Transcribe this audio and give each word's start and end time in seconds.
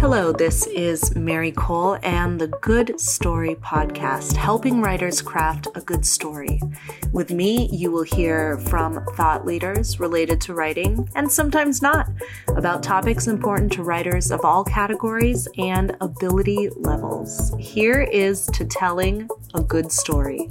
Hello, 0.00 0.32
this 0.32 0.66
is 0.68 1.14
Mary 1.14 1.52
Kole 1.52 1.98
and 2.02 2.40
the 2.40 2.46
Good 2.46 2.98
Story 2.98 3.54
Podcast, 3.56 4.34
helping 4.34 4.80
writers 4.80 5.20
craft 5.20 5.68
a 5.74 5.82
good 5.82 6.06
story. 6.06 6.58
With 7.12 7.30
me, 7.30 7.68
you 7.70 7.92
will 7.92 8.04
hear 8.04 8.56
from 8.60 9.04
thought 9.14 9.44
leaders 9.44 10.00
related 10.00 10.40
to 10.40 10.54
writing, 10.54 11.06
and 11.16 11.30
sometimes 11.30 11.82
not, 11.82 12.08
about 12.56 12.82
topics 12.82 13.26
important 13.26 13.72
to 13.74 13.82
writers 13.82 14.30
of 14.30 14.42
all 14.42 14.64
categories 14.64 15.46
and 15.58 15.94
ability 16.00 16.70
levels. 16.76 17.54
Here 17.58 18.00
is 18.00 18.46
to 18.54 18.64
telling 18.64 19.28
a 19.52 19.62
good 19.62 19.92
story. 19.92 20.48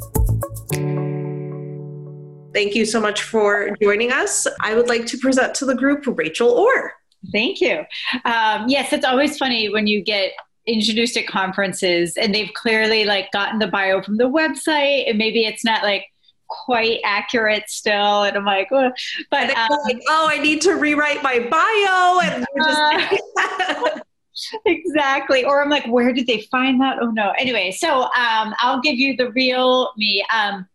Thank 2.53 2.75
you 2.75 2.85
so 2.85 3.01
much 3.01 3.23
for 3.23 3.75
joining 3.81 4.11
us. 4.11 4.45
I 4.61 4.75
would 4.75 4.87
like 4.87 5.07
to 5.07 5.17
present 5.17 5.55
to 5.55 5.65
the 5.65 5.75
group 5.75 6.05
Rachel 6.05 6.49
Orr. 6.51 6.98
Thank 7.31 7.61
you. 7.61 7.85
Um, 8.25 8.67
yes, 8.67 8.93
it's 8.93 9.05
always 9.05 9.37
funny 9.37 9.69
when 9.69 9.87
you 9.87 10.01
get 10.01 10.33
introduced 10.67 11.17
at 11.17 11.27
conferences 11.27 12.15
and 12.15 12.33
they've 12.33 12.53
clearly 12.53 13.03
like 13.03 13.31
gotten 13.31 13.59
the 13.59 13.67
bio 13.67 14.01
from 14.01 14.17
the 14.17 14.29
website 14.29 15.09
and 15.09 15.17
maybe 15.17 15.45
it's 15.45 15.65
not 15.65 15.83
like 15.83 16.05
quite 16.47 16.99
accurate 17.03 17.63
still 17.67 18.23
and 18.23 18.35
i'm 18.35 18.45
like 18.45 18.67
oh. 18.71 18.91
but 19.29 19.55
um, 19.55 19.69
like 19.83 19.99
oh 20.07 20.27
i 20.29 20.39
need 20.39 20.61
to 20.61 20.73
rewrite 20.73 21.21
my 21.23 21.39
bio. 21.39 22.19
And 22.21 22.45
uh, 22.61 23.99
exactly. 24.65 25.43
Or 25.43 25.61
i'm 25.61 25.69
like 25.69 25.87
where 25.87 26.13
did 26.13 26.27
they 26.27 26.41
find 26.51 26.79
that? 26.81 26.97
Oh 27.01 27.11
no. 27.11 27.33
Anyway 27.37 27.71
so 27.71 28.03
um, 28.03 28.53
i'll 28.59 28.81
give 28.81 28.95
you 28.95 29.15
the 29.15 29.31
real 29.31 29.91
me. 29.97 30.23
Um, 30.33 30.67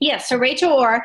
Yes, 0.00 0.12
yeah, 0.12 0.18
so 0.18 0.36
Rachel 0.36 0.72
Orr, 0.72 1.02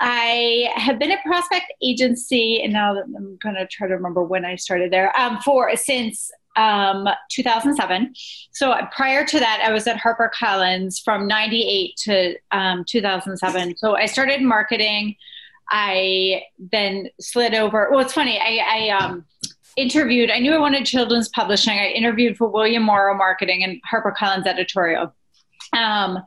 I 0.00 0.70
have 0.74 0.98
been 0.98 1.10
at 1.10 1.22
Prospect 1.22 1.70
Agency, 1.82 2.62
and 2.62 2.72
now 2.72 2.96
I'm 2.98 3.36
going 3.42 3.56
to 3.56 3.66
try 3.66 3.86
to 3.86 3.94
remember 3.94 4.22
when 4.22 4.46
I 4.46 4.56
started 4.56 4.90
there. 4.90 5.18
Um, 5.20 5.38
for 5.40 5.74
since 5.76 6.30
um, 6.56 7.08
2007. 7.30 8.14
So 8.52 8.74
prior 8.94 9.24
to 9.26 9.38
that, 9.38 9.62
I 9.64 9.72
was 9.72 9.86
at 9.86 10.00
HarperCollins 10.00 11.02
from 11.02 11.26
98 11.26 11.96
to 12.04 12.34
um, 12.50 12.84
2007. 12.86 13.76
So 13.76 13.96
I 13.96 14.06
started 14.06 14.42
marketing. 14.42 15.16
I 15.70 16.42
then 16.72 17.08
slid 17.20 17.54
over. 17.54 17.88
Well, 17.90 18.00
it's 18.00 18.12
funny. 18.12 18.38
I, 18.38 18.64
I 18.68 18.88
um, 18.90 19.24
interviewed, 19.76 20.30
I 20.30 20.38
knew 20.38 20.52
I 20.52 20.58
wanted 20.58 20.84
children's 20.84 21.28
publishing. 21.30 21.78
I 21.78 21.88
interviewed 21.88 22.36
for 22.36 22.48
William 22.48 22.82
Morrow 22.82 23.16
Marketing 23.16 23.64
and 23.64 23.80
HarperCollins 23.90 24.46
Editorial. 24.46 25.14
Um, 25.72 26.18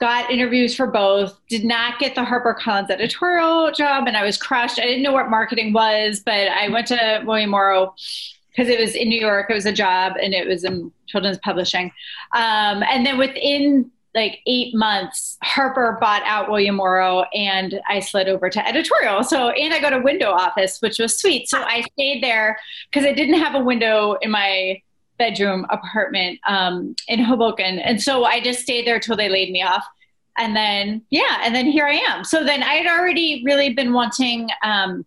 got 0.00 0.30
interviews 0.30 0.74
for 0.74 0.86
both, 0.86 1.38
did 1.48 1.64
not 1.64 1.98
get 1.98 2.14
the 2.14 2.22
HarperCollins 2.22 2.90
editorial 2.90 3.70
job, 3.72 4.06
and 4.06 4.16
I 4.16 4.24
was 4.24 4.38
crushed. 4.38 4.78
I 4.78 4.86
didn't 4.86 5.02
know 5.02 5.12
what 5.12 5.28
marketing 5.28 5.72
was, 5.72 6.20
but 6.20 6.48
I 6.48 6.68
went 6.68 6.86
to 6.88 7.22
William 7.26 7.50
Morrow 7.50 7.94
because 8.50 8.68
it 8.68 8.80
was 8.80 8.94
in 8.94 9.08
New 9.08 9.20
York. 9.20 9.50
It 9.50 9.54
was 9.54 9.66
a 9.66 9.72
job, 9.72 10.14
and 10.20 10.32
it 10.32 10.48
was 10.48 10.64
in 10.64 10.90
children's 11.06 11.38
publishing. 11.38 11.92
Um, 12.34 12.82
and 12.82 13.04
then 13.04 13.18
within 13.18 13.90
like 14.14 14.40
eight 14.46 14.74
months, 14.74 15.38
Harper 15.42 15.98
bought 16.00 16.22
out 16.24 16.50
William 16.50 16.76
Morrow, 16.76 17.24
and 17.34 17.78
I 17.86 18.00
slid 18.00 18.28
over 18.28 18.48
to 18.48 18.66
editorial. 18.66 19.22
So, 19.22 19.50
and 19.50 19.72
I 19.74 19.80
got 19.80 19.92
a 19.92 20.00
window 20.00 20.30
office, 20.30 20.80
which 20.80 20.98
was 20.98 21.20
sweet. 21.20 21.48
So 21.48 21.62
I 21.62 21.82
stayed 21.92 22.22
there 22.22 22.58
because 22.90 23.06
I 23.06 23.12
didn't 23.12 23.38
have 23.38 23.54
a 23.54 23.62
window 23.62 24.16
in 24.22 24.30
my 24.30 24.80
bedroom 25.20 25.66
apartment 25.68 26.40
um, 26.46 26.96
in 27.06 27.22
Hoboken. 27.22 27.78
And 27.78 28.02
so 28.02 28.24
I 28.24 28.40
just 28.40 28.60
stayed 28.60 28.86
there 28.86 28.98
till 28.98 29.16
they 29.16 29.28
laid 29.28 29.52
me 29.52 29.62
off. 29.62 29.84
And 30.38 30.56
then, 30.56 31.02
yeah, 31.10 31.42
and 31.42 31.54
then 31.54 31.66
here 31.66 31.86
I 31.86 31.96
am. 32.08 32.24
So 32.24 32.42
then 32.42 32.62
I 32.62 32.74
had 32.74 32.86
already 32.86 33.42
really 33.44 33.74
been 33.74 33.92
wanting. 33.92 34.48
Um, 34.64 35.04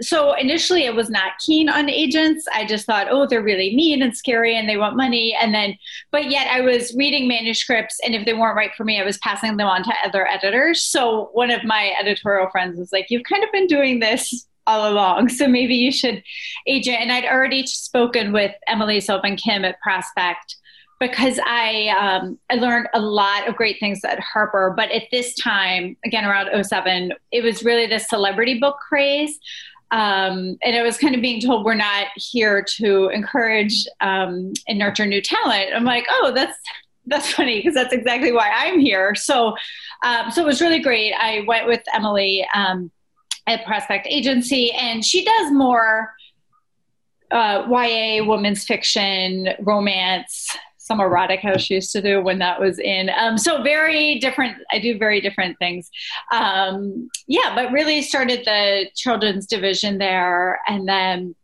so 0.00 0.32
initially, 0.32 0.86
I 0.88 0.90
was 0.90 1.10
not 1.10 1.38
keen 1.44 1.68
on 1.68 1.90
agents. 1.90 2.46
I 2.54 2.64
just 2.64 2.86
thought, 2.86 3.08
oh, 3.10 3.26
they're 3.26 3.42
really 3.42 3.76
mean 3.76 4.00
and 4.02 4.16
scary 4.16 4.56
and 4.56 4.66
they 4.66 4.78
want 4.78 4.96
money. 4.96 5.36
And 5.38 5.54
then, 5.54 5.76
but 6.10 6.30
yet 6.30 6.46
I 6.50 6.62
was 6.62 6.94
reading 6.96 7.28
manuscripts, 7.28 7.98
and 8.02 8.14
if 8.14 8.24
they 8.24 8.34
weren't 8.34 8.56
right 8.56 8.74
for 8.74 8.84
me, 8.84 8.98
I 8.98 9.04
was 9.04 9.18
passing 9.18 9.56
them 9.58 9.68
on 9.68 9.82
to 9.84 9.92
other 10.04 10.26
editors. 10.26 10.80
So 10.80 11.30
one 11.34 11.50
of 11.50 11.64
my 11.64 11.92
editorial 12.00 12.48
friends 12.50 12.78
was 12.78 12.92
like, 12.92 13.06
you've 13.10 13.24
kind 13.24 13.44
of 13.44 13.52
been 13.52 13.66
doing 13.66 14.00
this 14.00 14.46
all 14.66 14.90
along. 14.90 15.28
So 15.36 15.46
maybe 15.46 15.74
you 15.74 15.92
should 15.92 16.22
agent. 16.66 16.98
And 17.00 17.12
I'd 17.12 17.26
already 17.26 17.66
spoken 17.66 18.32
with 18.32 18.52
Emily 18.66 19.00
Sylvan 19.00 19.36
Kim 19.36 19.64
at 19.64 19.80
Prospect 19.80 20.56
because 20.98 21.38
I 21.44 21.88
um, 21.88 22.38
I 22.50 22.54
learned 22.54 22.88
a 22.94 23.00
lot 23.00 23.48
of 23.48 23.54
great 23.54 23.78
things 23.78 24.02
at 24.04 24.18
Harper. 24.20 24.72
But 24.74 24.90
at 24.92 25.04
this 25.10 25.34
time, 25.34 25.96
again 26.04 26.24
around 26.24 26.48
07, 26.64 27.12
it 27.32 27.42
was 27.42 27.64
really 27.64 27.86
the 27.86 27.98
celebrity 27.98 28.58
book 28.58 28.76
craze. 28.88 29.38
Um, 29.90 30.56
and 30.62 30.74
I 30.74 30.82
was 30.82 30.98
kind 30.98 31.14
of 31.14 31.20
being 31.20 31.40
told 31.40 31.64
we're 31.64 31.74
not 31.74 32.06
here 32.16 32.64
to 32.76 33.08
encourage 33.08 33.86
um, 34.00 34.52
and 34.66 34.78
nurture 34.78 35.06
new 35.06 35.22
talent. 35.22 35.70
I'm 35.74 35.84
like, 35.84 36.06
oh, 36.10 36.32
that's 36.34 36.56
that's 37.06 37.32
funny 37.32 37.58
because 37.58 37.74
that's 37.74 37.92
exactly 37.92 38.32
why 38.32 38.50
I'm 38.52 38.80
here. 38.80 39.14
So, 39.14 39.54
um, 40.04 40.30
so 40.30 40.42
it 40.42 40.46
was 40.46 40.60
really 40.60 40.80
great. 40.80 41.12
I 41.12 41.44
went 41.46 41.66
with 41.66 41.82
Emily 41.94 42.46
um, 42.52 42.90
at 43.46 43.64
Prospect 43.64 44.06
Agency, 44.08 44.72
and 44.72 45.04
she 45.04 45.24
does 45.24 45.52
more 45.52 46.12
uh, 47.30 47.66
YA, 47.68 48.24
women's 48.24 48.64
fiction, 48.64 49.48
romance, 49.60 50.48
some 50.78 51.00
erotic 51.00 51.40
how 51.40 51.56
she 51.56 51.74
used 51.74 51.90
to 51.92 52.00
do 52.00 52.22
when 52.22 52.38
that 52.38 52.60
was 52.60 52.78
in. 52.78 53.10
Um, 53.10 53.36
so 53.36 53.62
very 53.62 54.18
different. 54.20 54.56
I 54.70 54.78
do 54.78 54.96
very 54.98 55.20
different 55.20 55.58
things. 55.58 55.90
Um, 56.32 57.08
yeah, 57.26 57.54
but 57.54 57.72
really 57.72 58.02
started 58.02 58.44
the 58.44 58.86
children's 58.94 59.46
division 59.46 59.98
there, 59.98 60.60
and 60.68 60.88
then 60.88 61.34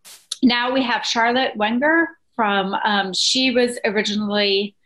now 0.42 0.72
we 0.72 0.82
have 0.82 1.04
Charlotte 1.04 1.56
Wenger 1.56 2.08
from. 2.36 2.74
Um, 2.84 3.12
she 3.12 3.50
was 3.50 3.78
originally 3.84 4.76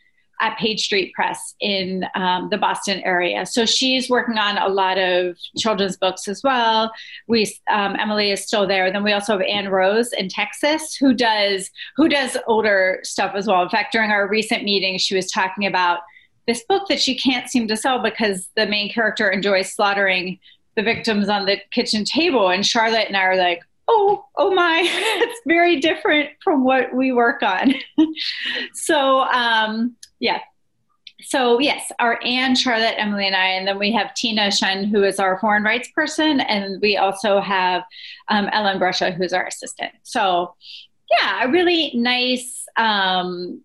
at 0.40 0.58
Page 0.58 0.84
Street 0.84 1.12
Press 1.14 1.54
in 1.60 2.04
um, 2.14 2.48
the 2.50 2.58
Boston 2.58 3.00
area. 3.04 3.46
So 3.46 3.64
she's 3.64 4.10
working 4.10 4.38
on 4.38 4.58
a 4.58 4.68
lot 4.68 4.98
of 4.98 5.36
children's 5.56 5.96
books 5.96 6.28
as 6.28 6.42
well. 6.42 6.92
We 7.26 7.54
um, 7.70 7.96
Emily 7.98 8.30
is 8.30 8.44
still 8.44 8.66
there. 8.66 8.90
Then 8.90 9.04
we 9.04 9.12
also 9.12 9.32
have 9.32 9.42
Anne 9.42 9.68
Rose 9.68 10.12
in 10.12 10.28
Texas 10.28 10.94
who 10.94 11.14
does 11.14 11.70
who 11.96 12.08
does 12.08 12.36
older 12.46 13.00
stuff 13.02 13.32
as 13.34 13.46
well. 13.46 13.62
In 13.62 13.68
fact, 13.68 13.92
during 13.92 14.10
our 14.10 14.28
recent 14.28 14.64
meeting, 14.64 14.98
she 14.98 15.14
was 15.14 15.30
talking 15.30 15.66
about 15.66 16.00
this 16.46 16.62
book 16.68 16.88
that 16.88 17.00
she 17.00 17.16
can't 17.16 17.48
seem 17.48 17.66
to 17.68 17.76
sell 17.76 18.00
because 18.00 18.48
the 18.56 18.66
main 18.66 18.90
character 18.92 19.28
enjoys 19.30 19.72
slaughtering 19.72 20.38
the 20.76 20.82
victims 20.82 21.28
on 21.28 21.46
the 21.46 21.58
kitchen 21.72 22.04
table. 22.04 22.48
And 22.48 22.64
Charlotte 22.64 23.08
and 23.08 23.16
I 23.16 23.22
are 23.22 23.36
like, 23.36 23.62
oh, 23.88 24.24
oh 24.36 24.54
my, 24.54 24.82
it's 24.86 25.40
very 25.46 25.80
different 25.80 26.30
from 26.42 26.64
what 26.64 26.94
we 26.94 27.12
work 27.12 27.42
on. 27.42 27.74
so, 28.74 29.20
um, 29.20 29.96
yeah. 30.20 30.40
So 31.22 31.58
yes, 31.58 31.90
our 31.98 32.18
Anne, 32.22 32.54
Charlotte, 32.54 32.94
Emily, 32.98 33.26
and 33.26 33.34
I, 33.34 33.46
and 33.46 33.66
then 33.66 33.78
we 33.78 33.90
have 33.92 34.14
Tina 34.14 34.50
Shen, 34.50 34.84
who 34.84 35.02
is 35.02 35.18
our 35.18 35.38
foreign 35.40 35.62
rights 35.62 35.88
person, 35.94 36.40
and 36.40 36.80
we 36.82 36.98
also 36.98 37.40
have 37.40 37.84
um, 38.28 38.48
Ellen 38.52 38.78
Brusha, 38.78 39.14
who's 39.14 39.32
our 39.32 39.46
assistant. 39.46 39.92
So 40.02 40.54
yeah, 41.10 41.44
a 41.44 41.50
really 41.50 41.92
nice, 41.94 42.66
um, 42.76 43.62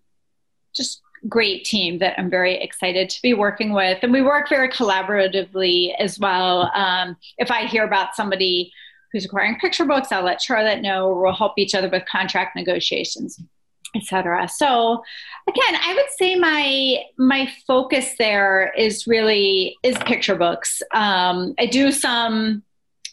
just 0.74 1.02
great 1.28 1.64
team 1.64 1.98
that 1.98 2.18
I'm 2.18 2.30
very 2.30 2.54
excited 2.54 3.10
to 3.10 3.22
be 3.22 3.34
working 3.34 3.74
with, 3.74 3.98
and 4.02 4.12
we 4.12 4.22
work 4.22 4.48
very 4.48 4.70
collaboratively 4.70 5.94
as 5.98 6.18
well. 6.18 6.70
Um, 6.74 7.16
if 7.36 7.50
I 7.50 7.66
hear 7.66 7.84
about 7.84 8.16
somebody 8.16 8.72
who's 9.12 9.26
acquiring 9.26 9.58
picture 9.58 9.84
books, 9.84 10.10
I'll 10.10 10.24
let 10.24 10.40
Charlotte 10.40 10.80
know, 10.80 11.08
or 11.08 11.22
we'll 11.22 11.34
help 11.34 11.58
each 11.58 11.74
other 11.74 11.90
with 11.90 12.04
contract 12.10 12.56
negotiations 12.56 13.38
etc. 13.94 14.48
So 14.48 15.02
again, 15.48 15.80
I 15.80 15.94
would 15.94 16.10
say 16.16 16.34
my 16.36 17.02
my 17.18 17.48
focus 17.66 18.14
there 18.18 18.72
is 18.76 19.06
really 19.06 19.76
is 19.82 19.96
picture 19.98 20.34
books. 20.34 20.82
Um, 20.92 21.54
I 21.58 21.66
do 21.66 21.92
some 21.92 22.62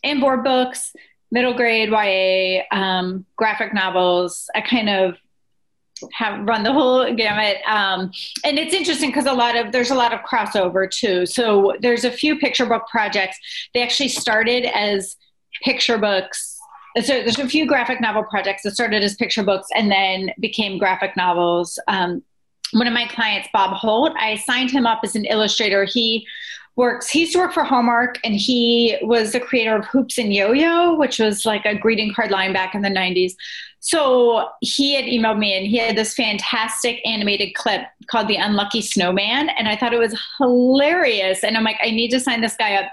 inboard 0.03 0.43
books, 0.43 0.93
middle 1.31 1.53
grade 1.53 1.89
YA, 1.89 2.63
um, 2.71 3.25
graphic 3.35 3.73
novels. 3.73 4.49
I 4.55 4.61
kind 4.61 4.89
of 4.89 5.17
have 6.13 6.47
run 6.47 6.63
the 6.63 6.71
whole 6.71 7.13
gamut 7.13 7.57
um, 7.67 8.11
and 8.45 8.57
it's 8.57 8.73
interesting 8.73 9.09
because 9.09 9.25
a 9.25 9.33
lot 9.33 9.57
of 9.57 9.73
there's 9.73 9.91
a 9.91 9.95
lot 9.95 10.13
of 10.13 10.21
crossover 10.21 10.89
too 10.89 11.25
so 11.25 11.75
there's 11.81 12.05
a 12.05 12.11
few 12.11 12.37
picture 12.37 12.65
book 12.65 12.87
projects 12.89 13.37
they 13.73 13.81
actually 13.81 14.07
started 14.07 14.63
as 14.65 15.17
picture 15.61 15.97
books 15.97 16.58
so 17.01 17.13
there's 17.21 17.39
a 17.39 17.47
few 17.47 17.65
graphic 17.65 18.01
novel 18.01 18.23
projects 18.23 18.63
that 18.63 18.71
started 18.71 19.03
as 19.03 19.15
picture 19.15 19.43
books 19.43 19.67
and 19.75 19.91
then 19.91 20.31
became 20.39 20.77
graphic 20.77 21.15
novels. 21.15 21.79
Um, 21.87 22.23
one 22.71 22.87
of 22.87 22.93
my 22.93 23.07
clients, 23.07 23.49
Bob 23.51 23.75
Holt, 23.75 24.13
I 24.17 24.35
signed 24.35 24.71
him 24.71 24.85
up 24.85 25.01
as 25.03 25.15
an 25.15 25.25
illustrator. 25.25 25.85
He 25.85 26.25
works, 26.75 27.09
he 27.09 27.21
used 27.21 27.33
to 27.33 27.39
work 27.39 27.53
for 27.53 27.63
Hallmark 27.63 28.19
and 28.23 28.35
he 28.35 28.97
was 29.01 29.33
the 29.33 29.39
creator 29.39 29.75
of 29.75 29.85
Hoops 29.85 30.17
and 30.17 30.33
Yo-Yo, 30.33 30.95
which 30.95 31.19
was 31.19 31.45
like 31.45 31.65
a 31.65 31.75
greeting 31.75 32.13
card 32.13 32.31
line 32.31 32.53
back 32.53 32.73
in 32.75 32.81
the 32.81 32.89
90s. 32.89 33.33
So 33.81 34.49
he 34.61 34.93
had 34.93 35.05
emailed 35.05 35.39
me 35.39 35.57
and 35.57 35.65
he 35.65 35.77
had 35.77 35.95
this 35.95 36.13
fantastic 36.13 37.01
animated 37.05 37.53
clip 37.55 37.81
called 38.07 38.27
The 38.27 38.35
Unlucky 38.35 38.81
Snowman. 38.81 39.49
And 39.49 39.67
I 39.67 39.75
thought 39.75 39.93
it 39.93 39.99
was 39.99 40.19
hilarious. 40.37 41.43
And 41.43 41.57
I'm 41.57 41.63
like, 41.63 41.79
I 41.83 41.91
need 41.91 42.11
to 42.11 42.19
sign 42.19 42.41
this 42.41 42.55
guy 42.55 42.75
up 42.75 42.91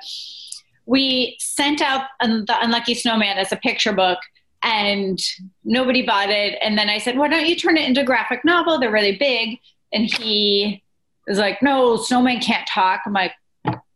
we 0.87 1.37
sent 1.41 1.83
out 1.83 2.07
the 2.21 2.57
Unlucky 2.61 2.95
Snowman 2.95 3.39
as 3.39 3.53
a 3.53 3.57
picture 3.57 3.93
book 3.93 4.19
and 4.63 5.19
nobody 5.65 6.05
bought 6.05 6.31
it. 6.31 6.59
And 6.63 6.79
then 6.79 6.89
I 6.89 6.99
said, 6.99 7.19
why 7.19 7.29
don't 7.29 7.47
you 7.47 7.57
turn 7.57 7.77
it 7.77 7.89
into 7.89 8.01
a 8.01 8.05
graphic 8.05 8.45
novel? 8.45 8.79
They're 8.79 8.91
really 8.91 9.17
big. 9.17 9.59
And 9.93 10.05
he 10.05 10.83
was 11.27 11.39
like, 11.39 11.63
no, 11.63 11.97
snowman 11.97 12.41
can't 12.41 12.67
talk. 12.67 13.03
I'm 13.05 13.13
like, 13.13 13.33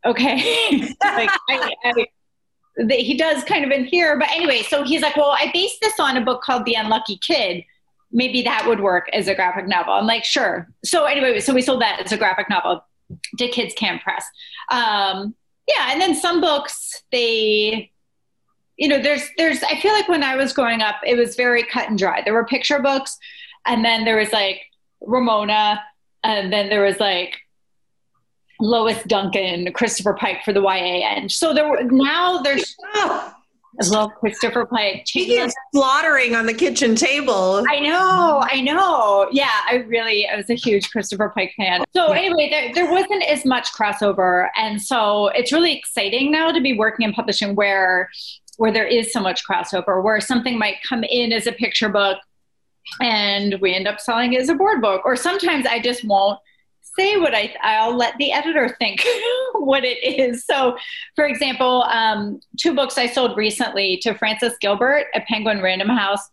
okay. 0.04 0.94
like, 1.02 1.30
I, 1.48 1.74
I, 1.84 2.06
he 2.88 3.16
does 3.16 3.44
kind 3.44 3.64
of 3.64 3.70
in 3.70 3.84
here. 3.84 4.18
But 4.18 4.30
anyway, 4.30 4.62
so 4.62 4.84
he's 4.84 5.02
like, 5.02 5.16
well, 5.16 5.30
I 5.30 5.50
based 5.52 5.80
this 5.80 5.98
on 5.98 6.16
a 6.16 6.20
book 6.20 6.42
called 6.42 6.64
The 6.64 6.74
Unlucky 6.74 7.18
Kid. 7.18 7.64
Maybe 8.12 8.42
that 8.42 8.66
would 8.66 8.80
work 8.80 9.08
as 9.12 9.28
a 9.28 9.34
graphic 9.34 9.68
novel. 9.68 9.92
I'm 9.92 10.06
like, 10.06 10.24
sure. 10.24 10.68
So 10.84 11.04
anyway, 11.04 11.38
so 11.40 11.54
we 11.54 11.62
sold 11.62 11.82
that 11.82 12.00
as 12.04 12.12
a 12.12 12.16
graphic 12.16 12.50
novel 12.50 12.84
to 13.38 13.48
Kids 13.48 13.74
Can 13.76 13.98
Press. 14.00 14.24
Um, 14.70 15.34
yeah, 15.76 15.92
and 15.92 16.00
then 16.00 16.14
some 16.14 16.40
books 16.40 17.02
they 17.12 17.90
you 18.80 18.88
know 18.88 19.00
there's 19.00 19.28
there's 19.36 19.62
i 19.64 19.78
feel 19.78 19.92
like 19.92 20.08
when 20.08 20.24
i 20.24 20.34
was 20.34 20.52
growing 20.52 20.80
up 20.80 20.96
it 21.06 21.14
was 21.14 21.36
very 21.36 21.62
cut 21.62 21.88
and 21.88 21.98
dry 21.98 22.22
there 22.24 22.32
were 22.32 22.46
picture 22.46 22.80
books 22.80 23.16
and 23.66 23.84
then 23.84 24.04
there 24.04 24.16
was 24.16 24.32
like 24.32 24.62
ramona 25.02 25.80
and 26.24 26.52
then 26.52 26.68
there 26.68 26.82
was 26.82 26.98
like 26.98 27.36
lois 28.58 29.02
duncan 29.04 29.70
christopher 29.72 30.14
pike 30.14 30.38
for 30.44 30.52
the 30.52 30.62
ya 30.62 30.74
end 30.74 31.30
so 31.30 31.54
there 31.54 31.68
were 31.68 31.82
now 31.84 32.40
there's 32.40 32.74
oh. 32.94 33.34
I 33.82 33.86
love 33.86 34.14
Christopher 34.16 34.66
Pike. 34.66 35.06
He 35.08 35.26
keeps 35.26 35.54
slaughtering 35.72 36.34
on 36.34 36.46
the 36.46 36.52
kitchen 36.54 36.94
table. 36.94 37.64
I 37.68 37.80
know, 37.80 38.40
I 38.42 38.60
know. 38.60 39.28
Yeah, 39.32 39.50
I 39.66 39.76
really, 39.88 40.28
I 40.28 40.36
was 40.36 40.50
a 40.50 40.54
huge 40.54 40.90
Christopher 40.90 41.32
Pike 41.34 41.54
fan. 41.56 41.84
So 41.94 42.12
anyway, 42.12 42.48
there, 42.50 42.74
there 42.74 42.92
wasn't 42.92 43.22
as 43.24 43.44
much 43.44 43.72
crossover, 43.72 44.48
and 44.56 44.80
so 44.80 45.28
it's 45.28 45.52
really 45.52 45.76
exciting 45.76 46.30
now 46.30 46.50
to 46.50 46.60
be 46.60 46.76
working 46.76 47.06
in 47.06 47.12
publishing 47.12 47.54
where 47.54 48.10
where 48.58 48.72
there 48.72 48.86
is 48.86 49.10
so 49.10 49.20
much 49.20 49.42
crossover, 49.46 50.04
where 50.04 50.20
something 50.20 50.58
might 50.58 50.76
come 50.86 51.02
in 51.02 51.32
as 51.32 51.46
a 51.46 51.52
picture 51.52 51.88
book 51.88 52.18
and 53.00 53.58
we 53.62 53.74
end 53.74 53.88
up 53.88 53.98
selling 53.98 54.34
it 54.34 54.40
as 54.42 54.50
a 54.50 54.54
board 54.54 54.82
book. 54.82 55.00
Or 55.06 55.16
sometimes 55.16 55.64
I 55.64 55.80
just 55.80 56.04
won't 56.04 56.38
say 57.00 57.16
what 57.16 57.34
I, 57.34 57.54
I'll 57.62 57.96
let 57.96 58.16
the 58.18 58.32
editor 58.32 58.68
think 58.78 59.06
what 59.54 59.84
it 59.84 59.98
is. 60.02 60.44
So, 60.44 60.76
for 61.16 61.24
example, 61.24 61.84
um, 61.84 62.40
two 62.58 62.74
books 62.74 62.98
I 62.98 63.06
sold 63.06 63.36
recently 63.36 63.96
to 64.02 64.14
Frances 64.14 64.54
Gilbert 64.60 65.06
at 65.14 65.26
Penguin 65.26 65.62
Random 65.62 65.88
House. 65.88 66.28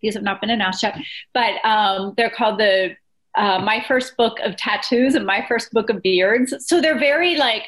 These 0.00 0.14
have 0.14 0.22
not 0.22 0.40
been 0.40 0.50
announced 0.50 0.82
yet, 0.82 0.96
but 1.34 1.64
um, 1.64 2.14
they're 2.16 2.30
called 2.30 2.58
the 2.58 2.96
uh, 3.36 3.58
My 3.58 3.84
First 3.86 4.16
Book 4.16 4.38
of 4.40 4.56
Tattoos 4.56 5.14
and 5.14 5.26
My 5.26 5.44
First 5.48 5.72
Book 5.72 5.90
of 5.90 6.02
Beards. 6.02 6.54
So 6.66 6.80
they're 6.80 6.98
very 6.98 7.36
like 7.36 7.64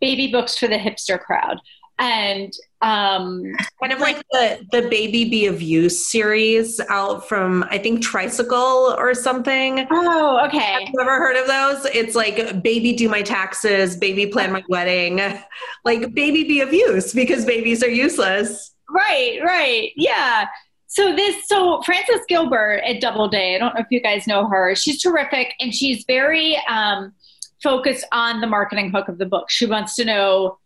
baby 0.00 0.30
books 0.30 0.56
for 0.56 0.66
the 0.66 0.76
hipster 0.76 1.20
crowd 1.20 1.58
and 1.98 2.52
um, 2.82 3.54
kind 3.80 3.92
of 3.92 4.00
like 4.00 4.22
the 4.32 4.60
the 4.72 4.88
baby 4.88 5.24
be 5.28 5.46
of 5.46 5.62
use 5.62 6.10
series 6.10 6.78
out 6.90 7.26
from 7.26 7.64
I 7.70 7.78
think 7.78 8.02
Tricycle 8.02 8.94
or 8.98 9.14
something. 9.14 9.86
Oh, 9.90 10.44
okay. 10.46 10.74
i've 10.74 10.88
you 10.92 11.00
ever 11.00 11.16
heard 11.16 11.36
of 11.36 11.46
those? 11.46 11.90
It's 11.94 12.14
like 12.14 12.62
baby 12.62 12.92
do 12.92 13.08
my 13.08 13.22
taxes, 13.22 13.96
baby 13.96 14.26
plan 14.26 14.52
my 14.52 14.62
wedding, 14.68 15.20
like 15.84 16.14
baby 16.14 16.44
be 16.44 16.60
of 16.60 16.72
use 16.72 17.14
because 17.14 17.44
babies 17.44 17.82
are 17.82 17.90
useless. 17.90 18.72
Right, 18.90 19.40
right, 19.42 19.90
yeah. 19.96 20.46
So 20.88 21.14
this, 21.14 21.48
so 21.48 21.82
Frances 21.82 22.20
Gilbert 22.28 22.82
at 22.86 23.00
Doubleday. 23.00 23.56
I 23.56 23.58
don't 23.58 23.74
know 23.74 23.80
if 23.80 23.88
you 23.90 24.00
guys 24.00 24.26
know 24.26 24.48
her. 24.48 24.74
She's 24.74 25.02
terrific, 25.02 25.54
and 25.60 25.74
she's 25.74 26.04
very 26.06 26.56
um, 26.68 27.12
focused 27.62 28.06
on 28.12 28.40
the 28.40 28.46
marketing 28.46 28.90
hook 28.90 29.08
of 29.08 29.18
the 29.18 29.26
book. 29.26 29.50
She 29.50 29.66
wants 29.66 29.96
to 29.96 30.04
know 30.04 30.58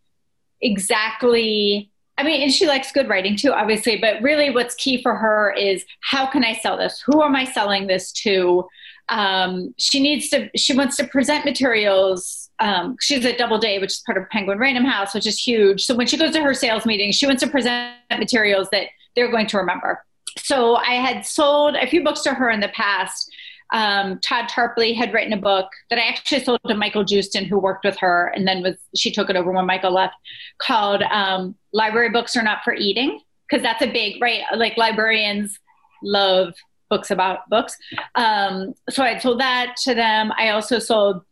exactly 0.62 1.90
I 2.20 2.22
mean, 2.22 2.42
and 2.42 2.52
she 2.52 2.66
likes 2.66 2.92
good 2.92 3.08
writing 3.08 3.34
too, 3.34 3.50
obviously, 3.50 3.96
but 3.96 4.20
really 4.20 4.50
what's 4.50 4.74
key 4.74 5.00
for 5.00 5.16
her 5.16 5.54
is 5.54 5.86
how 6.00 6.26
can 6.26 6.44
I 6.44 6.52
sell 6.52 6.76
this? 6.76 7.02
Who 7.06 7.22
am 7.22 7.34
I 7.34 7.46
selling 7.46 7.86
this 7.86 8.12
to? 8.24 8.68
Um, 9.08 9.74
she 9.78 10.00
needs 10.00 10.28
to, 10.28 10.50
she 10.54 10.74
wants 10.74 10.98
to 10.98 11.06
present 11.06 11.46
materials. 11.46 12.50
Um, 12.58 12.96
she's 13.00 13.24
at 13.24 13.38
Doubleday, 13.38 13.78
which 13.78 13.92
is 13.92 14.02
part 14.04 14.18
of 14.18 14.28
Penguin 14.28 14.58
Random 14.58 14.84
House, 14.84 15.14
which 15.14 15.26
is 15.26 15.38
huge. 15.38 15.82
So 15.86 15.94
when 15.94 16.06
she 16.06 16.18
goes 16.18 16.32
to 16.32 16.42
her 16.42 16.52
sales 16.52 16.84
meeting, 16.84 17.10
she 17.10 17.26
wants 17.26 17.42
to 17.42 17.48
present 17.48 17.94
materials 18.10 18.68
that 18.70 18.88
they're 19.16 19.30
going 19.30 19.46
to 19.46 19.56
remember. 19.56 20.04
So 20.36 20.76
I 20.76 20.96
had 20.96 21.24
sold 21.24 21.74
a 21.74 21.86
few 21.86 22.04
books 22.04 22.20
to 22.22 22.34
her 22.34 22.50
in 22.50 22.60
the 22.60 22.68
past 22.68 23.29
um, 23.72 24.18
Todd 24.20 24.48
Tarpley 24.48 24.94
had 24.94 25.12
written 25.12 25.32
a 25.32 25.40
book 25.40 25.68
that 25.88 25.98
I 25.98 26.08
actually 26.08 26.42
sold 26.42 26.60
to 26.66 26.74
Michael 26.74 27.04
Justin, 27.04 27.44
who 27.44 27.58
worked 27.58 27.84
with 27.84 27.96
her, 27.98 28.32
and 28.34 28.46
then 28.46 28.62
was 28.62 28.76
she 28.96 29.12
took 29.12 29.30
it 29.30 29.36
over 29.36 29.52
when 29.52 29.66
Michael 29.66 29.92
left, 29.92 30.14
called 30.60 31.02
um, 31.02 31.54
"Library 31.72 32.10
Books 32.10 32.36
Are 32.36 32.42
Not 32.42 32.64
for 32.64 32.74
Eating," 32.74 33.20
because 33.48 33.62
that's 33.62 33.82
a 33.82 33.90
big 33.90 34.20
right. 34.20 34.42
Like 34.56 34.76
librarians 34.76 35.58
love 36.02 36.54
books 36.88 37.10
about 37.10 37.48
books. 37.48 37.76
Um, 38.16 38.74
so 38.88 39.02
I 39.02 39.18
sold 39.18 39.40
that 39.40 39.76
to 39.84 39.94
them. 39.94 40.32
I 40.36 40.50
also 40.50 40.78
sold 40.78 41.22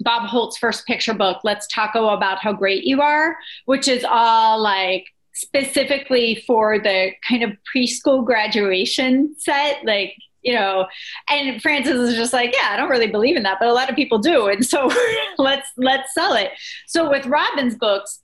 Bob 0.00 0.28
Holt's 0.28 0.58
first 0.58 0.86
picture 0.86 1.14
book, 1.14 1.40
"Let's 1.44 1.66
Taco 1.68 2.08
About 2.08 2.38
How 2.38 2.52
Great 2.52 2.84
You 2.84 3.00
Are," 3.00 3.36
which 3.64 3.88
is 3.88 4.04
all 4.04 4.60
like 4.60 5.06
specifically 5.32 6.42
for 6.46 6.78
the 6.78 7.10
kind 7.28 7.42
of 7.42 7.52
preschool 7.74 8.24
graduation 8.24 9.34
set, 9.38 9.84
like 9.84 10.14
you 10.46 10.54
know 10.54 10.86
and 11.28 11.60
frances 11.60 12.08
is 12.08 12.14
just 12.14 12.32
like 12.32 12.54
yeah 12.54 12.68
i 12.70 12.76
don't 12.76 12.88
really 12.88 13.08
believe 13.08 13.36
in 13.36 13.42
that 13.42 13.58
but 13.58 13.68
a 13.68 13.72
lot 13.72 13.90
of 13.90 13.96
people 13.96 14.18
do 14.18 14.46
and 14.46 14.64
so 14.64 14.88
let's 15.38 15.68
let's 15.76 16.14
sell 16.14 16.34
it. 16.34 16.52
So 16.86 17.10
with 17.10 17.26
robin's 17.26 17.74
books 17.74 18.20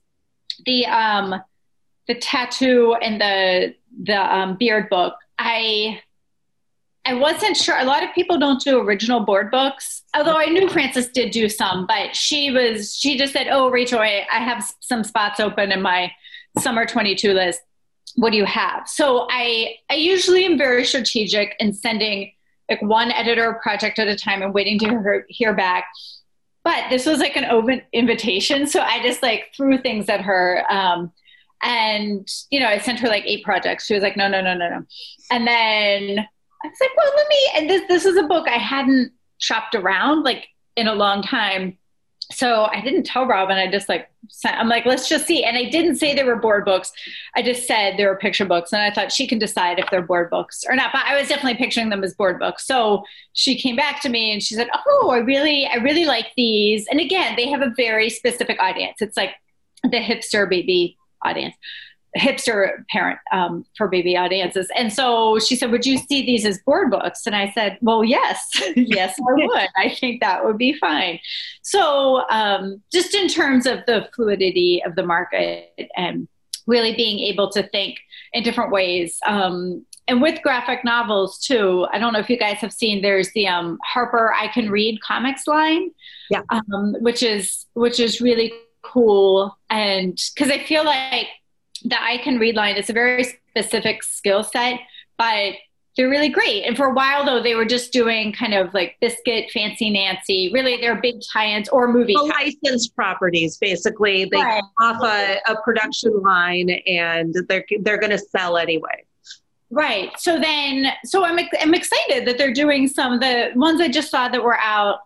the 0.65 0.85
um 0.87 1.35
the 2.07 2.15
tattoo 2.15 2.95
and 3.01 3.19
the 3.19 3.75
the 4.03 4.35
um, 4.35 4.55
beard 4.57 4.89
book 4.89 5.15
i 5.37 5.99
i 7.05 7.13
wasn't 7.13 7.57
sure 7.57 7.77
a 7.77 7.83
lot 7.83 8.03
of 8.03 8.09
people 8.15 8.37
don't 8.37 8.61
do 8.61 8.79
original 8.79 9.19
board 9.19 9.51
books 9.51 10.03
although 10.15 10.37
i 10.37 10.45
knew 10.45 10.69
frances 10.69 11.09
did 11.09 11.31
do 11.31 11.49
some 11.49 11.85
but 11.85 12.15
she 12.15 12.51
was 12.51 12.95
she 12.95 13.17
just 13.17 13.33
said 13.33 13.47
oh 13.49 13.69
rachel 13.69 13.99
i, 13.99 14.25
I 14.31 14.39
have 14.39 14.71
some 14.79 15.03
spots 15.03 15.39
open 15.39 15.71
in 15.71 15.81
my 15.81 16.11
summer 16.59 16.85
22 16.85 17.33
list 17.33 17.61
what 18.15 18.31
do 18.31 18.37
you 18.37 18.45
have? 18.45 18.87
So 18.87 19.27
I 19.29 19.75
I 19.89 19.95
usually 19.95 20.45
am 20.45 20.57
very 20.57 20.85
strategic 20.85 21.55
in 21.59 21.73
sending 21.73 22.31
like 22.69 22.81
one 22.81 23.11
editor 23.11 23.59
project 23.61 23.99
at 23.99 24.07
a 24.07 24.15
time 24.15 24.41
and 24.41 24.53
waiting 24.53 24.79
to 24.79 24.85
hear, 24.85 25.25
hear 25.27 25.53
back. 25.53 25.85
But 26.63 26.85
this 26.89 27.05
was 27.05 27.19
like 27.19 27.35
an 27.35 27.45
open 27.45 27.81
invitation, 27.91 28.67
so 28.67 28.81
I 28.81 29.03
just 29.03 29.21
like 29.21 29.51
threw 29.55 29.77
things 29.77 30.07
at 30.07 30.21
her. 30.21 30.63
Um, 30.69 31.11
and 31.61 32.27
you 32.49 32.59
know, 32.59 32.67
I 32.67 32.77
sent 32.77 32.99
her 32.99 33.07
like 33.07 33.23
eight 33.25 33.43
projects. 33.43 33.85
She 33.85 33.93
was 33.93 34.03
like, 34.03 34.15
no, 34.15 34.27
no, 34.27 34.41
no, 34.41 34.53
no, 34.53 34.69
no. 34.69 34.85
And 35.31 35.47
then 35.47 36.19
I 36.19 36.67
was 36.67 36.77
like, 36.79 36.95
well, 36.95 37.11
let 37.15 37.27
me. 37.27 37.49
And 37.55 37.69
this 37.69 37.81
this 37.87 38.05
is 38.05 38.17
a 38.17 38.23
book 38.23 38.47
I 38.47 38.57
hadn't 38.57 39.11
shopped 39.39 39.75
around 39.75 40.23
like 40.23 40.47
in 40.75 40.87
a 40.87 40.93
long 40.93 41.21
time 41.21 41.77
so 42.33 42.65
I 42.65 42.81
didn't 42.81 43.03
tell 43.03 43.25
Robin. 43.25 43.57
I 43.57 43.69
just 43.69 43.89
like 43.89 44.09
I'm 44.45 44.69
like, 44.69 44.85
let's 44.85 45.07
just 45.07 45.27
see. 45.27 45.43
And 45.43 45.57
I 45.57 45.69
didn't 45.69 45.95
say 45.95 46.15
they 46.15 46.23
were 46.23 46.35
board 46.35 46.65
books. 46.65 46.91
I 47.35 47.41
just 47.41 47.67
said 47.67 47.97
they 47.97 48.05
were 48.05 48.15
picture 48.15 48.45
books, 48.45 48.73
and 48.73 48.81
I 48.81 48.91
thought 48.91 49.11
she 49.11 49.27
can 49.27 49.39
decide 49.39 49.79
if 49.79 49.89
they're 49.89 50.01
board 50.01 50.29
books 50.29 50.63
or 50.67 50.75
not. 50.75 50.91
But 50.93 51.03
I 51.05 51.19
was 51.19 51.27
definitely 51.27 51.57
picturing 51.57 51.89
them 51.89 52.03
as 52.03 52.13
board 52.13 52.39
books. 52.39 52.65
So 52.65 53.03
she 53.33 53.59
came 53.59 53.75
back 53.75 54.01
to 54.01 54.09
me 54.09 54.31
and 54.31 54.41
she 54.41 54.55
said, 54.55 54.69
"Oh, 54.87 55.09
I 55.11 55.17
really, 55.17 55.65
I 55.67 55.75
really 55.75 56.05
like 56.05 56.27
these." 56.35 56.87
And 56.87 56.99
again, 56.99 57.35
they 57.35 57.49
have 57.49 57.61
a 57.61 57.73
very 57.75 58.09
specific 58.09 58.61
audience. 58.61 59.01
It's 59.01 59.17
like 59.17 59.35
the 59.83 59.99
hipster 59.99 60.49
baby 60.49 60.97
audience 61.23 61.55
hipster 62.17 62.85
parent 62.89 63.19
um, 63.31 63.65
for 63.77 63.87
baby 63.87 64.15
audiences. 64.15 64.69
And 64.77 64.93
so 64.93 65.39
she 65.39 65.55
said, 65.55 65.71
Would 65.71 65.85
you 65.85 65.97
see 65.97 66.25
these 66.25 66.45
as 66.45 66.59
board 66.65 66.91
books? 66.91 67.25
And 67.25 67.35
I 67.35 67.51
said, 67.51 67.77
Well, 67.81 68.03
yes, 68.03 68.49
yes, 68.75 69.15
I 69.19 69.23
would. 69.45 69.69
I 69.75 69.89
think 69.89 70.21
that 70.21 70.45
would 70.45 70.57
be 70.57 70.73
fine. 70.73 71.19
So, 71.61 72.27
um, 72.29 72.81
just 72.91 73.13
in 73.13 73.27
terms 73.27 73.65
of 73.65 73.79
the 73.87 74.07
fluidity 74.15 74.81
of 74.85 74.95
the 74.95 75.03
market 75.03 75.89
and 75.95 76.27
really 76.67 76.95
being 76.95 77.19
able 77.19 77.49
to 77.51 77.63
think 77.63 77.97
in 78.31 78.43
different 78.43 78.71
ways. 78.71 79.17
Um, 79.27 79.85
and 80.07 80.21
with 80.21 80.41
graphic 80.41 80.83
novels 80.83 81.39
too, 81.39 81.87
I 81.91 81.97
don't 81.97 82.13
know 82.13 82.19
if 82.19 82.29
you 82.29 82.37
guys 82.37 82.57
have 82.57 82.73
seen. 82.73 83.01
There's 83.01 83.31
the 83.33 83.47
um, 83.47 83.79
Harper 83.83 84.33
I 84.33 84.47
Can 84.49 84.69
Read 84.69 84.99
comics 85.01 85.47
line, 85.47 85.91
yeah, 86.29 86.41
um, 86.49 86.95
which 86.99 87.23
is 87.23 87.65
which 87.73 87.99
is 87.99 88.19
really 88.19 88.51
cool. 88.81 89.57
And 89.69 90.19
because 90.35 90.51
I 90.51 90.59
feel 90.59 90.83
like 90.83 91.27
the 91.83 92.01
I 92.01 92.17
can 92.19 92.39
read 92.39 92.55
line 92.55 92.75
is 92.75 92.89
a 92.89 92.93
very 92.93 93.23
specific 93.23 94.03
skill 94.03 94.43
set, 94.43 94.79
but 95.17 95.53
they're 95.95 96.09
really 96.09 96.29
great. 96.29 96.63
And 96.63 96.75
for 96.75 96.87
a 96.87 96.93
while 96.93 97.23
though, 97.23 97.41
they 97.41 97.53
were 97.53 97.65
just 97.65 97.93
doing 97.93 98.33
kind 98.33 98.53
of 98.53 98.73
like 98.73 98.97
Biscuit, 98.99 99.51
Fancy 99.51 99.91
Nancy. 99.91 100.49
Really, 100.51 100.77
they're 100.77 100.99
big 100.99 101.15
tie-ins 101.31 101.69
or 101.69 101.87
movie. 101.87 102.15
licensed 102.15 102.95
properties, 102.95 103.57
basically. 103.57 104.25
They 104.25 104.37
right. 104.37 104.63
off 104.79 105.03
a, 105.03 105.37
a 105.51 105.61
production 105.61 106.19
line, 106.21 106.69
and 106.87 107.35
they're 107.47 107.65
they're 107.81 107.99
going 107.99 108.11
to 108.11 108.17
sell 108.17 108.57
anyway. 108.57 109.03
Right. 109.69 110.11
So 110.19 110.39
then, 110.39 110.93
so 111.05 111.23
I'm 111.23 111.39
I'm 111.59 111.73
excited 111.73 112.27
that 112.27 112.37
they're 112.37 112.53
doing 112.53 112.87
some 112.87 113.13
of 113.13 113.19
the 113.19 113.51
ones 113.55 113.79
I 113.79 113.87
just 113.87 114.09
saw 114.09 114.29
that 114.29 114.43
were 114.43 114.57
out. 114.57 114.99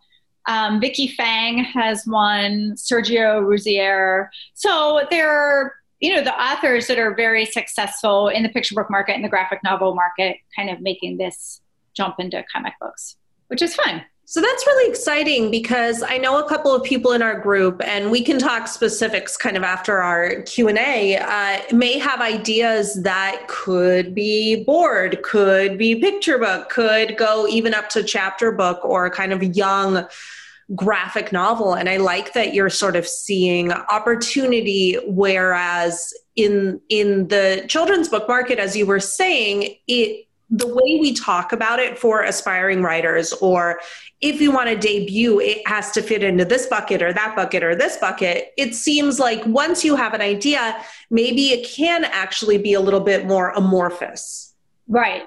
Um, 0.47 0.79
Vicky 0.79 1.07
Fang 1.07 1.65
has 1.65 2.05
one, 2.05 2.75
Sergio 2.75 3.41
Ruzzier. 3.41 4.29
So 4.53 5.05
they're 5.09 5.75
you 5.99 6.15
know, 6.15 6.23
the 6.23 6.33
authors 6.33 6.87
that 6.87 6.99
are 6.99 7.15
very 7.15 7.45
successful 7.45 8.27
in 8.27 8.43
the 8.43 8.49
picture 8.49 8.75
book 8.75 8.89
market 8.89 9.15
and 9.15 9.23
the 9.23 9.29
graphic 9.29 9.59
novel 9.63 9.95
market 9.95 10.37
kind 10.55 10.69
of 10.69 10.79
making 10.81 11.17
this 11.17 11.61
jump 11.95 12.15
into 12.19 12.43
comic 12.53 12.73
books, 12.79 13.15
which 13.47 13.61
is 13.61 13.75
fun. 13.75 14.03
So 14.29 14.41
that's 14.41 14.67
really 14.67 14.91
exciting 14.91 15.49
because 15.51 16.03
I 16.03 16.17
know 16.17 16.37
a 16.37 16.49
couple 16.49 16.75
of 16.75 16.83
people 16.83 17.13
in 17.13 17.21
our 17.21 17.39
group, 17.39 17.81
and 17.85 18.11
we 18.11 18.21
can 18.21 18.37
talk 18.37 18.67
specifics 18.67 19.37
kind 19.37 19.55
of 19.55 19.63
after 19.63 19.99
our 20.03 20.41
Q 20.41 20.67
and 20.67 20.77
A. 20.77 21.15
Uh, 21.15 21.61
may 21.73 21.97
have 21.97 22.19
ideas 22.19 23.01
that 23.03 23.47
could 23.47 24.13
be 24.13 24.65
board, 24.65 25.23
could 25.23 25.77
be 25.77 25.95
picture 25.95 26.37
book, 26.37 26.67
could 26.67 27.15
go 27.15 27.47
even 27.47 27.73
up 27.73 27.87
to 27.91 28.03
chapter 28.03 28.51
book 28.51 28.83
or 28.83 29.09
kind 29.09 29.31
of 29.31 29.41
young 29.55 30.05
graphic 30.75 31.31
novel. 31.31 31.73
And 31.73 31.87
I 31.87 31.97
like 31.97 32.33
that 32.33 32.53
you're 32.53 32.69
sort 32.69 32.95
of 32.95 33.07
seeing 33.07 33.71
opportunity, 33.71 34.97
whereas 35.05 36.13
in 36.35 36.81
in 36.89 37.27
the 37.29 37.65
children's 37.67 38.09
book 38.09 38.27
market, 38.27 38.59
as 38.59 38.75
you 38.75 38.85
were 38.85 38.99
saying, 38.99 39.75
it 39.87 40.27
the 40.49 40.67
way 40.67 40.97
we 40.99 41.13
talk 41.13 41.51
about 41.51 41.79
it 41.79 41.99
for 41.99 42.23
aspiring 42.23 42.81
writers 42.81 43.33
or 43.33 43.79
if 44.21 44.39
you 44.39 44.49
want 44.49 44.69
to 44.69 44.77
debut 44.77 45.41
it 45.41 45.61
has 45.67 45.91
to 45.91 46.01
fit 46.01 46.23
into 46.23 46.45
this 46.45 46.67
bucket 46.67 47.01
or 47.01 47.11
that 47.11 47.35
bucket 47.35 47.63
or 47.63 47.75
this 47.75 47.97
bucket. 47.97 48.53
It 48.57 48.73
seems 48.73 49.19
like 49.19 49.45
once 49.45 49.83
you 49.83 49.97
have 49.97 50.13
an 50.13 50.21
idea 50.21 50.81
maybe 51.09 51.49
it 51.49 51.67
can 51.67 52.05
actually 52.05 52.57
be 52.57 52.73
a 52.73 52.79
little 52.79 53.01
bit 53.01 53.25
more 53.25 53.49
amorphous. 53.51 54.53
Right. 54.87 55.23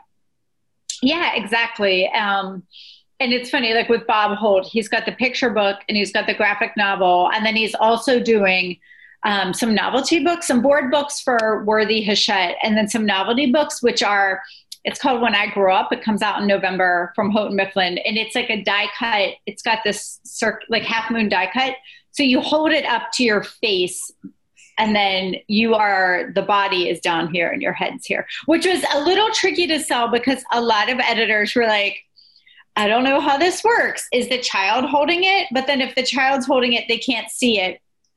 Yeah 1.02 1.35
exactly. 1.35 2.09
Um, 2.09 2.62
and 3.20 3.32
it's 3.32 3.50
funny 3.50 3.74
like 3.74 3.88
with 3.88 4.06
bob 4.06 4.36
holt 4.36 4.66
he's 4.66 4.88
got 4.88 5.06
the 5.06 5.12
picture 5.12 5.50
book 5.50 5.78
and 5.88 5.96
he's 5.96 6.12
got 6.12 6.26
the 6.26 6.34
graphic 6.34 6.72
novel 6.76 7.30
and 7.34 7.44
then 7.46 7.54
he's 7.54 7.74
also 7.74 8.18
doing 8.18 8.78
um, 9.22 9.52
some 9.52 9.74
novelty 9.74 10.24
books 10.24 10.46
some 10.46 10.62
board 10.62 10.90
books 10.90 11.20
for 11.20 11.62
worthy 11.64 12.02
hachette 12.02 12.56
and 12.62 12.76
then 12.76 12.88
some 12.88 13.04
novelty 13.04 13.52
books 13.52 13.82
which 13.82 14.02
are 14.02 14.40
it's 14.84 14.98
called 14.98 15.20
When 15.20 15.34
I 15.34 15.46
Grow 15.48 15.74
Up. 15.74 15.92
It 15.92 16.02
comes 16.02 16.22
out 16.22 16.40
in 16.40 16.46
November 16.46 17.12
from 17.14 17.30
Houghton 17.30 17.56
Mifflin, 17.56 17.98
and 17.98 18.16
it's 18.16 18.34
like 18.34 18.48
a 18.50 18.62
die 18.62 18.88
cut. 18.98 19.34
It's 19.46 19.62
got 19.62 19.80
this 19.84 20.20
circ- 20.24 20.64
like 20.68 20.82
half 20.82 21.10
moon 21.10 21.28
die 21.28 21.50
cut. 21.52 21.76
So 22.12 22.22
you 22.22 22.40
hold 22.40 22.72
it 22.72 22.84
up 22.86 23.12
to 23.14 23.24
your 23.24 23.42
face, 23.42 24.10
and 24.78 24.96
then 24.96 25.36
you 25.48 25.74
are 25.74 26.32
the 26.34 26.42
body 26.42 26.88
is 26.88 27.00
down 27.00 27.32
here 27.32 27.50
and 27.50 27.60
your 27.60 27.74
head's 27.74 28.06
here, 28.06 28.26
which 28.46 28.66
was 28.66 28.82
a 28.94 29.00
little 29.00 29.30
tricky 29.32 29.66
to 29.66 29.80
sell 29.80 30.08
because 30.08 30.42
a 30.52 30.60
lot 30.60 30.90
of 30.90 30.98
editors 31.00 31.54
were 31.54 31.66
like, 31.66 31.98
I 32.80 32.88
don't 32.88 33.04
know 33.04 33.20
how 33.20 33.37
this 33.37 33.62
works. 33.62 34.08
Is 34.10 34.30
the 34.30 34.38
child 34.40 34.87
holding 34.87 35.25
it? 35.25 35.49
But 35.52 35.66
then 35.66 35.82
if 35.82 35.94
the 35.94 36.02
child's 36.02 36.46
holding 36.46 36.72
it, 36.72 36.87
they 36.88 36.96
can't 36.96 37.30
see 37.30 37.60
it. 37.60 37.78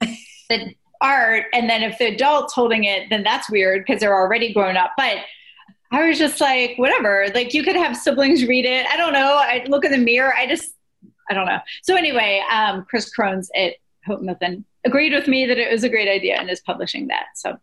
the 0.49 0.73
art, 1.01 1.47
and 1.51 1.69
then 1.69 1.83
if 1.83 1.97
the 1.97 2.05
adult's 2.15 2.53
holding 2.53 2.85
it, 2.85 3.09
then 3.09 3.23
that's 3.23 3.49
weird 3.49 3.83
because 3.85 3.99
they're 3.99 4.15
already 4.15 4.53
grown 4.53 4.77
up. 4.77 4.91
But 4.95 5.17
I 5.91 6.07
was 6.07 6.17
just 6.17 6.39
like, 6.39 6.75
whatever. 6.77 7.27
Like 7.35 7.53
you 7.53 7.61
could 7.61 7.75
have 7.75 7.97
siblings 7.97 8.45
read 8.47 8.63
it. 8.63 8.85
I 8.85 8.95
don't 8.95 9.11
know. 9.11 9.35
I 9.35 9.65
look 9.67 9.83
in 9.83 9.91
the 9.91 9.97
mirror. 9.97 10.33
I 10.33 10.47
just, 10.47 10.71
I 11.29 11.33
don't 11.33 11.45
know. 11.45 11.59
So 11.81 11.97
anyway, 11.97 12.41
um, 12.49 12.85
Chris 12.89 13.13
Krones 13.13 13.51
at 13.57 13.73
Houghton 14.05 14.27
Mifflin 14.27 14.63
agreed 14.85 15.11
with 15.11 15.27
me 15.27 15.45
that 15.45 15.57
it 15.57 15.69
was 15.69 15.83
a 15.83 15.89
great 15.89 16.07
idea 16.07 16.37
and 16.39 16.49
is 16.49 16.61
publishing 16.61 17.07
that. 17.07 17.25
So 17.35 17.57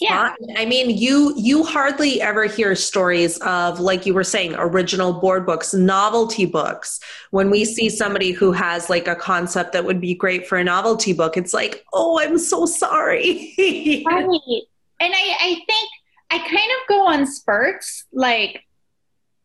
yeah. 0.00 0.34
I 0.56 0.64
mean, 0.64 0.90
you 0.96 1.34
you 1.36 1.62
hardly 1.62 2.20
ever 2.22 2.44
hear 2.44 2.74
stories 2.74 3.38
of 3.38 3.80
like 3.80 4.06
you 4.06 4.14
were 4.14 4.24
saying 4.24 4.54
original 4.56 5.12
board 5.12 5.44
books, 5.44 5.74
novelty 5.74 6.46
books. 6.46 7.00
When 7.30 7.50
we 7.50 7.64
see 7.64 7.90
somebody 7.90 8.32
who 8.32 8.52
has 8.52 8.88
like 8.88 9.06
a 9.06 9.14
concept 9.14 9.72
that 9.72 9.84
would 9.84 10.00
be 10.00 10.14
great 10.14 10.46
for 10.46 10.56
a 10.56 10.64
novelty 10.64 11.12
book, 11.12 11.36
it's 11.36 11.52
like, 11.52 11.84
"Oh, 11.92 12.18
I'm 12.18 12.38
so 12.38 12.66
sorry." 12.66 13.54
right. 14.06 14.62
And 15.00 15.14
I 15.14 15.36
I 15.40 15.60
think 15.66 15.90
I 16.30 16.38
kind 16.38 16.52
of 16.54 16.88
go 16.88 17.06
on 17.06 17.26
spurts. 17.26 18.04
Like 18.12 18.64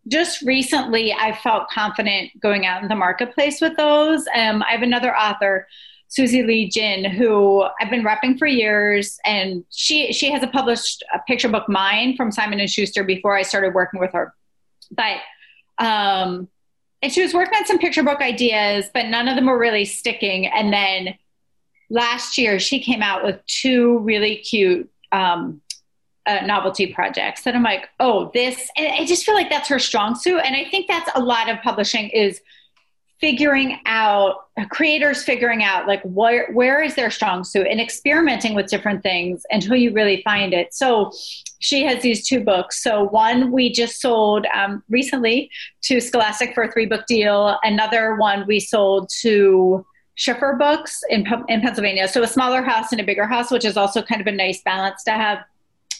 just 0.08 0.42
recently, 0.44 1.14
I 1.14 1.36
felt 1.36 1.70
confident 1.70 2.32
going 2.40 2.66
out 2.66 2.84
in 2.84 2.90
the 2.90 2.96
marketplace 2.96 3.60
with 3.60 3.76
those. 3.76 4.26
Um, 4.36 4.62
I 4.64 4.72
have 4.72 4.84
another 4.84 5.16
author, 5.16 5.68
Susie 6.16 6.44
Lee 6.44 6.70
Jin, 6.70 7.04
who 7.04 7.66
I've 7.82 7.90
been 7.90 8.04
repping 8.04 8.40
for 8.40 8.48
years, 8.48 9.20
and 9.26 9.66
she 9.70 10.14
she 10.14 10.32
has 10.32 10.42
a 10.42 10.48
published 10.48 11.04
a 11.14 11.20
picture 11.28 11.50
book, 11.50 11.68
mine 11.68 12.16
from 12.16 12.32
Simon 12.32 12.62
and 12.62 12.70
Schuster, 12.70 13.04
before 13.04 13.36
I 13.36 13.42
started 13.42 13.74
working 13.74 14.00
with 14.00 14.14
her. 14.14 14.34
But 14.92 15.18
um, 15.78 16.48
and 17.02 17.12
she 17.12 17.22
was 17.22 17.34
working 17.34 17.58
on 17.58 17.66
some 17.66 17.80
picture 17.80 18.02
book 18.02 18.22
ideas, 18.22 18.90
but 18.94 19.08
none 19.08 19.28
of 19.28 19.36
them 19.36 19.46
were 19.46 19.60
really 19.60 19.84
sticking. 19.84 20.48
And 20.48 20.72
then 20.72 21.16
last 21.90 22.38
year, 22.38 22.60
she 22.60 22.80
came 22.80 23.02
out 23.02 23.26
with 23.26 23.46
two 23.46 24.00
really 24.00 24.38
cute 24.38 24.90
um, 25.12 25.62
uh, 26.26 26.46
novelty 26.46 26.94
projects 26.94 27.44
that 27.44 27.56
I'm 27.56 27.64
like, 27.64 27.90
oh, 28.00 28.32
this, 28.34 28.70
and 28.78 28.88
I 28.88 29.06
just 29.06 29.26
feel 29.26 29.36
like 29.36 29.50
that's 29.50 29.68
her 29.68 29.80
strong 29.80 30.16
suit. 30.16 30.40
And 30.40 30.56
I 30.56 30.64
think 30.64 30.88
that's 30.88 31.10
a 31.14 31.20
lot 31.20 31.50
of 31.50 31.62
publishing 31.62 32.08
is 32.10 32.40
figuring 33.20 33.80
out 33.86 34.46
creators 34.70 35.24
figuring 35.24 35.64
out 35.64 35.88
like 35.88 36.02
where 36.04 36.52
where 36.54 36.82
is 36.82 36.96
their 36.96 37.10
strong 37.10 37.44
suit 37.44 37.68
and 37.68 37.80
experimenting 37.80 38.56
with 38.56 38.68
different 38.68 39.04
things 39.04 39.44
until 39.50 39.76
you 39.76 39.92
really 39.92 40.22
find 40.24 40.54
it. 40.54 40.74
So 40.74 41.12
she 41.60 41.84
has 41.84 42.02
these 42.02 42.28
two 42.28 42.42
books. 42.42 42.82
So 42.82 43.04
one 43.04 43.52
we 43.52 43.72
just 43.72 44.02
sold 44.02 44.46
um, 44.54 44.84
recently 44.90 45.50
to 45.84 46.00
scholastic 46.00 46.54
for 46.54 46.64
a 46.64 46.72
three 46.72 46.86
book 46.86 47.06
deal. 47.06 47.58
Another 47.64 48.16
one 48.16 48.46
we 48.48 48.60
sold 48.60 49.10
to 49.22 49.86
schiffer 50.16 50.56
books 50.58 51.02
in, 51.10 51.26
in 51.50 51.62
pennsylvania. 51.62 52.08
So 52.08 52.24
a 52.24 52.28
smaller 52.28 52.62
house 52.62 52.92
and 52.92 53.02
a 53.02 53.04
bigger 53.04 53.28
house 53.28 53.52
which 53.52 53.66
is 53.66 53.78
also 53.78 54.02
kind 54.02 54.22
of 54.22 54.28
a 54.28 54.32
nice 54.32 54.62
balance 54.62 55.04
to 55.04 55.12
have. 55.12 55.40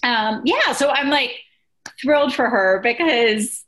Um, 0.04 0.42
yeah, 0.46 0.72
so 0.74 0.90
I'm 0.90 1.10
like 1.10 1.32
thrilled 2.02 2.34
for 2.34 2.50
her 2.50 2.80
because 2.84 3.66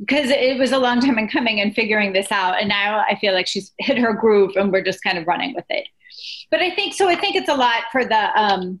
because 0.00 0.30
it 0.30 0.58
was 0.58 0.72
a 0.72 0.78
long 0.78 1.00
time 1.00 1.18
in 1.18 1.28
coming 1.28 1.60
and 1.60 1.74
figuring 1.74 2.12
this 2.12 2.32
out, 2.32 2.58
and 2.58 2.68
now 2.68 3.04
I 3.08 3.16
feel 3.16 3.34
like 3.34 3.46
she's 3.46 3.72
hit 3.78 3.98
her 3.98 4.12
groove, 4.12 4.56
and 4.56 4.72
we're 4.72 4.82
just 4.82 5.02
kind 5.02 5.18
of 5.18 5.26
running 5.26 5.54
with 5.54 5.66
it. 5.68 5.86
But 6.50 6.60
I 6.60 6.74
think 6.74 6.94
so. 6.94 7.08
I 7.08 7.14
think 7.14 7.36
it's 7.36 7.48
a 7.48 7.54
lot 7.54 7.84
for 7.92 8.04
the 8.04 8.40
um, 8.40 8.80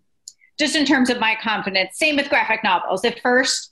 just 0.58 0.76
in 0.76 0.84
terms 0.84 1.10
of 1.10 1.20
my 1.20 1.36
confidence. 1.42 1.98
Same 1.98 2.16
with 2.16 2.28
graphic 2.28 2.64
novels. 2.64 3.04
At 3.04 3.20
first, 3.20 3.70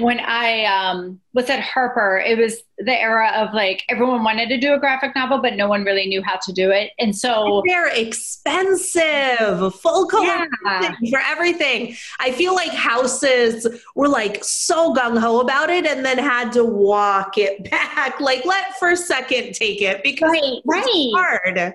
when 0.00 0.20
I 0.20 0.64
um, 0.64 1.20
was 1.34 1.50
at 1.50 1.60
Harper, 1.60 2.22
it 2.24 2.38
was 2.38 2.56
the 2.78 2.98
era 2.98 3.30
of 3.34 3.54
like 3.54 3.82
everyone 3.88 4.22
wanted 4.22 4.48
to 4.50 4.58
do 4.58 4.74
a 4.74 4.78
graphic 4.78 5.14
novel, 5.14 5.38
but 5.38 5.54
no 5.54 5.68
one 5.68 5.84
really 5.84 6.06
knew 6.06 6.22
how 6.22 6.38
to 6.44 6.52
do 6.52 6.70
it. 6.70 6.92
And 6.98 7.16
so 7.16 7.62
they're 7.66 7.88
expensive, 7.88 9.74
full 9.76 10.06
color 10.06 10.48
yeah. 10.64 10.94
for 11.10 11.20
everything. 11.20 11.96
I 12.20 12.32
feel 12.32 12.54
like 12.54 12.70
houses 12.70 13.66
were 13.94 14.08
like 14.08 14.44
so 14.44 14.94
gung 14.94 15.18
ho 15.18 15.40
about 15.40 15.70
it 15.70 15.86
and 15.86 16.04
then 16.04 16.18
had 16.18 16.52
to 16.52 16.64
walk 16.64 17.38
it 17.38 17.70
back. 17.70 18.20
Like, 18.20 18.44
let 18.44 18.78
for 18.78 18.90
a 18.90 18.96
second 18.96 19.54
take 19.54 19.82
it 19.82 20.02
because 20.02 20.30
right, 20.30 20.42
it's 20.42 20.66
right. 20.66 21.12
hard. 21.14 21.74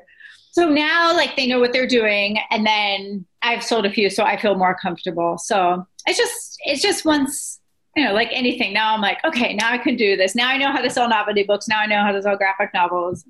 So 0.51 0.70
now, 0.70 1.13
like, 1.15 1.36
they 1.36 1.48
know 1.48 1.60
what 1.60 1.74
they're 1.74 1.88
doing. 1.88 2.38
And 2.51 2.65
then 2.65 3.25
I've 3.42 3.63
sold 3.63 3.88
a 3.88 3.92
few, 3.92 4.10
so 4.10 4.24
I 4.24 4.38
feel 4.38 4.56
more 4.56 4.77
comfortable. 4.80 5.39
So 5.39 5.86
it's 6.06 6.18
just, 6.18 6.58
it's 6.65 6.82
just 6.82 7.06
once 7.06 7.60
you 7.96 8.04
know, 8.04 8.14
like 8.14 8.30
anything. 8.32 8.74
Now 8.74 8.94
I'm 8.94 9.02
like, 9.02 9.20
okay, 9.24 9.54
now 9.54 9.72
I 9.72 9.78
can 9.78 9.96
do 9.96 10.18
this. 10.18 10.36
Now 10.36 10.48
I 10.48 10.58
know 10.58 10.72
how 10.72 10.82
to 10.82 10.90
sell 10.90 11.08
novelty 11.08 11.44
books. 11.44 11.68
Now 11.68 11.80
I 11.80 11.86
know 11.86 12.02
how 12.02 12.12
to 12.12 12.22
sell 12.22 12.36
graphic 12.36 12.72
novels. 12.74 13.26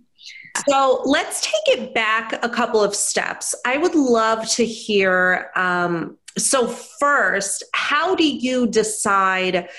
So 0.70 1.02
let's 1.06 1.42
take 1.42 1.80
it 1.80 1.94
back 1.94 2.34
a 2.44 2.50
couple 2.50 2.82
of 2.82 2.96
steps. 2.96 3.56
I 3.66 3.78
would 3.78 3.96
love 3.96 4.48
to 4.52 4.66
hear. 4.66 5.52
Um, 5.56 6.18
so, 6.38 6.68
first, 6.68 7.64
how 7.74 8.16
do 8.16 8.26
you 8.26 8.68
decide 8.68 9.70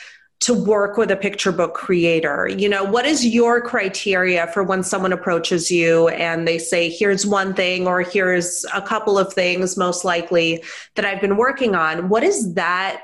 to 0.41 0.53
work 0.53 0.97
with 0.97 1.11
a 1.11 1.17
picture 1.17 1.53
book 1.53 1.75
creator? 1.75 2.49
You 2.49 2.69
know, 2.69 2.85
what 2.85 3.07
is 3.07 3.25
your 3.25 3.61
criteria 3.61 4.49
for 4.49 4.63
when 4.63 4.83
someone 4.83 5.13
approaches 5.13 5.71
you 5.71 6.09
and 6.09 6.47
they 6.47 6.59
say, 6.59 6.91
here's 6.91 7.27
one 7.27 7.55
thing, 7.55 7.87
or 7.87 8.03
here's 8.03 8.65
a 8.75 8.83
couple 8.83 9.19
of 9.19 9.33
things, 9.33 9.77
most 9.77 10.05
likely, 10.05 10.63
that 10.97 11.05
I've 11.05 11.21
been 11.21 11.37
working 11.37 11.75
on? 11.75 12.09
What 12.09 12.23
is 12.23 12.55
that 12.55 13.01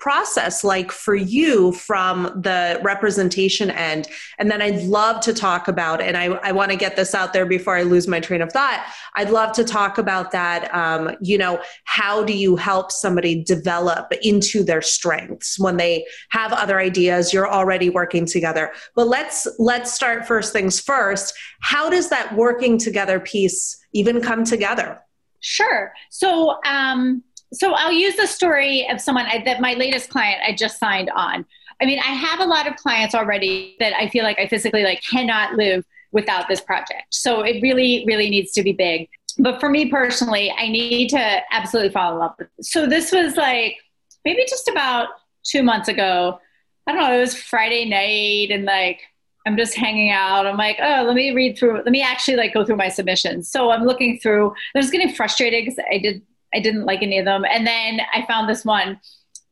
process 0.00 0.64
like 0.64 0.90
for 0.90 1.14
you 1.14 1.72
from 1.72 2.24
the 2.42 2.80
representation 2.82 3.70
end? 3.70 4.08
And 4.38 4.50
then 4.50 4.60
I'd 4.60 4.82
love 4.82 5.20
to 5.22 5.32
talk 5.34 5.68
about, 5.68 6.00
and 6.00 6.16
I, 6.16 6.24
I 6.42 6.52
want 6.52 6.70
to 6.70 6.76
get 6.76 6.96
this 6.96 7.14
out 7.14 7.32
there 7.32 7.46
before 7.46 7.76
I 7.76 7.82
lose 7.82 8.08
my 8.08 8.20
train 8.20 8.42
of 8.42 8.50
thought. 8.50 8.84
I'd 9.14 9.30
love 9.30 9.52
to 9.52 9.64
talk 9.64 9.98
about 9.98 10.30
that. 10.32 10.74
Um, 10.74 11.16
you 11.20 11.38
know, 11.38 11.60
how 11.84 12.24
do 12.24 12.32
you 12.32 12.56
help 12.56 12.90
somebody 12.90 13.44
develop 13.44 14.12
into 14.22 14.62
their 14.62 14.82
strengths 14.82 15.58
when 15.58 15.76
they 15.76 16.04
have 16.30 16.52
other 16.52 16.78
ideas? 16.78 17.32
You're 17.32 17.50
already 17.50 17.90
working 17.90 18.26
together. 18.26 18.72
But 18.94 19.08
let's 19.08 19.46
let's 19.58 19.92
start 19.92 20.26
first 20.26 20.52
things 20.52 20.80
first. 20.80 21.34
How 21.60 21.90
does 21.90 22.08
that 22.10 22.34
working 22.34 22.78
together 22.78 23.20
piece 23.20 23.78
even 23.92 24.20
come 24.20 24.44
together? 24.44 25.00
Sure. 25.40 25.92
So 26.10 26.58
um, 26.64 27.22
so 27.52 27.74
I'll 27.74 27.92
use 27.92 28.16
the 28.16 28.26
story 28.26 28.88
of 28.88 29.00
someone 29.00 29.26
I, 29.26 29.42
that 29.44 29.60
my 29.60 29.74
latest 29.74 30.10
client 30.10 30.40
I 30.46 30.54
just 30.54 30.78
signed 30.78 31.10
on. 31.14 31.44
I 31.80 31.86
mean, 31.86 31.98
I 31.98 32.12
have 32.12 32.40
a 32.40 32.44
lot 32.44 32.66
of 32.66 32.76
clients 32.76 33.14
already 33.14 33.76
that 33.80 33.94
I 33.94 34.08
feel 34.08 34.22
like 34.22 34.38
I 34.38 34.46
physically 34.46 34.84
like 34.84 35.02
cannot 35.02 35.54
live 35.54 35.84
without 36.12 36.48
this 36.48 36.60
project. 36.60 37.06
So 37.10 37.42
it 37.42 37.62
really, 37.62 38.04
really 38.06 38.28
needs 38.28 38.52
to 38.52 38.62
be 38.62 38.72
big. 38.72 39.08
but 39.38 39.60
for 39.60 39.68
me 39.68 39.90
personally, 39.90 40.52
I 40.56 40.68
need 40.68 41.08
to 41.10 41.40
absolutely 41.52 41.90
fall 41.90 42.12
in 42.12 42.18
love. 42.18 42.34
So 42.60 42.86
this 42.86 43.12
was 43.12 43.36
like 43.36 43.76
maybe 44.24 44.44
just 44.48 44.68
about 44.68 45.08
two 45.44 45.62
months 45.62 45.88
ago. 45.88 46.38
I 46.86 46.92
don't 46.92 47.00
know. 47.00 47.16
It 47.16 47.20
was 47.20 47.34
Friday 47.34 47.88
night, 47.88 48.54
and 48.54 48.64
like 48.64 49.00
I'm 49.46 49.56
just 49.56 49.74
hanging 49.74 50.10
out. 50.10 50.46
I'm 50.46 50.56
like, 50.56 50.78
oh, 50.82 51.04
let 51.06 51.14
me 51.14 51.32
read 51.32 51.56
through. 51.56 51.76
Let 51.76 51.86
me 51.86 52.02
actually 52.02 52.36
like 52.36 52.52
go 52.52 52.64
through 52.64 52.76
my 52.76 52.88
submissions. 52.88 53.48
So 53.50 53.70
I'm 53.70 53.84
looking 53.84 54.18
through. 54.18 54.52
I 54.74 54.78
was 54.78 54.90
getting 54.90 55.14
frustrated 55.14 55.64
because 55.64 55.78
I 55.90 55.98
did 55.98 56.22
I 56.54 56.60
didn't 56.60 56.84
like 56.84 57.02
any 57.02 57.18
of 57.18 57.24
them, 57.24 57.44
and 57.44 57.66
then 57.66 58.00
I 58.12 58.24
found 58.26 58.48
this 58.48 58.64
one 58.64 59.00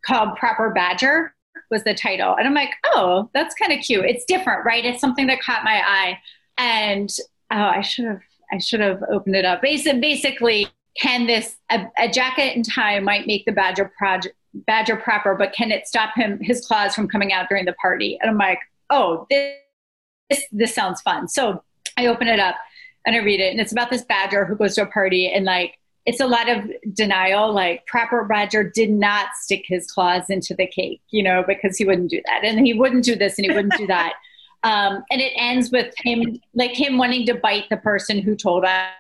called 0.04 0.36
Proper 0.36 0.70
Badger 0.70 1.34
was 1.70 1.84
the 1.84 1.94
title, 1.94 2.34
and 2.36 2.46
I'm 2.46 2.54
like, 2.54 2.70
oh, 2.86 3.30
that's 3.34 3.54
kind 3.54 3.72
of 3.72 3.84
cute. 3.84 4.04
It's 4.04 4.24
different, 4.24 4.64
right? 4.64 4.84
It's 4.84 5.00
something 5.00 5.26
that 5.26 5.40
caught 5.40 5.64
my 5.64 5.82
eye, 5.86 6.18
and 6.56 7.10
oh, 7.50 7.56
I 7.56 7.80
should 7.82 8.06
have 8.06 8.20
I 8.52 8.58
should 8.58 8.80
have 8.80 9.02
opened 9.10 9.36
it 9.36 9.44
up. 9.44 9.62
Basically, 9.62 10.00
basically 10.00 10.68
can 11.00 11.26
this 11.26 11.56
a, 11.70 11.86
a 11.98 12.08
jacket 12.08 12.56
and 12.56 12.68
tie 12.68 12.98
might 13.00 13.26
make 13.26 13.44
the 13.44 13.52
badger 13.52 13.92
project 13.96 14.34
badger 14.66 14.96
proper, 14.96 15.34
but 15.34 15.52
can 15.52 15.70
it 15.70 15.86
stop 15.86 16.14
him 16.14 16.38
his 16.40 16.66
claws 16.66 16.94
from 16.94 17.08
coming 17.08 17.32
out 17.32 17.48
during 17.48 17.64
the 17.64 17.74
party? 17.74 18.18
And 18.20 18.30
I'm 18.30 18.38
like, 18.38 18.58
oh, 18.90 19.26
this 19.30 19.56
this, 20.30 20.44
this 20.52 20.74
sounds 20.74 21.00
fun. 21.00 21.28
So 21.28 21.62
I 21.96 22.06
open 22.06 22.28
it 22.28 22.40
up 22.40 22.56
and 23.06 23.14
I 23.14 23.20
read 23.20 23.40
it, 23.40 23.50
and 23.50 23.60
it's 23.60 23.72
about 23.72 23.90
this 23.90 24.02
badger 24.02 24.44
who 24.44 24.56
goes 24.56 24.74
to 24.74 24.82
a 24.82 24.86
party 24.86 25.30
and 25.30 25.44
like 25.44 25.78
it's 26.08 26.20
a 26.20 26.26
lot 26.26 26.48
of 26.48 26.64
denial. 26.94 27.52
Like 27.52 27.86
Proper 27.86 28.22
Roger 28.22 28.64
did 28.64 28.90
not 28.90 29.28
stick 29.38 29.64
his 29.66 29.86
claws 29.90 30.30
into 30.30 30.54
the 30.54 30.66
cake, 30.66 31.02
you 31.10 31.22
know, 31.22 31.44
because 31.46 31.76
he 31.76 31.84
wouldn't 31.84 32.08
do 32.10 32.22
that, 32.24 32.44
and 32.44 32.66
he 32.66 32.72
wouldn't 32.72 33.04
do 33.04 33.14
this, 33.14 33.38
and 33.38 33.44
he 33.44 33.54
wouldn't 33.54 33.76
do 33.76 33.86
that. 33.88 34.14
Um, 34.64 35.04
and 35.10 35.20
it 35.20 35.32
ends 35.36 35.70
with 35.70 35.92
him, 35.98 36.40
like 36.54 36.72
him 36.72 36.96
wanting 36.96 37.26
to 37.26 37.34
bite 37.34 37.66
the 37.68 37.76
person 37.76 38.22
who 38.22 38.34
told 38.36 38.64
on 38.64 38.90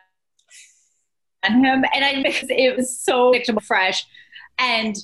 him, 1.64 1.82
and 1.94 2.04
I 2.04 2.22
because 2.22 2.50
it 2.50 2.76
was 2.76 3.00
so 3.00 3.32
fresh, 3.62 4.06
and 4.58 4.94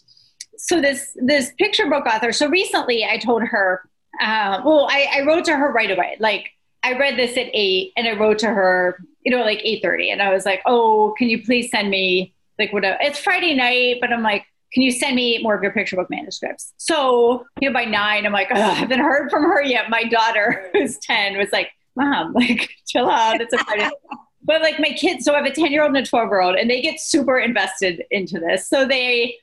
so 0.59 0.83
this 0.83 1.17
this 1.17 1.53
picture 1.59 1.89
book 1.89 2.05
author. 2.05 2.33
So 2.33 2.51
recently, 2.51 3.07
I 3.07 3.17
told 3.17 3.43
her 3.45 3.89
uh, 4.21 4.61
well, 4.63 4.87
I, 4.91 5.09
I 5.11 5.27
wrote 5.27 5.47
to 5.47 5.57
her 5.57 5.73
right 5.73 5.91
away. 5.91 6.17
Like 6.21 6.51
I 6.85 6.99
read 6.99 7.17
this 7.17 7.37
at 7.39 7.47
eight, 7.55 7.93
and 7.97 8.07
I 8.07 8.13
wrote 8.13 8.39
to 8.41 8.49
her, 8.49 8.99
you 9.23 9.35
know, 9.35 9.43
like 9.43 9.61
eight 9.65 9.83
thirty, 9.83 10.11
and 10.11 10.21
I 10.21 10.33
was 10.33 10.45
like, 10.45 10.61
"Oh, 10.67 11.15
can 11.17 11.31
you 11.31 11.43
please 11.43 11.71
send 11.71 11.89
me 11.89 12.35
like 12.59 12.75
what? 12.75 12.85
It's 12.85 13.19
Friday 13.19 13.55
night, 13.55 13.99
but 14.03 14.13
I'm 14.13 14.23
like, 14.23 14.45
can 14.73 14.83
you 14.83 14.93
send 14.93 15.17
me 15.17 15.43
more 15.43 15.55
of 15.55 15.63
your 15.63 15.73
picture 15.73 15.97
book 15.97 16.11
manuscripts?" 16.11 16.75
So 16.77 17.47
you 17.59 17.71
know, 17.71 17.73
by 17.73 17.87
nine, 17.87 18.27
I'm 18.27 18.33
like, 18.33 18.53
I 18.53 18.59
haven't 18.59 19.01
heard 19.01 19.31
from 19.31 19.45
her 19.45 19.63
yet. 19.63 19.89
My 19.89 20.05
daughter, 20.05 20.69
who's 20.75 20.99
ten, 20.99 21.39
was 21.39 21.51
like, 21.53 21.71
"Mom, 21.97 22.35
like, 22.35 22.69
chill 22.87 23.09
out. 23.09 23.41
It's 23.41 23.55
a 23.55 23.59
Friday." 23.65 23.91
but 24.43 24.61
like 24.61 24.79
my 24.79 24.91
kids, 24.91 25.25
so 25.25 25.33
I 25.33 25.39
have 25.39 25.47
a 25.47 25.53
ten 25.53 25.73
year 25.73 25.83
old 25.83 25.97
and 25.97 26.07
a 26.07 26.09
twelve 26.09 26.29
year 26.29 26.43
old, 26.43 26.57
and 26.57 26.69
they 26.69 26.83
get 26.83 27.01
super 27.01 27.39
invested 27.39 28.05
into 28.11 28.39
this. 28.39 28.69
So 28.69 28.87
they, 28.87 29.39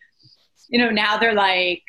you 0.69 0.77
know, 0.77 0.91
now 0.91 1.17
they're 1.17 1.33
like 1.33 1.81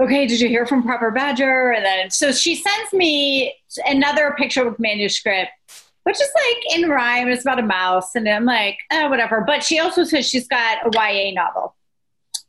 okay, 0.00 0.26
did 0.26 0.40
you 0.40 0.48
hear 0.48 0.64
from 0.64 0.82
Proper 0.82 1.10
Badger? 1.10 1.72
And 1.72 1.84
then, 1.84 2.10
so 2.10 2.30
she 2.30 2.54
sends 2.54 2.92
me 2.92 3.52
another 3.86 4.34
picture 4.38 4.66
of 4.66 4.78
manuscript, 4.78 5.50
which 6.04 6.16
is 6.20 6.30
like 6.34 6.78
in 6.78 6.88
rhyme. 6.88 7.28
It's 7.28 7.42
about 7.42 7.58
a 7.58 7.62
mouse. 7.62 8.14
And 8.14 8.28
I'm 8.28 8.44
like, 8.44 8.78
oh, 8.90 9.08
whatever. 9.08 9.42
But 9.46 9.62
she 9.62 9.78
also 9.78 10.04
says 10.04 10.28
she's 10.28 10.48
got 10.48 10.86
a 10.86 10.90
YA 10.92 11.32
novel, 11.32 11.74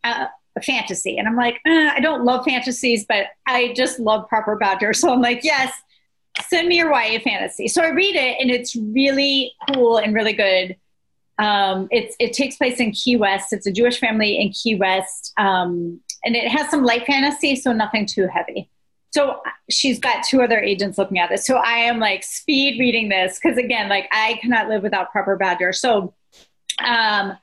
uh, 0.03 0.27
a 0.55 0.61
fantasy. 0.61 1.17
And 1.17 1.27
I'm 1.27 1.35
like, 1.35 1.55
uh, 1.67 1.91
I 1.95 1.99
don't 1.99 2.23
love 2.23 2.45
fantasies, 2.45 3.05
but 3.07 3.27
I 3.47 3.73
just 3.75 3.99
love 3.99 4.27
Proper 4.27 4.55
Badger. 4.55 4.93
So 4.99 5.11
I'm 5.11 5.21
like, 5.21 5.43
yes, 5.43 5.73
send 6.47 6.67
me 6.67 6.77
your 6.77 6.91
YA 6.91 7.19
fantasy. 7.19 7.67
So 7.67 7.81
I 7.81 7.89
read 7.89 8.15
it 8.15 8.37
and 8.39 8.49
it's 8.49 8.75
really 8.75 9.53
cool 9.67 9.97
and 9.97 10.13
really 10.13 10.33
good. 10.33 10.77
Um, 11.37 11.87
it's, 11.89 12.15
it 12.19 12.33
takes 12.33 12.57
place 12.57 12.79
in 12.79 12.91
Key 12.91 13.15
West. 13.15 13.53
It's 13.53 13.65
a 13.65 13.71
Jewish 13.71 13.99
family 13.99 14.39
in 14.39 14.51
Key 14.51 14.75
West. 14.75 15.33
Um, 15.37 16.01
and 16.23 16.35
it 16.35 16.49
has 16.49 16.69
some 16.69 16.83
light 16.83 17.05
fantasy, 17.05 17.55
so 17.55 17.71
nothing 17.71 18.05
too 18.05 18.27
heavy. 18.27 18.69
So 19.11 19.41
she's 19.69 19.99
got 19.99 20.23
two 20.23 20.41
other 20.41 20.59
agents 20.59 20.97
looking 20.97 21.19
at 21.19 21.29
this. 21.29 21.45
So 21.45 21.57
I 21.57 21.77
am 21.79 21.99
like 21.99 22.23
speed 22.23 22.79
reading 22.79 23.09
this 23.09 23.39
because 23.41 23.57
again, 23.57 23.89
like 23.89 24.07
I 24.11 24.39
cannot 24.41 24.69
live 24.69 24.83
without 24.83 25.11
proper 25.11 25.35
badger. 25.35 25.73
So 25.73 26.13
um, 26.83 27.37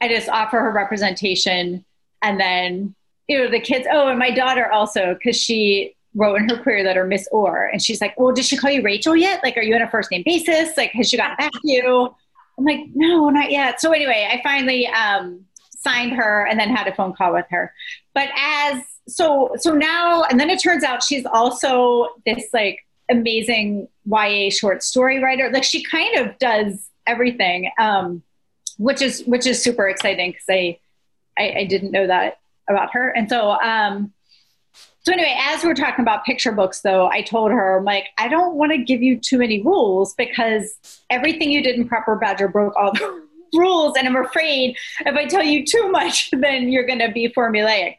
I 0.00 0.08
just 0.08 0.28
offer 0.28 0.60
her 0.60 0.72
representation, 0.72 1.84
and 2.22 2.40
then 2.40 2.94
you 3.28 3.38
know 3.38 3.50
the 3.50 3.60
kids. 3.60 3.86
Oh, 3.90 4.08
and 4.08 4.18
my 4.18 4.30
daughter 4.30 4.70
also 4.70 5.14
because 5.14 5.40
she 5.40 5.94
wrote 6.14 6.36
in 6.36 6.48
her 6.48 6.62
query 6.62 6.84
letter 6.84 7.04
Miss 7.04 7.28
Orr, 7.32 7.68
and 7.72 7.82
she's 7.82 8.00
like, 8.00 8.18
"Well, 8.18 8.32
did 8.32 8.44
she 8.44 8.56
call 8.56 8.70
you 8.70 8.82
Rachel 8.82 9.16
yet? 9.16 9.42
Like, 9.42 9.56
are 9.56 9.62
you 9.62 9.74
on 9.74 9.82
a 9.82 9.88
first 9.88 10.10
name 10.10 10.22
basis? 10.24 10.76
Like, 10.76 10.90
has 10.92 11.08
she 11.08 11.16
gotten 11.16 11.36
back 11.36 11.52
to 11.52 11.60
you?" 11.62 12.14
I'm 12.58 12.64
like, 12.64 12.80
"No, 12.94 13.30
not 13.30 13.50
yet." 13.50 13.80
So 13.80 13.92
anyway, 13.92 14.28
I 14.30 14.42
finally 14.42 14.86
um, 14.88 15.44
signed 15.70 16.12
her 16.12 16.46
and 16.46 16.58
then 16.58 16.68
had 16.68 16.86
a 16.86 16.94
phone 16.94 17.14
call 17.14 17.32
with 17.32 17.46
her. 17.50 17.72
But 18.14 18.28
as 18.36 18.82
so 19.06 19.54
so 19.58 19.72
now 19.72 20.22
and 20.24 20.40
then 20.40 20.50
it 20.50 20.62
turns 20.62 20.82
out 20.82 21.02
she's 21.02 21.26
also 21.26 22.08
this 22.24 22.46
like 22.52 22.84
amazing 23.10 23.88
YA 24.06 24.50
short 24.50 24.82
story 24.82 25.22
writer. 25.22 25.50
Like 25.52 25.64
she 25.64 25.82
kind 25.82 26.18
of 26.18 26.38
does 26.38 26.88
everything, 27.06 27.70
um, 27.78 28.22
which 28.78 29.02
is 29.02 29.22
which 29.24 29.46
is 29.46 29.62
super 29.62 29.88
exciting 29.88 30.30
because 30.30 30.46
I, 30.48 30.78
I, 31.38 31.54
I 31.58 31.64
didn't 31.64 31.90
know 31.90 32.06
that 32.06 32.38
about 32.68 32.92
her. 32.92 33.10
And 33.10 33.28
so 33.28 33.50
um, 33.60 34.12
so 35.04 35.12
anyway, 35.12 35.36
as 35.38 35.62
we're 35.62 35.74
talking 35.74 36.02
about 36.02 36.24
picture 36.24 36.52
books, 36.52 36.80
though, 36.80 37.08
I 37.08 37.20
told 37.20 37.50
her, 37.50 37.78
I'm 37.78 37.84
like, 37.84 38.06
I 38.16 38.26
don't 38.26 38.54
want 38.54 38.72
to 38.72 38.78
give 38.78 39.02
you 39.02 39.18
too 39.18 39.38
many 39.38 39.60
rules 39.60 40.14
because 40.14 40.78
everything 41.10 41.50
you 41.50 41.62
did 41.62 41.76
in 41.76 41.86
Proper 41.86 42.16
Badger 42.16 42.48
broke 42.48 42.74
all 42.74 42.92
the 42.92 43.22
rules. 43.52 43.96
And 43.98 44.08
I'm 44.08 44.16
afraid 44.16 44.78
if 45.00 45.14
I 45.14 45.26
tell 45.26 45.42
you 45.42 45.66
too 45.66 45.90
much, 45.90 46.30
then 46.32 46.70
you're 46.70 46.86
going 46.86 47.00
to 47.00 47.10
be 47.10 47.28
formulaic. 47.28 47.98